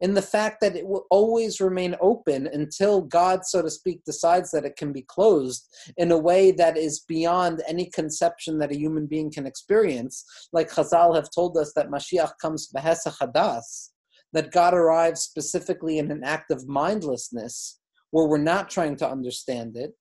in 0.00 0.14
the 0.14 0.22
fact 0.22 0.60
that 0.60 0.76
it 0.76 0.86
will 0.86 1.06
always 1.10 1.60
remain 1.60 1.94
open 2.00 2.48
until 2.48 3.00
God, 3.00 3.44
so 3.44 3.62
to 3.62 3.70
speak, 3.70 4.04
decides 4.04 4.50
that 4.50 4.64
it 4.64 4.76
can 4.76 4.92
be 4.92 5.02
closed 5.02 5.68
in 5.96 6.10
a 6.10 6.18
way 6.18 6.50
that 6.52 6.76
is 6.76 7.04
beyond 7.08 7.62
any 7.68 7.86
conception 7.90 8.58
that 8.58 8.72
a 8.72 8.78
human 8.78 9.06
being 9.06 9.30
can 9.30 9.46
experience. 9.46 10.24
Like 10.52 10.70
Chazal 10.70 11.14
have 11.14 11.30
told 11.34 11.56
us 11.56 11.72
that 11.74 11.90
Mashiach 11.90 12.32
comes 12.40 12.70
hadas, 12.74 13.90
that 14.32 14.52
God 14.52 14.74
arrives 14.74 15.20
specifically 15.20 15.98
in 15.98 16.10
an 16.10 16.24
act 16.24 16.50
of 16.50 16.68
mindlessness 16.68 17.78
where 18.10 18.26
we're 18.26 18.38
not 18.38 18.70
trying 18.70 18.96
to 18.96 19.08
understand 19.08 19.76
it. 19.76 19.92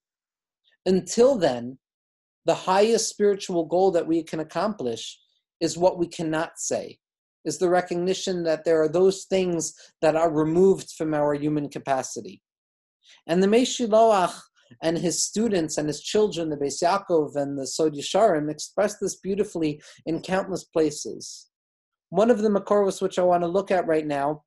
Until 0.86 1.38
then, 1.38 1.78
the 2.46 2.56
highest 2.56 3.10
spiritual 3.10 3.66
goal 3.66 3.92
that 3.92 4.08
we 4.08 4.24
can 4.24 4.40
accomplish 4.40 5.20
is 5.62 5.78
what 5.78 5.98
we 5.98 6.08
cannot 6.08 6.54
say 6.58 6.98
is 7.46 7.58
the 7.58 7.70
recognition 7.70 8.44
that 8.44 8.64
there 8.66 8.82
are 8.82 8.90
those 8.90 9.26
things 9.26 9.74
that 10.02 10.16
are 10.16 10.32
removed 10.32 10.92
from 10.98 11.14
our 11.14 11.34
human 11.34 11.70
capacity. 11.70 12.42
And 13.28 13.42
the 13.42 13.48
Meshiloach 13.48 14.34
and 14.82 14.98
his 14.98 15.24
students 15.24 15.78
and 15.78 15.88
his 15.88 16.02
children, 16.02 16.50
the 16.50 16.58
Beis 16.58 16.82
Yaakov 16.82 17.36
and 17.36 17.58
the 17.58 17.68
Sod 17.68 17.94
Yesharim, 17.94 18.50
express 18.50 18.98
this 18.98 19.18
beautifully 19.18 19.82
in 20.06 20.22
countless 20.22 20.64
places. 20.64 21.50
One 22.10 22.32
of 22.32 22.40
the 22.40 22.50
Makoros 22.50 23.02
which 23.02 23.20
I 23.20 23.24
want 23.24 23.44
to 23.44 23.48
look 23.48 23.72
at 23.72 23.88
right 23.88 24.06
now 24.06 24.44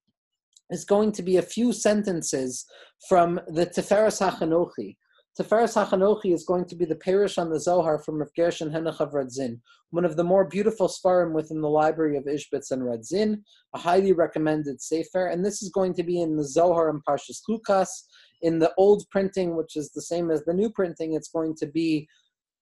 is 0.70 0.84
going 0.84 1.12
to 1.12 1.22
be 1.22 1.36
a 1.36 1.42
few 1.42 1.72
sentences 1.72 2.64
from 3.09 3.40
the 3.49 3.66
Tiferes 3.66 4.20
HaChanochi, 4.20 4.97
Tiferes 5.39 5.74
HaChanochi 5.74 6.32
is 6.32 6.45
going 6.45 6.64
to 6.64 6.74
be 6.74 6.87
the 6.87 6.95
perush 6.95 7.37
on 7.37 7.51
the 7.51 7.61
Zohar 7.61 7.99
from 7.99 8.18
Rav 8.18 8.30
Gershon 8.34 8.70
Henoch 8.70 9.01
of 9.01 9.12
Radzin, 9.12 9.61
one 9.91 10.07
of 10.07 10.16
the 10.16 10.24
more 10.24 10.47
beautiful 10.47 10.89
seforim 10.89 11.32
within 11.32 11.61
the 11.61 11.68
library 11.68 12.16
of 12.16 12.24
Ishbitz 12.24 12.70
and 12.70 12.80
Radzin, 12.82 13.43
a 13.74 13.78
highly 13.78 14.14
recommended 14.14 14.80
sefer, 14.80 15.26
and 15.26 15.45
this 15.45 15.62
is 15.62 15.68
going 15.68 15.93
to 15.95 16.03
be 16.03 16.22
in 16.22 16.37
the 16.37 16.45
Zohar 16.45 16.89
and 16.89 17.05
Parshas 17.05 17.43
Lukas. 17.49 18.09
In 18.41 18.59
the 18.59 18.72
old 18.78 19.05
printing, 19.11 19.57
which 19.57 19.76
is 19.76 19.91
the 19.91 20.01
same 20.01 20.30
as 20.30 20.43
the 20.45 20.55
new 20.55 20.70
printing, 20.70 21.12
it's 21.12 21.28
going 21.28 21.55
to 21.57 21.66
be 21.66 22.09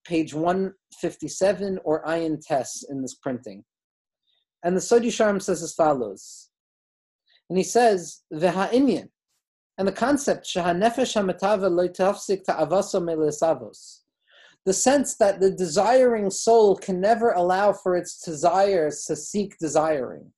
page 0.04 0.34
157 0.34 1.78
or 1.84 2.04
Ayin 2.04 2.40
Tess 2.44 2.84
in 2.90 3.02
this 3.02 3.14
printing. 3.14 3.64
And 4.64 4.76
the 4.76 4.80
Sod 4.80 5.02
Yesharim 5.02 5.40
says 5.40 5.62
as 5.62 5.74
follows. 5.74 6.50
And 7.48 7.56
he 7.56 7.64
says, 7.64 8.22
V'ha'inyan, 8.32 9.10
and 9.78 9.88
the 9.88 9.92
concept. 9.92 10.54
The 14.66 14.72
sense 14.72 15.16
that 15.16 15.40
the 15.40 15.50
desiring 15.50 16.30
soul 16.30 16.76
can 16.76 17.00
never 17.00 17.32
allow 17.32 17.72
for 17.72 17.96
its 17.96 18.20
desires 18.20 19.04
to 19.04 19.16
seek 19.16 19.58
desiring. 19.58 20.32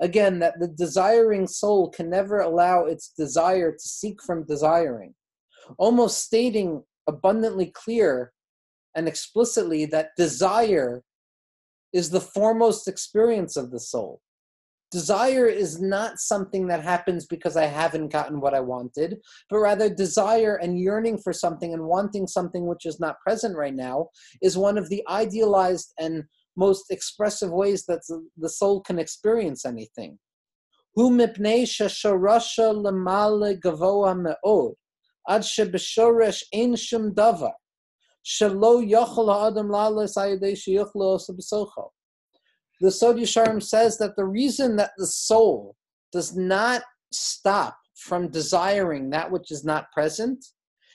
Again, 0.00 0.38
that 0.40 0.60
the 0.60 0.68
desiring 0.68 1.46
soul 1.46 1.88
can 1.90 2.10
never 2.10 2.40
allow 2.40 2.84
its 2.84 3.08
desire 3.08 3.72
to 3.72 3.88
seek 3.88 4.22
from 4.22 4.44
desiring. 4.44 5.14
Almost 5.78 6.22
stating 6.22 6.84
abundantly 7.08 7.66
clear 7.74 8.32
and 8.94 9.08
explicitly 9.08 9.86
that 9.86 10.10
desire 10.16 11.02
is 11.92 12.10
the 12.10 12.20
foremost 12.20 12.88
experience 12.88 13.56
of 13.56 13.70
the 13.70 13.80
soul 13.80 14.20
Desire 14.92 15.46
is 15.46 15.80
not 15.80 16.18
something 16.18 16.68
that 16.68 16.82
happens 16.82 17.26
because 17.26 17.56
I 17.56 17.66
haven't 17.66 18.08
gotten 18.08 18.40
what 18.40 18.54
I 18.54 18.60
wanted, 18.60 19.18
but 19.50 19.58
rather 19.58 19.92
desire 19.92 20.56
and 20.56 20.78
yearning 20.78 21.18
for 21.18 21.32
something 21.32 21.74
and 21.74 21.84
wanting 21.84 22.26
something 22.26 22.66
which 22.66 22.86
is 22.86 23.00
not 23.00 23.20
present 23.20 23.56
right 23.56 23.74
now 23.74 24.08
is 24.42 24.56
one 24.56 24.78
of 24.78 24.88
the 24.88 25.02
idealized 25.08 25.92
and 25.98 26.24
most 26.56 26.90
expressive 26.90 27.50
ways 27.50 27.84
that 27.86 28.00
the 28.36 28.48
soul 28.48 28.80
can 28.80 28.98
experience 28.98 29.64
anything. 29.64 30.18
Hu 30.94 31.10
the 42.80 42.90
Sod 42.90 43.16
Yesharim 43.16 43.62
says 43.62 43.98
that 43.98 44.16
the 44.16 44.24
reason 44.24 44.76
that 44.76 44.92
the 44.96 45.06
soul 45.06 45.76
does 46.12 46.36
not 46.36 46.82
stop 47.12 47.76
from 47.94 48.28
desiring 48.28 49.10
that 49.10 49.30
which 49.30 49.50
is 49.50 49.64
not 49.64 49.90
present 49.92 50.44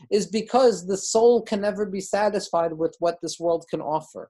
is 0.09 0.27
because 0.27 0.85
the 0.85 0.97
soul 0.97 1.41
can 1.41 1.61
never 1.61 1.85
be 1.85 2.01
satisfied 2.01 2.73
with 2.73 2.95
what 2.99 3.17
this 3.21 3.39
world 3.39 3.65
can 3.69 3.81
offer. 3.81 4.29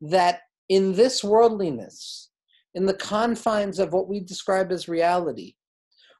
That 0.00 0.40
in 0.68 0.94
this 0.94 1.22
worldliness, 1.22 2.30
in 2.74 2.84
the 2.84 2.94
confines 2.94 3.78
of 3.78 3.92
what 3.92 4.08
we 4.08 4.20
describe 4.20 4.70
as 4.72 4.88
reality, 4.88 5.54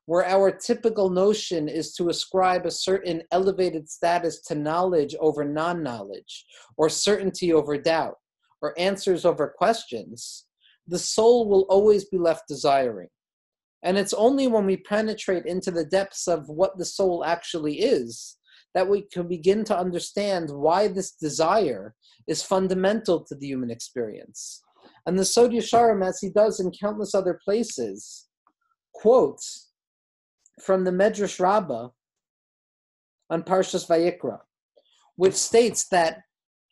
where 0.07 0.25
our 0.25 0.51
typical 0.51 1.11
notion 1.11 1.69
is 1.69 1.93
to 1.95 2.09
ascribe 2.09 2.65
a 2.65 2.71
certain 2.71 3.23
elevated 3.33 3.91
status 3.91 4.41
to 4.43 4.55
knowledge 4.55 5.15
over 5.21 5.45
non 5.45 5.83
knowledge, 5.83 6.45
or 6.77 6.89
certainty 6.89 7.53
over 7.53 7.77
doubt, 7.77 8.15
or 8.63 8.79
answers 8.79 9.25
over 9.25 9.55
questions, 9.57 10.47
the 10.87 10.99
soul 10.99 11.49
will 11.49 11.67
always 11.69 12.05
be 12.05 12.19
left 12.19 12.49
desiring. 12.49 13.09
And 13.83 13.99
it's 13.99 14.15
only 14.15 14.47
when 14.47 14.67
we 14.67 14.79
penetrate 14.79 15.47
into 15.47 15.71
the 15.71 15.85
depths 15.85 16.27
of 16.27 16.49
what 16.49 16.79
the 16.79 16.85
soul 16.85 17.25
actually 17.25 17.81
is 17.81 18.37
that 18.75 18.89
we 18.89 19.03
can 19.03 19.27
begin 19.27 19.65
to 19.65 19.79
understand 19.79 20.51
why 20.51 20.87
this 20.87 21.13
desire 21.13 21.95
is 22.27 22.43
fundamental 22.43 23.25
to 23.25 23.35
the 23.35 23.47
human 23.47 23.71
experience. 23.71 24.63
And 25.07 25.19
the 25.19 25.25
Sod 25.25 25.53
Yesharim, 25.53 26.07
as 26.07 26.19
he 26.21 26.29
does 26.29 26.61
in 26.61 26.71
countless 26.73 27.15
other 27.15 27.41
places, 27.43 28.27
quotes 28.95 29.71
from 30.61 30.85
the 30.85 30.91
Medrash 30.91 31.41
Rabbah 31.41 31.89
on 33.31 33.43
Parshas 33.43 33.89
Vayikra, 33.89 34.41
which 35.17 35.35
states 35.35 35.89
that 35.89 36.23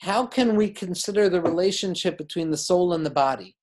how 0.01 0.27
can 0.27 0.57
we 0.57 0.71
consider 0.71 1.29
the 1.29 1.41
relationship 1.41 2.19
between 2.19 2.51
the 2.51 2.57
soul 2.57 2.93
and 2.93 3.05
the 3.05 3.11
body? 3.11 3.57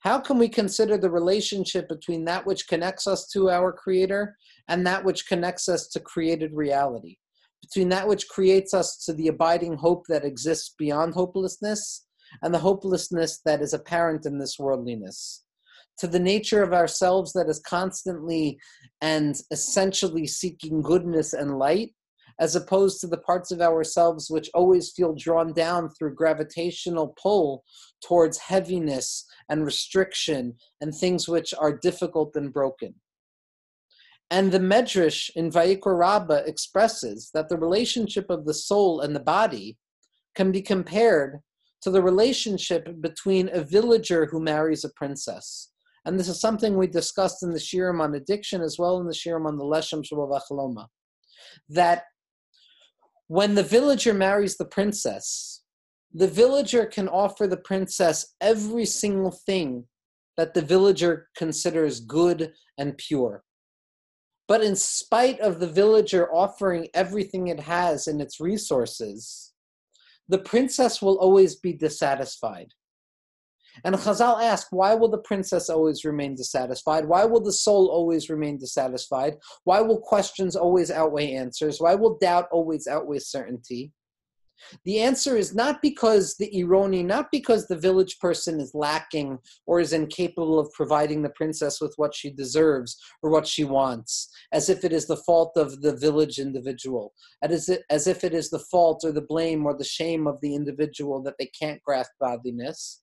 How 0.00 0.20
can 0.20 0.38
we 0.38 0.48
consider 0.48 0.96
the 0.96 1.10
relationship 1.10 1.88
between 1.88 2.24
that 2.26 2.46
which 2.46 2.68
connects 2.68 3.08
us 3.08 3.26
to 3.32 3.50
our 3.50 3.72
Creator 3.72 4.36
and 4.68 4.86
that 4.86 5.04
which 5.04 5.26
connects 5.26 5.68
us 5.68 5.88
to 5.88 6.00
created 6.00 6.52
reality? 6.54 7.16
Between 7.60 7.88
that 7.88 8.06
which 8.06 8.28
creates 8.28 8.72
us 8.72 9.04
to 9.06 9.12
the 9.12 9.26
abiding 9.26 9.74
hope 9.74 10.04
that 10.08 10.24
exists 10.24 10.74
beyond 10.78 11.14
hopelessness 11.14 12.06
and 12.42 12.54
the 12.54 12.60
hopelessness 12.60 13.40
that 13.44 13.60
is 13.60 13.72
apparent 13.72 14.26
in 14.26 14.38
this 14.38 14.60
worldliness? 14.60 15.44
To 15.98 16.06
the 16.06 16.20
nature 16.20 16.62
of 16.62 16.72
ourselves 16.72 17.32
that 17.32 17.48
is 17.48 17.58
constantly 17.58 18.60
and 19.00 19.34
essentially 19.50 20.28
seeking 20.28 20.82
goodness 20.82 21.32
and 21.32 21.58
light, 21.58 21.95
as 22.38 22.54
opposed 22.54 23.00
to 23.00 23.06
the 23.06 23.18
parts 23.18 23.50
of 23.50 23.60
ourselves 23.60 24.30
which 24.30 24.50
always 24.54 24.92
feel 24.92 25.14
drawn 25.14 25.52
down 25.52 25.88
through 25.90 26.14
gravitational 26.14 27.14
pull 27.20 27.64
towards 28.04 28.38
heaviness 28.38 29.24
and 29.48 29.64
restriction 29.64 30.54
and 30.80 30.94
things 30.94 31.28
which 31.28 31.54
are 31.58 31.76
difficult 31.76 32.36
and 32.36 32.52
broken. 32.52 32.94
And 34.30 34.50
the 34.50 34.58
Medrash 34.58 35.30
in 35.36 35.50
Vayikra 35.50 36.46
expresses 36.46 37.30
that 37.32 37.48
the 37.48 37.56
relationship 37.56 38.28
of 38.28 38.44
the 38.44 38.54
soul 38.54 39.00
and 39.00 39.14
the 39.14 39.20
body 39.20 39.78
can 40.34 40.50
be 40.50 40.60
compared 40.60 41.38
to 41.82 41.90
the 41.90 42.02
relationship 42.02 42.88
between 43.00 43.48
a 43.52 43.62
villager 43.62 44.26
who 44.26 44.40
marries 44.40 44.84
a 44.84 44.90
princess. 44.90 45.70
And 46.04 46.18
this 46.18 46.28
is 46.28 46.40
something 46.40 46.76
we 46.76 46.86
discussed 46.86 47.42
in 47.42 47.52
the 47.52 47.58
Shirim 47.58 48.00
on 48.00 48.14
addiction 48.14 48.62
as 48.62 48.76
well 48.78 48.98
in 48.98 49.06
the 49.06 49.12
Shirim 49.12 49.46
on 49.46 49.56
the 49.56 49.64
Leshem 49.64 50.04
Shabbat 50.04 50.86
That 51.68 52.04
when 53.28 53.54
the 53.54 53.62
villager 53.62 54.14
marries 54.14 54.56
the 54.56 54.64
princess, 54.64 55.62
the 56.12 56.28
villager 56.28 56.86
can 56.86 57.08
offer 57.08 57.46
the 57.46 57.56
princess 57.56 58.34
every 58.40 58.86
single 58.86 59.32
thing 59.32 59.84
that 60.36 60.54
the 60.54 60.62
villager 60.62 61.28
considers 61.36 62.00
good 62.00 62.52
and 62.78 62.96
pure. 62.98 63.42
But 64.48 64.62
in 64.62 64.76
spite 64.76 65.40
of 65.40 65.58
the 65.58 65.66
villager 65.66 66.32
offering 66.32 66.88
everything 66.94 67.48
it 67.48 67.60
has 67.60 68.06
in 68.06 68.20
its 68.20 68.38
resources, 68.38 69.52
the 70.28 70.38
princess 70.38 71.02
will 71.02 71.18
always 71.18 71.56
be 71.56 71.72
dissatisfied. 71.72 72.72
And 73.84 73.94
Chazal 73.94 74.42
ask, 74.42 74.68
why 74.70 74.94
will 74.94 75.08
the 75.08 75.18
princess 75.18 75.68
always 75.68 76.04
remain 76.04 76.34
dissatisfied? 76.34 77.06
Why 77.06 77.24
will 77.24 77.42
the 77.42 77.52
soul 77.52 77.88
always 77.88 78.30
remain 78.30 78.58
dissatisfied? 78.58 79.36
Why 79.64 79.80
will 79.80 80.00
questions 80.00 80.56
always 80.56 80.90
outweigh 80.90 81.32
answers? 81.32 81.80
Why 81.80 81.94
will 81.94 82.18
doubt 82.18 82.48
always 82.50 82.86
outweigh 82.86 83.18
certainty? 83.18 83.92
The 84.86 85.00
answer 85.00 85.36
is 85.36 85.54
not 85.54 85.82
because 85.82 86.34
the 86.38 86.50
ironi, 86.54 87.04
not 87.04 87.30
because 87.30 87.66
the 87.66 87.76
village 87.76 88.18
person 88.18 88.58
is 88.58 88.74
lacking 88.74 89.38
or 89.66 89.80
is 89.80 89.92
incapable 89.92 90.58
of 90.58 90.72
providing 90.72 91.20
the 91.20 91.28
princess 91.28 91.78
with 91.78 91.92
what 91.96 92.14
she 92.14 92.30
deserves 92.30 92.98
or 93.22 93.30
what 93.30 93.46
she 93.46 93.64
wants, 93.64 94.30
as 94.52 94.70
if 94.70 94.82
it 94.82 94.94
is 94.94 95.06
the 95.06 95.18
fault 95.18 95.52
of 95.56 95.82
the 95.82 95.94
village 95.94 96.38
individual, 96.38 97.12
as 97.42 97.68
if 97.68 98.24
it 98.24 98.32
is 98.32 98.48
the 98.48 98.64
fault 98.70 99.02
or 99.04 99.12
the 99.12 99.20
blame 99.20 99.66
or 99.66 99.76
the 99.76 99.84
shame 99.84 100.26
of 100.26 100.40
the 100.40 100.54
individual 100.54 101.22
that 101.22 101.34
they 101.38 101.50
can't 101.60 101.82
grasp 101.82 102.12
godliness 102.18 103.02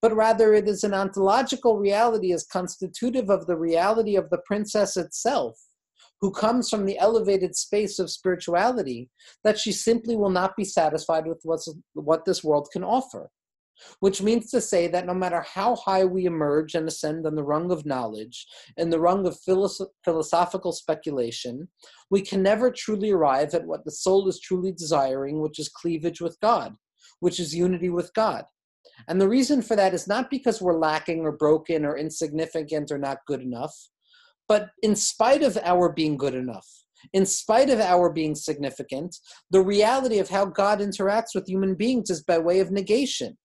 but 0.00 0.14
rather 0.14 0.54
it 0.54 0.68
is 0.68 0.84
an 0.84 0.94
ontological 0.94 1.78
reality 1.78 2.32
as 2.32 2.44
constitutive 2.44 3.30
of 3.30 3.46
the 3.46 3.56
reality 3.56 4.16
of 4.16 4.30
the 4.30 4.42
princess 4.44 4.96
itself, 4.96 5.58
who 6.20 6.30
comes 6.30 6.70
from 6.70 6.86
the 6.86 6.98
elevated 6.98 7.54
space 7.56 7.98
of 7.98 8.10
spirituality, 8.10 9.10
that 9.42 9.58
she 9.58 9.72
simply 9.72 10.16
will 10.16 10.30
not 10.30 10.56
be 10.56 10.64
satisfied 10.64 11.26
with 11.26 11.40
what's, 11.42 11.68
what 11.94 12.24
this 12.24 12.42
world 12.42 12.68
can 12.72 12.84
offer. 12.84 13.30
Which 13.98 14.22
means 14.22 14.50
to 14.52 14.60
say 14.60 14.86
that 14.86 15.04
no 15.04 15.14
matter 15.14 15.40
how 15.42 15.74
high 15.74 16.04
we 16.04 16.26
emerge 16.26 16.76
and 16.76 16.86
ascend 16.86 17.26
on 17.26 17.34
the 17.34 17.42
rung 17.42 17.72
of 17.72 17.84
knowledge 17.84 18.46
and 18.76 18.92
the 18.92 19.00
rung 19.00 19.26
of 19.26 19.36
philosophical 20.04 20.70
speculation, 20.70 21.68
we 22.08 22.22
can 22.22 22.40
never 22.40 22.70
truly 22.70 23.10
arrive 23.10 23.52
at 23.52 23.66
what 23.66 23.84
the 23.84 23.90
soul 23.90 24.28
is 24.28 24.38
truly 24.38 24.70
desiring, 24.70 25.40
which 25.40 25.58
is 25.58 25.68
cleavage 25.68 26.20
with 26.20 26.38
God, 26.40 26.76
which 27.18 27.40
is 27.40 27.54
unity 27.54 27.88
with 27.88 28.14
God. 28.14 28.44
And 29.08 29.20
the 29.20 29.28
reason 29.28 29.62
for 29.62 29.76
that 29.76 29.94
is 29.94 30.06
not 30.06 30.30
because 30.30 30.60
we're 30.60 30.78
lacking 30.78 31.20
or 31.20 31.32
broken 31.32 31.84
or 31.84 31.96
insignificant 31.96 32.90
or 32.90 32.98
not 32.98 33.18
good 33.26 33.40
enough, 33.40 33.74
but 34.48 34.70
in 34.82 34.94
spite 34.96 35.42
of 35.42 35.56
our 35.64 35.92
being 35.92 36.16
good 36.16 36.34
enough, 36.34 36.66
in 37.12 37.26
spite 37.26 37.70
of 37.70 37.80
our 37.80 38.10
being 38.10 38.34
significant, 38.34 39.16
the 39.50 39.60
reality 39.60 40.18
of 40.18 40.28
how 40.28 40.44
God 40.44 40.80
interacts 40.80 41.34
with 41.34 41.48
human 41.48 41.74
beings 41.74 42.10
is 42.10 42.22
by 42.22 42.38
way 42.38 42.60
of 42.60 42.70
negation, 42.70 43.36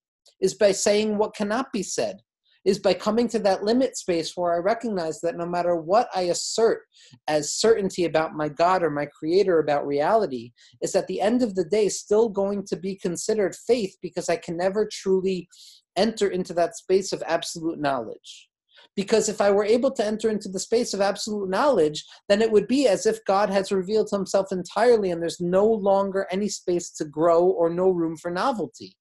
is 0.41 0.53
by 0.53 0.71
saying 0.71 1.17
what 1.17 1.35
cannot 1.35 1.71
be 1.71 1.83
said, 1.83 2.19
is 2.65 2.79
by 2.79 2.93
coming 2.93 3.27
to 3.29 3.39
that 3.39 3.63
limit 3.63 3.97
space 3.97 4.35
where 4.35 4.53
I 4.53 4.57
recognize 4.57 5.21
that 5.21 5.37
no 5.37 5.45
matter 5.45 5.75
what 5.75 6.09
I 6.13 6.23
assert 6.23 6.81
as 7.27 7.53
certainty 7.53 8.05
about 8.05 8.35
my 8.35 8.49
God 8.49 8.83
or 8.83 8.89
my 8.89 9.05
Creator 9.05 9.59
about 9.59 9.87
reality, 9.87 10.51
is 10.81 10.95
at 10.95 11.07
the 11.07 11.21
end 11.21 11.41
of 11.41 11.55
the 11.55 11.63
day 11.63 11.89
still 11.89 12.29
going 12.29 12.65
to 12.67 12.75
be 12.75 12.95
considered 12.95 13.55
faith 13.55 13.95
because 14.01 14.29
I 14.29 14.35
can 14.35 14.57
never 14.57 14.87
truly 14.91 15.47
enter 15.95 16.29
into 16.29 16.53
that 16.53 16.75
space 16.75 17.13
of 17.13 17.23
absolute 17.25 17.79
knowledge. 17.79 18.49
Because 18.95 19.29
if 19.29 19.39
I 19.39 19.51
were 19.51 19.63
able 19.63 19.91
to 19.91 20.05
enter 20.05 20.29
into 20.29 20.49
the 20.49 20.59
space 20.59 20.93
of 20.93 21.01
absolute 21.01 21.49
knowledge, 21.49 22.03
then 22.27 22.41
it 22.41 22.51
would 22.51 22.67
be 22.67 22.87
as 22.87 23.05
if 23.05 23.23
God 23.25 23.49
has 23.49 23.71
revealed 23.71 24.09
himself 24.11 24.51
entirely 24.51 25.11
and 25.11 25.21
there's 25.21 25.39
no 25.39 25.65
longer 25.65 26.27
any 26.31 26.49
space 26.49 26.91
to 26.91 27.05
grow 27.05 27.45
or 27.45 27.69
no 27.69 27.89
room 27.89 28.17
for 28.17 28.31
novelty. 28.31 28.97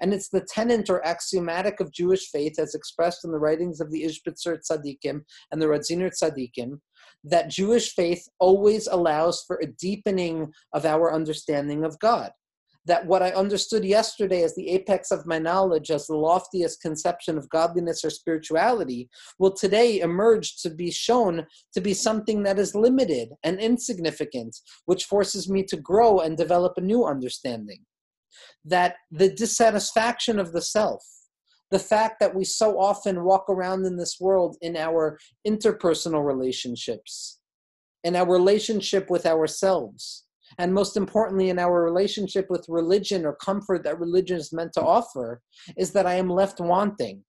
And 0.00 0.12
it's 0.12 0.28
the 0.28 0.46
tenant 0.48 0.90
or 0.90 1.04
axiomatic 1.06 1.80
of 1.80 1.92
Jewish 1.92 2.28
faith 2.30 2.58
as 2.58 2.74
expressed 2.74 3.24
in 3.24 3.32
the 3.32 3.38
writings 3.38 3.80
of 3.80 3.90
the 3.90 4.04
Ishbitzer 4.04 4.58
Tzaddikim 4.58 5.22
and 5.50 5.62
the 5.62 5.66
Radziner 5.66 6.10
Tzaddikim 6.10 6.78
that 7.24 7.50
Jewish 7.50 7.94
faith 7.94 8.28
always 8.38 8.86
allows 8.86 9.44
for 9.46 9.56
a 9.56 9.66
deepening 9.66 10.52
of 10.72 10.84
our 10.84 11.12
understanding 11.12 11.84
of 11.84 11.98
God. 11.98 12.30
That 12.84 13.06
what 13.06 13.22
I 13.22 13.30
understood 13.30 13.84
yesterday 13.84 14.42
as 14.42 14.56
the 14.56 14.68
apex 14.70 15.12
of 15.12 15.24
my 15.24 15.38
knowledge, 15.38 15.92
as 15.92 16.08
the 16.08 16.16
loftiest 16.16 16.80
conception 16.80 17.38
of 17.38 17.48
godliness 17.48 18.04
or 18.04 18.10
spirituality, 18.10 19.08
will 19.38 19.52
today 19.52 20.00
emerge 20.00 20.56
to 20.62 20.70
be 20.70 20.90
shown 20.90 21.46
to 21.74 21.80
be 21.80 21.94
something 21.94 22.42
that 22.42 22.58
is 22.58 22.74
limited 22.74 23.28
and 23.44 23.60
insignificant, 23.60 24.56
which 24.86 25.04
forces 25.04 25.48
me 25.48 25.62
to 25.62 25.76
grow 25.76 26.18
and 26.18 26.36
develop 26.36 26.72
a 26.76 26.80
new 26.80 27.04
understanding 27.04 27.84
that 28.64 28.96
the 29.10 29.30
dissatisfaction 29.30 30.38
of 30.38 30.52
the 30.52 30.62
self, 30.62 31.04
the 31.70 31.78
fact 31.78 32.20
that 32.20 32.34
we 32.34 32.44
so 32.44 32.78
often 32.78 33.24
walk 33.24 33.48
around 33.48 33.86
in 33.86 33.96
this 33.96 34.18
world 34.20 34.56
in 34.60 34.76
our 34.76 35.18
interpersonal 35.46 36.24
relationships, 36.24 37.40
in 38.04 38.14
our 38.16 38.30
relationship 38.30 39.08
with 39.10 39.26
ourselves, 39.26 40.24
and 40.58 40.74
most 40.74 40.96
importantly, 40.96 41.48
in 41.48 41.58
our 41.58 41.82
relationship 41.82 42.46
with 42.50 42.66
religion 42.68 43.24
or 43.24 43.34
comfort 43.36 43.84
that 43.84 43.98
religion 43.98 44.36
is 44.36 44.52
meant 44.52 44.72
to 44.74 44.82
offer, 44.82 45.40
is 45.78 45.92
that 45.92 46.06
I 46.06 46.14
am 46.14 46.28
left 46.28 46.60
wanting. 46.60 47.24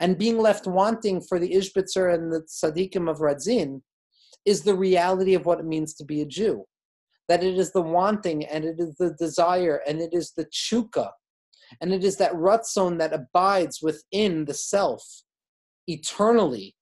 And 0.00 0.18
being 0.18 0.38
left 0.38 0.66
wanting 0.66 1.20
for 1.20 1.38
the 1.38 1.50
Ishbitzer 1.50 2.14
and 2.14 2.32
the 2.32 2.42
Tzaddikim 2.42 3.10
of 3.10 3.18
Radzin 3.18 3.82
is 4.44 4.62
the 4.62 4.74
reality 4.74 5.34
of 5.34 5.46
what 5.46 5.60
it 5.60 5.66
means 5.66 5.94
to 5.94 6.04
be 6.04 6.20
a 6.20 6.26
Jew 6.26 6.64
that 7.28 7.42
it 7.42 7.58
is 7.58 7.72
the 7.72 7.82
wanting 7.82 8.44
and 8.46 8.64
it 8.64 8.76
is 8.78 8.96
the 8.96 9.14
desire 9.18 9.80
and 9.86 10.00
it 10.00 10.10
is 10.12 10.32
the 10.36 10.46
chuka 10.46 11.10
and 11.80 11.92
it 11.92 12.04
is 12.04 12.16
that 12.16 12.32
rutzon 12.32 12.98
that 12.98 13.12
abides 13.12 13.80
within 13.82 14.44
the 14.44 14.54
self 14.54 15.02
eternally 15.86 16.74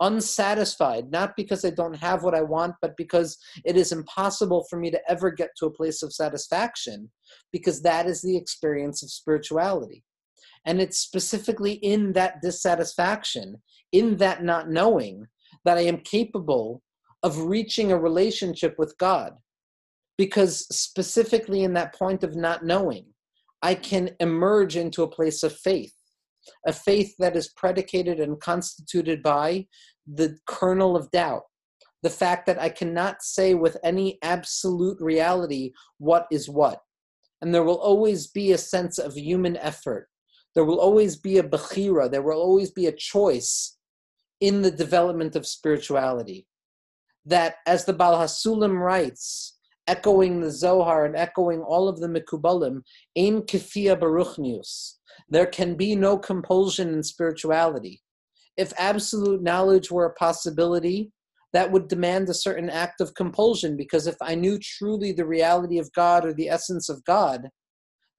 unsatisfied 0.00 1.10
not 1.10 1.34
because 1.36 1.64
i 1.64 1.70
don't 1.70 1.96
have 1.96 2.22
what 2.22 2.34
i 2.34 2.40
want 2.40 2.74
but 2.80 2.96
because 2.96 3.36
it 3.64 3.76
is 3.76 3.90
impossible 3.90 4.64
for 4.70 4.78
me 4.78 4.90
to 4.90 5.00
ever 5.08 5.30
get 5.30 5.50
to 5.56 5.66
a 5.66 5.70
place 5.72 6.02
of 6.02 6.12
satisfaction 6.12 7.10
because 7.52 7.82
that 7.82 8.06
is 8.06 8.22
the 8.22 8.36
experience 8.36 9.02
of 9.02 9.10
spirituality. 9.10 10.04
And 10.64 10.80
it's 10.80 10.98
specifically 10.98 11.74
in 11.74 12.12
that 12.12 12.42
dissatisfaction 12.42 13.62
in 13.92 14.16
that 14.18 14.44
not 14.44 14.68
knowing 14.68 15.26
that 15.64 15.78
i 15.78 15.82
am 15.82 15.98
capable 15.98 16.82
of 17.22 17.38
reaching 17.38 17.90
a 17.90 17.98
relationship 17.98 18.74
with 18.78 18.94
god 18.98 19.32
because 20.18 20.66
specifically 20.76 21.62
in 21.62 21.72
that 21.74 21.94
point 21.94 22.24
of 22.24 22.36
not 22.36 22.64
knowing, 22.64 23.06
I 23.62 23.74
can 23.74 24.10
emerge 24.20 24.76
into 24.76 25.04
a 25.04 25.10
place 25.10 25.42
of 25.42 25.56
faith, 25.56 25.94
a 26.66 26.72
faith 26.72 27.14
that 27.18 27.36
is 27.36 27.48
predicated 27.56 28.20
and 28.20 28.40
constituted 28.40 29.22
by 29.22 29.66
the 30.06 30.36
kernel 30.46 30.96
of 30.96 31.10
doubt, 31.12 31.44
the 32.02 32.10
fact 32.10 32.46
that 32.46 32.60
I 32.60 32.68
cannot 32.68 33.22
say 33.22 33.54
with 33.54 33.76
any 33.82 34.18
absolute 34.22 35.00
reality 35.00 35.72
what 35.98 36.26
is 36.30 36.48
what. 36.48 36.80
And 37.40 37.54
there 37.54 37.64
will 37.64 37.78
always 37.78 38.26
be 38.26 38.52
a 38.52 38.58
sense 38.58 38.98
of 38.98 39.16
human 39.16 39.56
effort. 39.56 40.08
There 40.54 40.64
will 40.64 40.80
always 40.80 41.16
be 41.16 41.38
a 41.38 41.42
bechira, 41.42 42.10
there 42.10 42.22
will 42.22 42.40
always 42.40 42.72
be 42.72 42.86
a 42.86 42.92
choice 42.92 43.76
in 44.40 44.62
the 44.62 44.70
development 44.70 45.36
of 45.36 45.46
spirituality. 45.46 46.46
That, 47.24 47.56
as 47.66 47.84
the 47.84 47.92
Baal 47.92 48.18
HaSulam 48.18 48.80
writes, 48.80 49.57
echoing 49.88 50.40
the 50.40 50.50
Zohar 50.50 51.04
and 51.04 51.16
echoing 51.16 51.60
all 51.60 51.88
of 51.88 51.98
the 51.98 52.06
Mikubalim, 52.06 52.82
Ein 53.16 53.42
Kifia 53.42 53.98
Baruchnius. 53.98 54.94
There 55.28 55.46
can 55.46 55.74
be 55.74 55.96
no 55.96 56.16
compulsion 56.18 56.90
in 56.90 57.02
spirituality. 57.02 58.02
If 58.56 58.72
absolute 58.78 59.42
knowledge 59.42 59.90
were 59.90 60.06
a 60.06 60.14
possibility, 60.14 61.10
that 61.52 61.72
would 61.72 61.88
demand 61.88 62.28
a 62.28 62.34
certain 62.34 62.68
act 62.68 63.00
of 63.00 63.14
compulsion 63.14 63.76
because 63.76 64.06
if 64.06 64.16
I 64.20 64.34
knew 64.34 64.58
truly 64.58 65.12
the 65.12 65.26
reality 65.26 65.78
of 65.78 65.92
God 65.92 66.24
or 66.24 66.34
the 66.34 66.50
essence 66.50 66.88
of 66.88 67.02
God, 67.04 67.48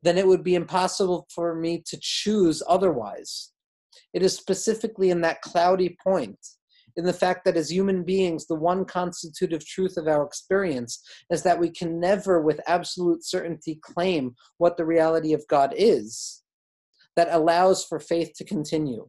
then 0.01 0.17
it 0.17 0.25
would 0.25 0.43
be 0.43 0.55
impossible 0.55 1.27
for 1.33 1.55
me 1.55 1.83
to 1.85 1.99
choose 2.01 2.63
otherwise. 2.67 3.51
It 4.13 4.23
is 4.23 4.35
specifically 4.35 5.11
in 5.11 5.21
that 5.21 5.41
cloudy 5.41 5.95
point 6.03 6.39
in 6.99 7.05
the 7.05 7.13
fact 7.13 7.45
that 7.45 7.55
as 7.55 7.71
human 7.71 8.03
beings, 8.03 8.45
the 8.45 8.55
one 8.55 8.83
constitutive 8.83 9.65
truth 9.65 9.95
of 9.95 10.09
our 10.09 10.21
experience 10.21 11.01
is 11.29 11.43
that 11.43 11.57
we 11.57 11.69
can 11.69 11.97
never, 11.97 12.41
with 12.41 12.59
absolute 12.67 13.23
certainty, 13.23 13.79
claim 13.81 14.35
what 14.57 14.75
the 14.75 14.83
reality 14.83 15.31
of 15.31 15.47
God 15.47 15.73
is 15.77 16.43
that 17.15 17.29
allows 17.31 17.85
for 17.85 18.01
faith 18.01 18.33
to 18.35 18.43
continue. 18.43 19.07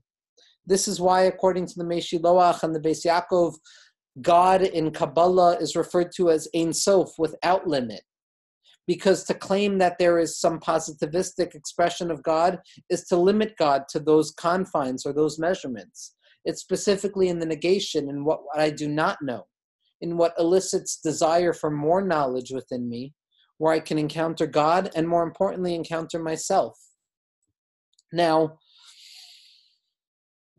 This 0.65 0.87
is 0.87 1.01
why, 1.01 1.23
according 1.23 1.67
to 1.67 1.75
the 1.77 1.85
Meshiloach 1.85 2.63
and 2.63 2.73
the 2.73 2.79
Beis 2.79 3.05
Yaakov, 3.05 3.57
God 4.23 4.63
in 4.63 4.93
Kabbalah 4.93 5.57
is 5.59 5.75
referred 5.75 6.13
to 6.13 6.31
as 6.31 6.47
Ein 6.55 6.73
Sof, 6.73 7.11
without 7.19 7.67
limit. 7.67 8.03
Because 8.87 9.25
to 9.25 9.35
claim 9.35 9.79
that 9.79 9.99
there 9.99 10.21
is 10.21 10.39
some 10.39 10.61
positivistic 10.61 11.57
expression 11.57 12.09
of 12.13 12.23
God 12.23 12.61
is 12.89 13.03
to 13.09 13.17
limit 13.17 13.55
God 13.59 13.83
to 13.89 13.99
those 13.99 14.31
confines 14.31 15.05
or 15.05 15.13
those 15.13 15.41
measurements. 15.41 16.15
It's 16.45 16.61
specifically 16.61 17.29
in 17.29 17.39
the 17.39 17.47
negation 17.47 18.09
in 18.09 18.25
what 18.25 18.41
I 18.55 18.71
do 18.71 18.89
not 18.89 19.19
know, 19.23 19.47
in 20.01 20.17
what 20.17 20.35
elicits 20.39 20.99
desire 20.99 21.53
for 21.53 21.71
more 21.71 22.03
knowledge 22.03 22.51
within 22.51 22.89
me, 22.89 23.15
where 23.59 23.73
I 23.73 23.81
can 23.81 23.99
encounter 23.99 24.47
God 24.47 24.91
and 24.95 25.07
more 25.07 25.23
importantly, 25.23 25.75
encounter 25.75 26.19
myself. 26.19 26.79
Now, 28.13 28.59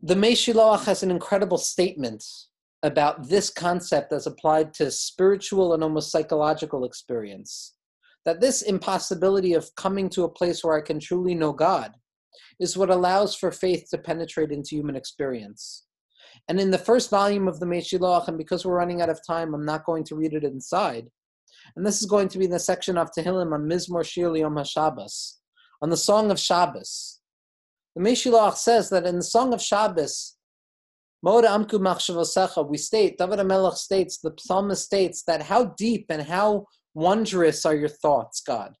the 0.00 0.14
Meshiloach 0.14 0.84
has 0.84 1.02
an 1.02 1.10
incredible 1.10 1.58
statement 1.58 2.24
about 2.82 3.28
this 3.28 3.50
concept 3.50 4.12
as 4.12 4.26
applied 4.26 4.74
to 4.74 4.90
spiritual 4.90 5.74
and 5.74 5.82
almost 5.82 6.10
psychological 6.10 6.84
experience. 6.84 7.74
That 8.24 8.40
this 8.40 8.62
impossibility 8.62 9.54
of 9.54 9.68
coming 9.76 10.08
to 10.10 10.24
a 10.24 10.28
place 10.28 10.62
where 10.62 10.76
I 10.76 10.80
can 10.80 11.00
truly 11.00 11.34
know 11.34 11.52
God 11.52 11.92
is 12.60 12.76
what 12.76 12.90
allows 12.90 13.34
for 13.34 13.50
faith 13.50 13.86
to 13.90 13.98
penetrate 13.98 14.50
into 14.50 14.76
human 14.76 14.96
experience. 14.96 15.84
And 16.48 16.60
in 16.60 16.70
the 16.70 16.78
first 16.78 17.10
volume 17.10 17.48
of 17.48 17.60
the 17.60 17.66
Meshiloach, 17.66 18.28
and 18.28 18.38
because 18.38 18.64
we're 18.64 18.76
running 18.76 19.02
out 19.02 19.10
of 19.10 19.20
time, 19.26 19.54
I'm 19.54 19.64
not 19.64 19.84
going 19.84 20.04
to 20.04 20.16
read 20.16 20.32
it 20.32 20.44
inside. 20.44 21.08
And 21.76 21.86
this 21.86 22.00
is 22.00 22.06
going 22.06 22.28
to 22.28 22.38
be 22.38 22.46
the 22.46 22.58
section 22.58 22.98
of 22.98 23.10
Tehillim 23.16 23.52
on 23.52 23.68
Mizmor 23.68 24.04
Shir 24.04 24.34
Yom 24.36 24.54
HaShabbos, 24.54 25.34
on 25.80 25.90
the 25.90 25.96
Song 25.96 26.30
of 26.30 26.38
Shabbos. 26.38 27.20
The 27.94 28.02
Meshiloach 28.02 28.56
says 28.56 28.90
that 28.90 29.06
in 29.06 29.16
the 29.16 29.22
Song 29.22 29.52
of 29.52 29.62
Shabbos, 29.62 30.36
Moda 31.24 31.46
Amku 31.46 31.78
Machshavosecha, 31.78 32.68
we 32.68 32.76
state, 32.76 33.16
David 33.16 33.38
HaMelech 33.38 33.76
states, 33.76 34.18
the 34.18 34.32
psalmist 34.38 34.84
states 34.84 35.22
that 35.26 35.42
how 35.42 35.66
deep 35.76 36.06
and 36.08 36.22
how 36.22 36.66
wondrous 36.94 37.64
are 37.64 37.76
your 37.76 37.88
thoughts, 37.88 38.40
God. 38.40 38.74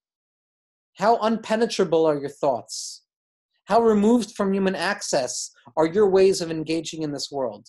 How 0.96 1.18
unpenetrable 1.18 2.04
are 2.04 2.18
your 2.18 2.30
thoughts. 2.30 3.01
How 3.64 3.80
removed 3.80 4.32
from 4.32 4.52
human 4.52 4.74
access 4.74 5.50
are 5.76 5.86
your 5.86 6.08
ways 6.08 6.40
of 6.40 6.50
engaging 6.50 7.02
in 7.02 7.12
this 7.12 7.30
world? 7.30 7.68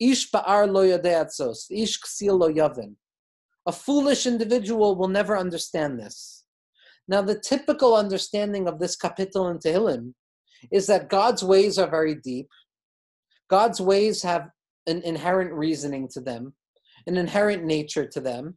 Ish 0.00 0.30
ba'ar 0.30 0.70
lo 0.70 0.84
yadeatzos, 0.84 1.66
ish 1.70 2.00
ksil 2.00 2.38
lo 2.38 2.50
yavin. 2.50 2.96
A 3.66 3.72
foolish 3.72 4.26
individual 4.26 4.96
will 4.96 5.08
never 5.08 5.36
understand 5.36 5.98
this. 5.98 6.44
Now, 7.06 7.22
the 7.22 7.38
typical 7.38 7.94
understanding 7.94 8.66
of 8.66 8.78
this 8.78 8.96
kapitel 8.96 9.50
in 9.50 9.58
Tehillim 9.58 10.14
is 10.72 10.86
that 10.86 11.10
God's 11.10 11.44
ways 11.44 11.78
are 11.78 11.88
very 11.88 12.14
deep. 12.14 12.48
God's 13.48 13.80
ways 13.80 14.22
have 14.22 14.48
an 14.86 15.02
inherent 15.02 15.52
reasoning 15.52 16.08
to 16.12 16.20
them, 16.20 16.54
an 17.06 17.16
inherent 17.16 17.64
nature 17.64 18.06
to 18.06 18.20
them. 18.20 18.56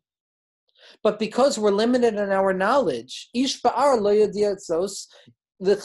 But 1.04 1.20
because 1.20 1.60
we're 1.60 1.72
limited 1.72 2.16
in 2.16 2.32
our 2.32 2.54
knowledge, 2.54 3.30
ish 3.34 3.62
ba'ar 3.62 4.00
lo 4.00 4.12
yadeatzos, 4.12 5.08
but 5.60 5.80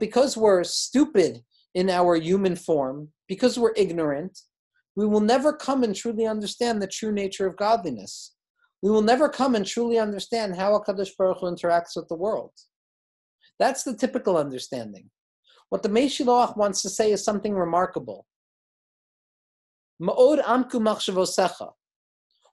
because 0.00 0.36
we're 0.36 0.64
stupid 0.64 1.42
in 1.74 1.90
our 1.90 2.16
human 2.16 2.56
form, 2.56 3.08
because 3.28 3.58
we're 3.58 3.74
ignorant, 3.76 4.40
we 4.96 5.06
will 5.06 5.20
never 5.20 5.52
come 5.52 5.84
and 5.84 5.94
truly 5.94 6.26
understand 6.26 6.82
the 6.82 6.86
true 6.86 7.12
nature 7.12 7.46
of 7.46 7.56
godliness. 7.56 8.34
We 8.82 8.90
will 8.90 9.02
never 9.02 9.28
come 9.28 9.54
and 9.54 9.66
truly 9.66 9.98
understand 9.98 10.56
how 10.56 10.78
HaKadosh 10.78 11.16
Baruch 11.16 11.38
Hu 11.38 11.46
interacts 11.46 11.96
with 11.96 12.08
the 12.08 12.16
world. 12.16 12.52
That's 13.58 13.82
the 13.82 13.96
typical 13.96 14.36
understanding. 14.36 15.10
What 15.68 15.82
the 15.82 15.88
Meshiloach 15.88 16.56
wants 16.56 16.80
to 16.82 16.88
say 16.88 17.12
is 17.12 17.24
something 17.24 17.54
remarkable. 17.54 18.26
Ma'od 20.00 20.42
amku 20.44 20.74
machshavosecha. 20.74 21.72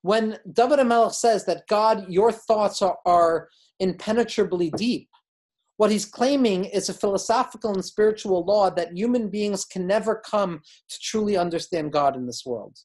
When 0.02 0.40
David 0.52 0.80
HaMelech 0.80 1.14
says 1.14 1.46
that 1.46 1.68
God, 1.68 2.06
your 2.10 2.32
thoughts 2.32 2.82
are, 2.82 2.98
are 3.06 3.50
impenetrably 3.80 4.70
deep. 4.72 5.10
What 5.78 5.92
he's 5.92 6.06
claiming 6.06 6.66
is 6.66 6.88
a 6.88 6.94
philosophical 6.94 7.74
and 7.74 7.84
spiritual 7.84 8.46
law 8.46 8.70
that 8.70 8.98
human 8.98 9.30
beings 9.30 9.66
can 9.66 9.86
never 9.86 10.16
come 10.16 10.62
to 10.90 11.00
truly 11.02 11.36
understand 11.36 11.92
God 11.92 12.16
in 12.16 12.26
this 12.26 12.44
world. 12.46 12.78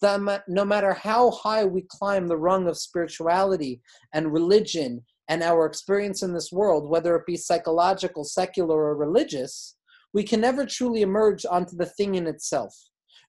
That 0.00 0.42
no 0.48 0.64
matter 0.64 0.94
how 0.94 1.30
high 1.32 1.64
we 1.64 1.84
climb 1.88 2.26
the 2.26 2.38
rung 2.38 2.68
of 2.68 2.78
spirituality 2.78 3.82
and 4.14 4.32
religion 4.32 5.04
and 5.28 5.42
our 5.42 5.66
experience 5.66 6.22
in 6.22 6.32
this 6.32 6.50
world, 6.50 6.88
whether 6.88 7.14
it 7.16 7.26
be 7.26 7.36
psychological, 7.36 8.24
secular, 8.24 8.76
or 8.76 8.96
religious, 8.96 9.76
we 10.14 10.22
can 10.22 10.40
never 10.40 10.64
truly 10.64 11.02
emerge 11.02 11.44
onto 11.44 11.76
the 11.76 11.84
thing 11.84 12.14
in 12.14 12.26
itself. 12.26 12.74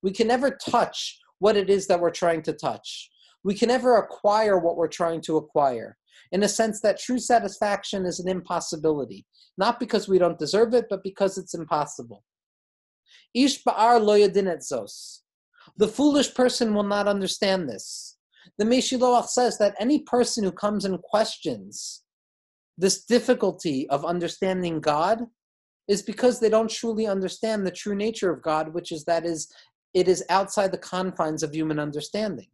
We 0.01 0.11
can 0.11 0.27
never 0.27 0.51
touch 0.51 1.19
what 1.39 1.57
it 1.57 1.69
is 1.69 1.87
that 1.87 1.99
we're 1.99 2.09
trying 2.11 2.43
to 2.43 2.53
touch. 2.53 3.09
We 3.43 3.53
can 3.53 3.67
never 3.67 3.97
acquire 3.97 4.57
what 4.57 4.77
we're 4.77 4.87
trying 4.87 5.21
to 5.21 5.37
acquire 5.37 5.97
in 6.31 6.43
a 6.43 6.47
sense 6.47 6.81
that 6.81 6.99
true 6.99 7.19
satisfaction 7.19 8.05
is 8.05 8.19
an 8.19 8.29
impossibility, 8.29 9.25
not 9.57 9.79
because 9.79 10.07
we 10.07 10.19
don't 10.19 10.39
deserve 10.39 10.73
it, 10.73 10.85
but 10.89 11.03
because 11.03 11.37
it's 11.37 11.53
impossible. 11.53 12.23
Ish 13.33 13.63
ba'ar 13.63 14.01
lo 14.01 14.17
zos. 14.17 15.19
The 15.77 15.87
foolish 15.87 16.33
person 16.33 16.73
will 16.73 16.83
not 16.83 17.07
understand 17.07 17.69
this. 17.69 18.17
The 18.57 18.65
Meshiloach 18.65 19.27
says 19.27 19.57
that 19.59 19.75
any 19.79 19.99
person 19.99 20.43
who 20.43 20.51
comes 20.51 20.85
and 20.85 21.01
questions 21.01 22.03
this 22.77 23.03
difficulty 23.03 23.89
of 23.89 24.05
understanding 24.05 24.79
God 24.79 25.25
is 25.89 26.01
because 26.01 26.39
they 26.39 26.49
don't 26.49 26.69
truly 26.69 27.07
understand 27.07 27.67
the 27.67 27.71
true 27.71 27.95
nature 27.95 28.31
of 28.31 28.41
God, 28.41 28.73
which 28.73 28.93
is 28.93 29.03
that 29.03 29.25
is 29.25 29.51
it 29.93 30.07
is 30.07 30.23
outside 30.29 30.71
the 30.71 30.77
confines 30.77 31.43
of 31.43 31.53
human 31.53 31.79
understanding 31.79 32.47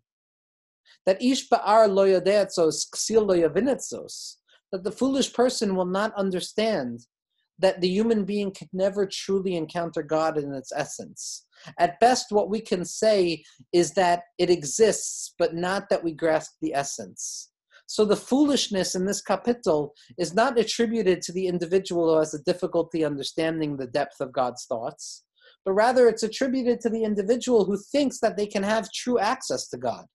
that 1.05 1.21
ish 1.21 1.49
ba'ar 1.49 1.88
lo 1.88 2.05
ksil 2.07 3.27
that 4.71 4.83
the 4.83 4.91
foolish 4.91 5.33
person 5.33 5.75
will 5.75 5.86
not 5.86 6.13
understand 6.15 7.05
that 7.59 7.79
the 7.79 7.88
human 7.88 8.25
being 8.25 8.51
can 8.51 8.67
never 8.73 9.05
truly 9.05 9.55
encounter 9.55 10.03
God 10.03 10.38
in 10.38 10.53
its 10.53 10.73
essence. 10.75 11.45
At 11.79 11.99
best, 11.99 12.27
what 12.29 12.49
we 12.49 12.59
can 12.59 12.83
say 12.83 13.43
is 13.71 13.93
that 13.93 14.23
it 14.38 14.49
exists, 14.49 15.33
but 15.39 15.55
not 15.55 15.89
that 15.89 16.03
we 16.03 16.11
grasp 16.11 16.55
the 16.61 16.73
essence. 16.73 17.51
So 17.88 18.03
the 18.03 18.17
foolishness 18.17 18.95
in 18.95 19.05
this 19.05 19.21
kapitel 19.21 19.91
is 20.17 20.33
not 20.33 20.59
attributed 20.59 21.21
to 21.21 21.31
the 21.31 21.47
individual 21.47 22.09
who 22.09 22.19
has 22.19 22.33
a 22.33 22.43
difficulty 22.43 23.05
understanding 23.05 23.77
the 23.77 23.88
depth 23.88 24.19
of 24.19 24.33
God's 24.33 24.65
thoughts, 24.65 25.23
but 25.63 25.73
rather 25.73 26.07
it's 26.07 26.23
attributed 26.23 26.81
to 26.81 26.89
the 26.89 27.03
individual 27.03 27.63
who 27.63 27.77
thinks 27.77 28.19
that 28.19 28.38
they 28.38 28.47
can 28.47 28.63
have 28.63 28.91
true 28.91 29.19
access 29.19 29.67
to 29.69 29.77
God 29.77 30.05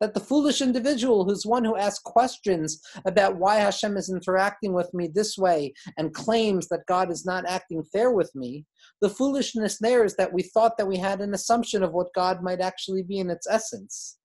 that 0.00 0.14
the 0.14 0.20
foolish 0.20 0.60
individual 0.60 1.24
who's 1.24 1.44
one 1.44 1.64
who 1.64 1.76
asks 1.76 2.00
questions 2.00 2.80
about 3.04 3.36
why 3.36 3.56
Hashem 3.56 3.96
is 3.96 4.10
interacting 4.10 4.72
with 4.72 4.92
me 4.94 5.08
this 5.12 5.36
way 5.36 5.72
and 5.96 6.14
claims 6.14 6.68
that 6.68 6.86
God 6.86 7.10
is 7.10 7.26
not 7.26 7.48
acting 7.48 7.82
fair 7.92 8.12
with 8.12 8.30
me, 8.34 8.64
the 9.00 9.10
foolishness 9.10 9.78
there 9.78 10.04
is 10.04 10.14
that 10.16 10.32
we 10.32 10.42
thought 10.42 10.76
that 10.78 10.86
we 10.88 10.96
had 10.96 11.20
an 11.20 11.34
assumption 11.34 11.82
of 11.82 11.92
what 11.92 12.14
God 12.14 12.42
might 12.42 12.60
actually 12.60 13.02
be 13.02 13.18
in 13.18 13.30
its 13.30 13.46
essence. 13.48 14.18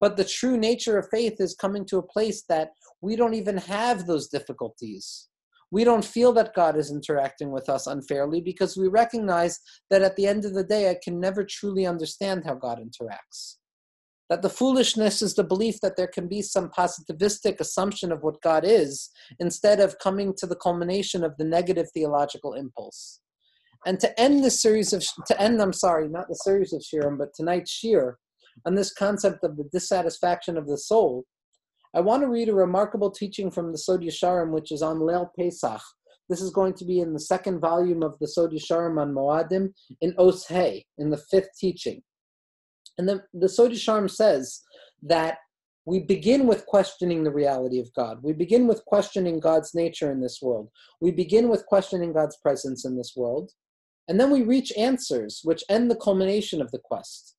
But 0.00 0.16
the 0.16 0.24
true 0.24 0.56
nature 0.56 0.98
of 0.98 1.08
faith 1.10 1.36
is 1.40 1.54
coming 1.54 1.84
to 1.86 1.98
a 1.98 2.02
place 2.02 2.44
that 2.48 2.70
we 3.00 3.16
don't 3.16 3.34
even 3.34 3.58
have 3.58 4.06
those 4.06 4.28
difficulties. 4.28 5.28
We 5.70 5.84
don't 5.84 6.04
feel 6.04 6.32
that 6.34 6.54
God 6.54 6.76
is 6.76 6.90
interacting 6.90 7.50
with 7.50 7.68
us 7.68 7.86
unfairly 7.86 8.40
because 8.40 8.76
we 8.76 8.88
recognize 8.88 9.58
that 9.90 10.02
at 10.02 10.16
the 10.16 10.26
end 10.26 10.44
of 10.44 10.54
the 10.54 10.64
day, 10.64 10.90
I 10.90 10.96
can 11.02 11.20
never 11.20 11.44
truly 11.44 11.86
understand 11.86 12.44
how 12.46 12.54
God 12.54 12.78
interacts 12.78 13.56
that 14.28 14.42
the 14.42 14.50
foolishness 14.50 15.22
is 15.22 15.34
the 15.34 15.44
belief 15.44 15.80
that 15.80 15.96
there 15.96 16.08
can 16.08 16.26
be 16.26 16.42
some 16.42 16.70
positivistic 16.70 17.60
assumption 17.60 18.10
of 18.10 18.22
what 18.22 18.40
God 18.42 18.64
is, 18.64 19.10
instead 19.38 19.80
of 19.80 19.98
coming 19.98 20.34
to 20.38 20.46
the 20.46 20.56
culmination 20.56 21.22
of 21.22 21.36
the 21.36 21.44
negative 21.44 21.86
theological 21.94 22.54
impulse. 22.54 23.20
And 23.86 24.00
to 24.00 24.20
end 24.20 24.42
this 24.42 24.60
series 24.60 24.92
of, 24.92 25.04
to 25.26 25.40
end, 25.40 25.62
I'm 25.62 25.72
sorry, 25.72 26.08
not 26.08 26.28
the 26.28 26.34
series 26.34 26.72
of 26.72 26.82
Shirim, 26.82 27.18
but 27.18 27.34
tonight's 27.34 27.70
Shir, 27.70 28.18
on 28.64 28.74
this 28.74 28.92
concept 28.92 29.44
of 29.44 29.56
the 29.56 29.68
dissatisfaction 29.72 30.56
of 30.56 30.66
the 30.66 30.78
soul, 30.78 31.24
I 31.94 32.00
want 32.00 32.22
to 32.22 32.28
read 32.28 32.48
a 32.48 32.54
remarkable 32.54 33.10
teaching 33.10 33.50
from 33.50 33.70
the 33.70 33.78
Sod 33.78 34.02
Yesharim, 34.02 34.50
which 34.50 34.72
is 34.72 34.82
on 34.82 34.98
Leil 34.98 35.30
Pesach. 35.38 35.80
This 36.28 36.40
is 36.40 36.50
going 36.50 36.74
to 36.74 36.84
be 36.84 37.00
in 37.00 37.12
the 37.12 37.20
second 37.20 37.60
volume 37.60 38.02
of 38.02 38.18
the 38.18 38.26
Sod 38.26 38.50
Yesharim 38.50 39.00
on 39.00 39.14
Moadim 39.14 39.72
in 40.00 40.14
Os 40.18 40.50
in 40.50 41.10
the 41.10 41.22
fifth 41.30 41.50
teaching. 41.58 42.02
And 42.98 43.08
the, 43.08 43.22
the 43.34 43.48
Sod 43.48 43.72
Yesharim 43.72 44.10
says 44.10 44.62
that 45.02 45.38
we 45.86 46.00
begin 46.00 46.46
with 46.46 46.66
questioning 46.66 47.22
the 47.22 47.30
reality 47.30 47.78
of 47.78 47.94
God. 47.94 48.18
We 48.22 48.32
begin 48.32 48.66
with 48.66 48.84
questioning 48.86 49.38
God's 49.38 49.72
nature 49.74 50.10
in 50.10 50.20
this 50.20 50.40
world. 50.42 50.68
We 51.00 51.12
begin 51.12 51.48
with 51.48 51.64
questioning 51.66 52.12
God's 52.12 52.36
presence 52.38 52.84
in 52.84 52.96
this 52.96 53.12
world. 53.16 53.52
And 54.08 54.18
then 54.18 54.30
we 54.30 54.42
reach 54.42 54.72
answers, 54.76 55.40
which 55.44 55.64
end 55.68 55.90
the 55.90 55.96
culmination 55.96 56.60
of 56.60 56.72
the 56.72 56.80
quest. 56.80 57.36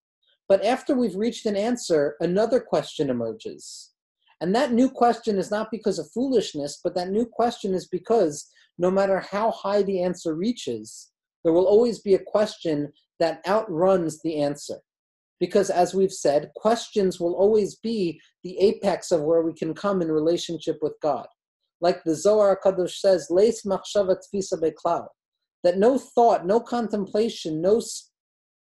But 0.48 0.64
after 0.64 0.96
we've 0.96 1.16
reached 1.16 1.46
an 1.46 1.58
answer, 1.58 2.16
another 2.22 2.62
question 2.62 3.10
emerges. 3.10 3.92
And 4.40 4.56
that 4.56 4.72
new 4.72 4.90
question 4.90 5.38
is 5.38 5.52
not 5.52 5.72
because 5.72 6.00
of 6.00 6.12
foolishness, 6.12 6.80
but 6.82 6.96
that 6.96 7.10
new 7.10 7.26
question 7.26 7.74
is 7.74 7.88
because 7.88 8.50
no 8.78 8.90
matter 8.90 9.20
how 9.20 9.52
high 9.52 9.82
the 9.82 10.02
answer 10.02 10.36
reaches, 10.36 11.12
there 11.44 11.52
will 11.52 11.66
always 11.66 12.00
be 12.00 12.14
a 12.14 12.20
question 12.20 12.94
that 13.20 13.42
outruns 13.48 14.22
the 14.22 14.38
answer 14.38 14.78
because 15.40 15.70
as 15.70 15.94
we've 15.94 16.12
said 16.12 16.52
questions 16.56 17.20
will 17.20 17.36
always 17.36 17.76
be 17.78 18.20
the 18.44 18.58
apex 18.60 19.12
of 19.12 19.22
where 19.22 19.42
we 19.42 19.54
can 19.54 19.74
come 19.74 20.02
in 20.02 20.12
relationship 20.12 20.78
with 20.82 20.94
god 21.02 21.28
like 21.82 22.04
the 22.04 22.16
zohar 22.16 22.60
kadosh 22.64 22.98
says 22.98 23.28
leis 23.30 23.64
machshava 23.64 24.16
tfisa 24.16 24.60
beklal 24.62 25.08
that 25.64 25.78
no 25.78 25.98
thought 25.98 26.46
no 26.46 26.60
contemplation 26.60 27.62
no 27.62 27.82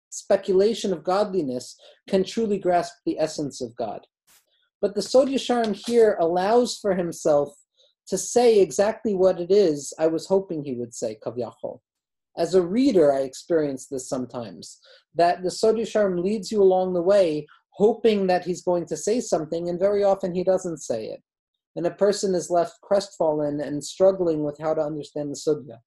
speculation 0.09 0.91
of 0.91 1.03
godliness 1.03 1.77
can 2.09 2.23
truly 2.23 2.57
grasp 2.57 2.93
the 3.05 3.17
essence 3.19 3.61
of 3.61 3.75
god 3.75 4.01
but 4.81 4.95
the 4.95 5.01
Sod 5.01 5.27
Yesharim 5.27 5.79
here 5.85 6.17
allows 6.19 6.77
for 6.77 6.95
himself 6.95 7.53
to 8.07 8.17
say 8.17 8.59
exactly 8.59 9.13
what 9.13 9.39
it 9.39 9.51
is 9.51 9.93
I 9.99 10.07
was 10.07 10.25
hoping 10.25 10.63
he 10.63 10.73
would 10.73 10.93
say, 10.93 11.17
Kavyachol. 11.23 11.79
As 12.37 12.55
a 12.55 12.61
reader, 12.61 13.11
I 13.11 13.21
experience 13.21 13.87
this 13.87 14.07
sometimes, 14.07 14.79
that 15.15 15.43
the 15.43 15.51
Sod 15.51 15.75
Yesharim 15.75 16.23
leads 16.23 16.51
you 16.51 16.61
along 16.61 16.93
the 16.93 17.01
way, 17.01 17.45
hoping 17.71 18.27
that 18.27 18.45
he's 18.45 18.63
going 18.63 18.85
to 18.85 18.97
say 18.97 19.19
something, 19.19 19.69
and 19.69 19.79
very 19.79 20.03
often 20.03 20.33
he 20.33 20.43
doesn't 20.43 20.77
say 20.77 21.07
it. 21.07 21.21
And 21.75 21.85
a 21.85 21.91
person 21.91 22.35
is 22.35 22.49
left 22.49 22.79
crestfallen 22.81 23.59
and 23.59 23.83
struggling 23.83 24.43
with 24.43 24.57
how 24.59 24.73
to 24.73 24.81
understand 24.81 25.31
the 25.31 25.35
Sugya. 25.35 25.79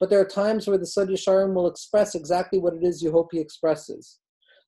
But 0.00 0.10
there 0.10 0.20
are 0.20 0.26
times 0.26 0.66
where 0.66 0.78
the 0.78 0.86
Sod 0.86 1.08
Yesharim 1.08 1.54
will 1.54 1.68
express 1.68 2.14
exactly 2.14 2.58
what 2.58 2.74
it 2.74 2.84
is 2.84 3.02
you 3.02 3.12
hope 3.12 3.28
he 3.32 3.38
expresses. 3.38 4.18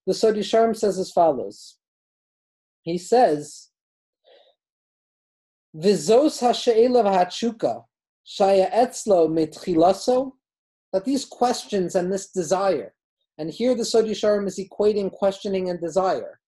The 0.07 0.14
Sod 0.14 0.35
Yesharim 0.35 0.77
says 0.77 0.99
as 0.99 1.11
follows. 1.11 1.79
He 2.83 2.99
says, 2.99 3.70
Vizos 5.75 6.41
ha'she'ela 6.41 7.03
v'hatshuka, 7.03 7.85
shaya 8.27 8.70
etzlo 8.72 9.29
mitchilaso, 9.29 10.33
that 10.95 11.05
these 11.05 11.24
questions 11.24 11.97
and 11.97 12.11
this 12.11 12.30
desire, 12.30 12.95
and 13.36 13.51
here 13.51 13.74
the 13.74 13.84
Sod 13.84 14.05
Yesharim 14.05 14.47
is 14.47 14.61
equating 14.61 15.11
questioning 15.11 15.68
and 15.68 15.80
desire, 15.80 16.38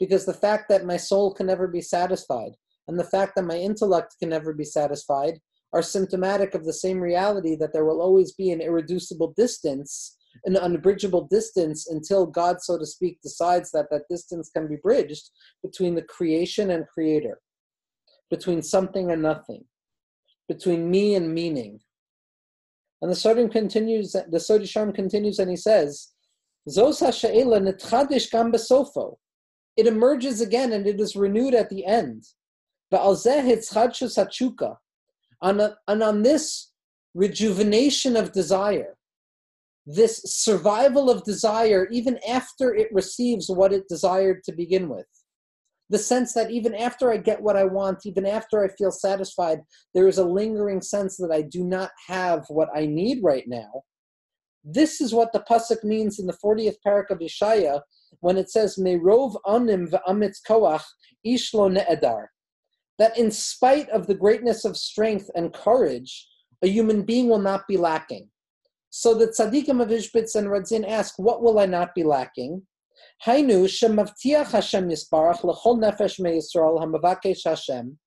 because 0.00 0.26
the 0.26 0.34
fact 0.34 0.68
that 0.68 0.84
my 0.84 0.96
soul 0.96 1.32
can 1.32 1.46
never 1.46 1.68
be 1.68 1.80
satisfied, 1.80 2.56
and 2.88 2.98
the 2.98 3.04
fact 3.04 3.36
that 3.36 3.44
my 3.44 3.56
intellect 3.56 4.16
can 4.18 4.28
never 4.28 4.52
be 4.52 4.64
satisfied, 4.64 5.38
are 5.72 5.82
symptomatic 5.82 6.54
of 6.54 6.64
the 6.64 6.72
same 6.72 7.00
reality 7.00 7.54
that 7.54 7.72
there 7.72 7.84
will 7.84 8.02
always 8.02 8.32
be 8.32 8.50
an 8.50 8.60
irreducible 8.60 9.32
distance, 9.36 10.18
an 10.46 10.56
unbridgeable 10.56 11.28
distance 11.28 11.88
until 11.88 12.26
God, 12.26 12.60
so 12.60 12.76
to 12.76 12.84
speak, 12.84 13.20
decides 13.22 13.70
that 13.70 13.86
that 13.92 14.08
distance 14.10 14.50
can 14.50 14.66
be 14.66 14.76
bridged 14.82 15.30
between 15.62 15.94
the 15.94 16.02
creation 16.02 16.72
and 16.72 16.88
creator, 16.88 17.40
between 18.30 18.62
something 18.62 19.12
and 19.12 19.22
nothing, 19.22 19.64
between 20.48 20.90
me 20.90 21.14
and 21.14 21.32
meaning. 21.32 21.78
And 23.02 23.10
the 23.10 23.16
Sodim 23.16 23.50
continues, 23.50 24.12
the 24.12 24.38
Sod 24.38 24.60
Yesharim 24.60 24.94
continues 24.94 25.40
and 25.40 25.50
he 25.50 25.56
says, 25.56 26.12
Zos 26.68 27.00
ha'she'ela 27.00 27.60
netchadish 27.60 28.30
gam 28.30 28.52
besofo. 28.52 29.16
It 29.76 29.88
emerges 29.88 30.40
again 30.40 30.72
and 30.72 30.86
it 30.86 31.00
is 31.00 31.16
renewed 31.16 31.54
at 31.54 31.68
the 31.68 31.84
end. 31.84 32.24
On 35.42 35.60
a, 35.60 35.76
and 35.88 36.02
on 36.02 36.22
this 36.22 36.72
rejuvenation 37.14 38.16
of 38.16 38.32
desire, 38.32 38.96
this 39.84 40.22
survival 40.24 41.10
of 41.10 41.24
desire, 41.24 41.88
even 41.90 42.20
after 42.28 42.72
it 42.72 42.88
receives 42.92 43.48
what 43.48 43.72
it 43.72 43.88
desired 43.88 44.44
to 44.44 44.52
begin 44.52 44.88
with. 44.88 45.06
The 45.92 45.98
sense 45.98 46.32
that 46.32 46.50
even 46.50 46.74
after 46.74 47.12
I 47.12 47.18
get 47.18 47.40
what 47.40 47.56
I 47.56 47.64
want, 47.64 48.06
even 48.06 48.26
after 48.26 48.64
I 48.64 48.68
feel 48.68 48.90
satisfied, 48.90 49.60
there 49.94 50.08
is 50.08 50.18
a 50.18 50.24
lingering 50.24 50.80
sense 50.80 51.16
that 51.18 51.30
I 51.30 51.42
do 51.42 51.62
not 51.62 51.90
have 52.08 52.44
what 52.48 52.70
I 52.74 52.86
need 52.86 53.22
right 53.22 53.44
now. 53.46 53.82
This 54.64 55.00
is 55.00 55.12
what 55.12 55.32
the 55.32 55.44
pasuk 55.48 55.84
means 55.84 56.18
in 56.18 56.26
the 56.26 56.38
40th 56.44 56.76
parak 56.86 57.10
of 57.10 57.18
Yeshaya 57.18 57.82
when 58.20 58.36
it 58.36 58.50
says, 58.50 58.76
"Merov 58.76 59.36
anim 59.46 59.88
v'amitz 59.88 60.38
koach 60.48 60.84
ishlo 61.26 61.70
ne'edar." 61.70 62.26
that 62.98 63.18
in 63.18 63.30
spite 63.30 63.88
of 63.90 64.06
the 64.06 64.14
greatness 64.14 64.64
of 64.64 64.76
strength 64.76 65.28
and 65.34 65.52
courage, 65.52 66.28
a 66.62 66.68
human 66.68 67.02
being 67.02 67.28
will 67.28 67.40
not 67.40 67.66
be 67.66 67.76
lacking. 67.76 68.28
So 68.90 69.14
the 69.14 69.26
tzaddikim 69.26 69.82
of 69.82 69.88
Ishbitz 69.88 70.36
and 70.36 70.48
Radzin 70.48 70.88
ask, 70.88 71.18
what 71.18 71.42
will 71.42 71.58
I 71.58 71.66
not 71.66 71.94
be 71.94 72.04
lacking? 72.04 72.62
Hainu 73.26 73.64
shemavtiach 73.64 74.50
Hashem 74.52 74.88
yisbarach 74.88 75.40
lechol 75.42 75.78
nefesh 75.78 76.20
meYisrael 76.20 77.44
Hashem, 77.44 77.98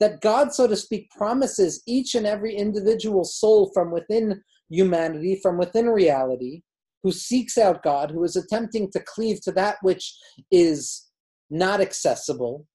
that 0.00 0.20
God, 0.20 0.52
so 0.52 0.66
to 0.66 0.76
speak, 0.76 1.10
promises 1.10 1.82
each 1.86 2.14
and 2.14 2.26
every 2.26 2.54
individual 2.54 3.24
soul 3.24 3.70
from 3.72 3.90
within 3.90 4.42
humanity, 4.68 5.38
from 5.42 5.58
within 5.58 5.88
reality, 5.88 6.62
who 7.02 7.12
seeks 7.12 7.56
out 7.56 7.82
God, 7.82 8.10
who 8.10 8.24
is 8.24 8.36
attempting 8.36 8.90
to 8.92 9.00
cleave 9.00 9.40
to 9.42 9.52
that 9.52 9.76
which 9.82 10.16
is 10.50 11.06
not 11.50 11.80
accessible, 11.80 12.66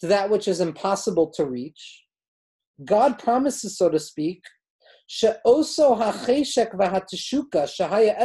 to 0.00 0.06
that 0.06 0.30
which 0.30 0.46
is 0.46 0.60
impossible 0.60 1.30
to 1.30 1.46
reach. 1.46 2.04
God 2.84 3.18
promises, 3.18 3.76
so 3.76 3.88
to 3.88 3.98
speak, 3.98 4.42
she'oso 5.06 5.96
ha'cheshek 5.96 6.74
shahaya 7.76 8.16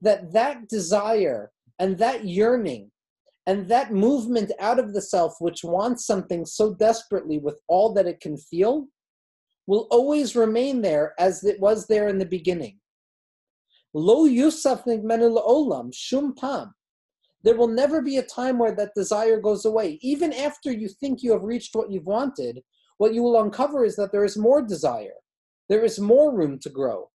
that 0.00 0.32
that 0.32 0.68
desire 0.68 1.50
and 1.78 1.98
that 1.98 2.24
yearning 2.24 2.90
and 3.46 3.68
that 3.68 3.92
movement 3.92 4.52
out 4.60 4.78
of 4.78 4.92
the 4.92 5.00
self 5.00 5.34
which 5.40 5.64
wants 5.64 6.06
something 6.06 6.44
so 6.44 6.74
desperately 6.74 7.38
with 7.38 7.60
all 7.68 7.92
that 7.94 8.06
it 8.06 8.20
can 8.20 8.36
feel 8.36 8.86
will 9.66 9.86
always 9.90 10.34
remain 10.34 10.80
there 10.80 11.14
as 11.18 11.44
it 11.44 11.60
was 11.60 11.86
there 11.86 12.08
in 12.08 12.18
the 12.18 12.26
beginning. 12.26 12.78
Lo 13.94 14.26
yusaf 14.26 14.84
nigmenu 14.86 15.46
olam 15.46 15.90
shum 15.94 16.34
pam. 16.34 16.74
There 17.44 17.56
will 17.56 17.68
never 17.68 18.02
be 18.02 18.16
a 18.16 18.22
time 18.22 18.58
where 18.58 18.74
that 18.74 18.94
desire 18.94 19.40
goes 19.40 19.64
away. 19.64 19.98
Even 20.02 20.32
after 20.32 20.72
you 20.72 20.88
think 20.88 21.22
you 21.22 21.32
have 21.32 21.42
reached 21.42 21.74
what 21.74 21.90
you've 21.90 22.06
wanted, 22.06 22.62
what 22.96 23.14
you 23.14 23.22
will 23.22 23.40
uncover 23.40 23.84
is 23.84 23.94
that 23.96 24.10
there 24.10 24.24
is 24.24 24.36
more 24.36 24.60
desire. 24.60 25.20
There 25.68 25.84
is 25.84 26.00
more 26.00 26.34
room 26.34 26.58
to 26.60 26.70
grow. 26.70 27.10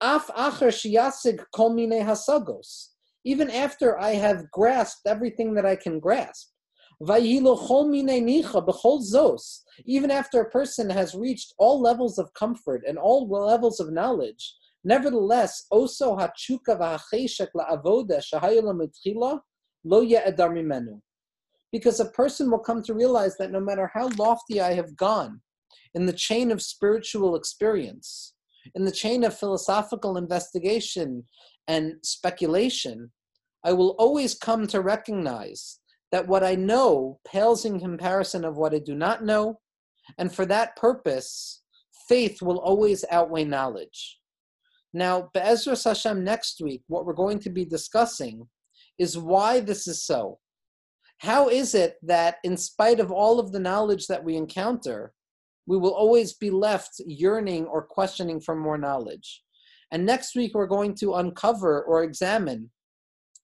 Af 0.00 0.28
acher 0.36 0.68
shiyasig 0.68 1.44
kol 1.54 1.70
mine 1.70 2.02
hasagos. 2.04 2.88
Even 3.24 3.50
after 3.50 3.98
I 3.98 4.14
have 4.14 4.50
grasped 4.50 5.06
everything 5.06 5.54
that 5.54 5.66
I 5.66 5.76
can 5.76 5.98
grasp. 5.98 6.50
Even 9.84 10.10
after 10.10 10.40
a 10.40 10.50
person 10.50 10.90
has 10.90 11.14
reached 11.14 11.54
all 11.58 11.80
levels 11.80 12.18
of 12.18 12.32
comfort 12.34 12.82
and 12.86 12.96
all 12.96 13.28
levels 13.28 13.80
of 13.80 13.92
knowledge, 13.92 14.54
Nevertheless, 14.86 15.66
oso 15.72 16.16
hachuka. 16.16 17.00
Because 21.72 22.00
a 22.00 22.04
person 22.04 22.50
will 22.50 22.58
come 22.60 22.82
to 22.84 22.94
realize 22.94 23.36
that 23.36 23.50
no 23.50 23.58
matter 23.58 23.90
how 23.92 24.08
lofty 24.16 24.60
I 24.60 24.74
have 24.74 24.96
gone 24.96 25.40
in 25.94 26.06
the 26.06 26.12
chain 26.12 26.52
of 26.52 26.62
spiritual 26.62 27.34
experience, 27.34 28.35
in 28.74 28.84
the 28.84 28.92
chain 28.92 29.24
of 29.24 29.38
philosophical 29.38 30.16
investigation 30.16 31.24
and 31.68 31.94
speculation, 32.02 33.10
I 33.64 33.72
will 33.72 33.96
always 33.98 34.34
come 34.34 34.66
to 34.68 34.80
recognize 34.80 35.78
that 36.12 36.28
what 36.28 36.44
I 36.44 36.54
know 36.54 37.18
pales 37.26 37.64
in 37.64 37.80
comparison 37.80 38.44
of 38.44 38.56
what 38.56 38.74
I 38.74 38.78
do 38.78 38.94
not 38.94 39.24
know, 39.24 39.60
and 40.18 40.32
for 40.32 40.46
that 40.46 40.76
purpose, 40.76 41.62
faith 42.08 42.40
will 42.40 42.58
always 42.58 43.04
outweigh 43.10 43.44
knowledge. 43.44 44.18
Now, 44.92 45.30
Be'ezra 45.34 45.76
Hashem 45.82 46.22
next 46.22 46.60
week, 46.60 46.82
what 46.86 47.04
we're 47.04 47.12
going 47.12 47.40
to 47.40 47.50
be 47.50 47.64
discussing 47.64 48.48
is 48.98 49.18
why 49.18 49.60
this 49.60 49.86
is 49.86 50.04
so. 50.04 50.38
How 51.18 51.48
is 51.48 51.74
it 51.74 51.96
that, 52.02 52.36
in 52.44 52.56
spite 52.56 53.00
of 53.00 53.10
all 53.10 53.40
of 53.40 53.52
the 53.52 53.58
knowledge 53.58 54.06
that 54.06 54.22
we 54.22 54.36
encounter, 54.36 55.12
we 55.66 55.76
will 55.76 55.94
always 55.94 56.34
be 56.34 56.50
left 56.50 57.00
yearning 57.06 57.66
or 57.66 57.82
questioning 57.82 58.40
for 58.40 58.54
more 58.54 58.78
knowledge? 58.78 59.42
And 59.92 60.04
next 60.04 60.34
week, 60.34 60.52
we're 60.54 60.66
going 60.66 60.94
to 60.96 61.14
uncover 61.14 61.82
or 61.84 62.02
examine 62.02 62.70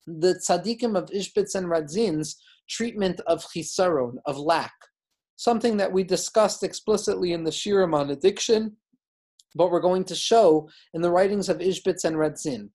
the 0.07 0.35
tzaddikim 0.35 0.97
of 0.97 1.11
Ishbitz 1.11 1.55
and 1.55 1.66
Radzin's 1.66 2.37
treatment 2.68 3.20
of 3.27 3.45
chisaron, 3.45 4.14
of 4.27 4.39
lack, 4.39 4.73
something 5.37 5.77
that 5.77 5.93
we 5.93 6.03
discussed 6.03 6.62
explicitly 6.62 7.33
in 7.33 7.45
the 7.45 7.51
Shirim 7.51 7.95
on 7.95 8.11
addiction 8.11 8.77
but 9.55 9.70
we're 9.70 9.81
going 9.81 10.05
to 10.05 10.14
show 10.14 10.68
in 10.95 11.03
the 11.03 11.11
writings 11.11 11.49
of 11.49 11.59
Ishbitz 11.59 12.05
and 12.05 12.16
Radzin 12.16 12.70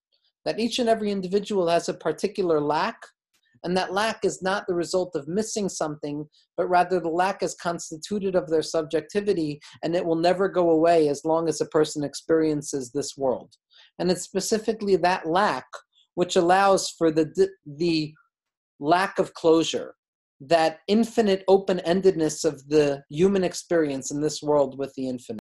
that 0.46 0.60
each 0.60 0.80
and 0.80 0.90
every 0.90 1.12
individual 1.12 1.68
has 1.68 1.90
a 1.90 1.94
particular 1.94 2.62
lack, 2.62 3.02
and 3.64 3.76
that 3.78 3.94
lack 3.94 4.24
is 4.24 4.42
not 4.42 4.66
the 4.68 4.76
result 4.76 5.16
of 5.16 5.28
missing 5.28 5.70
something, 5.70 6.26
but 6.56 6.68
rather 6.68 7.00
the 7.00 7.10
lack 7.10 7.44
is 7.44 7.56
constituted 7.56 8.36
of 8.36 8.50
their 8.50 8.62
subjectivity, 8.62 9.60
and 9.84 9.96
it 9.96 10.06
will 10.06 10.16
never 10.16 10.48
go 10.48 10.70
away 10.72 11.08
as 11.10 11.26
long 11.26 11.48
as 11.48 11.62
a 11.62 11.66
person 11.68 12.04
experiences 12.04 12.92
this 12.92 13.18
world. 13.18 13.54
And 14.00 14.12
it's 14.12 14.24
specifically 14.24 14.96
that 14.98 15.28
lack 15.28 15.66
which 16.18 16.36
allows 16.36 16.90
for 16.90 17.12
the, 17.12 17.50
the 17.68 18.12
lack 18.80 19.20
of 19.20 19.36
closure, 19.36 19.94
that 20.42 20.80
infinite 20.88 21.44
open 21.48 21.80
endedness 21.86 22.44
of 22.44 22.68
the 22.70 23.04
human 23.12 23.44
experience 23.44 24.10
in 24.10 24.20
this 24.20 24.42
world 24.42 24.80
with 24.80 24.92
the 24.96 25.08
infinite. 25.08 25.42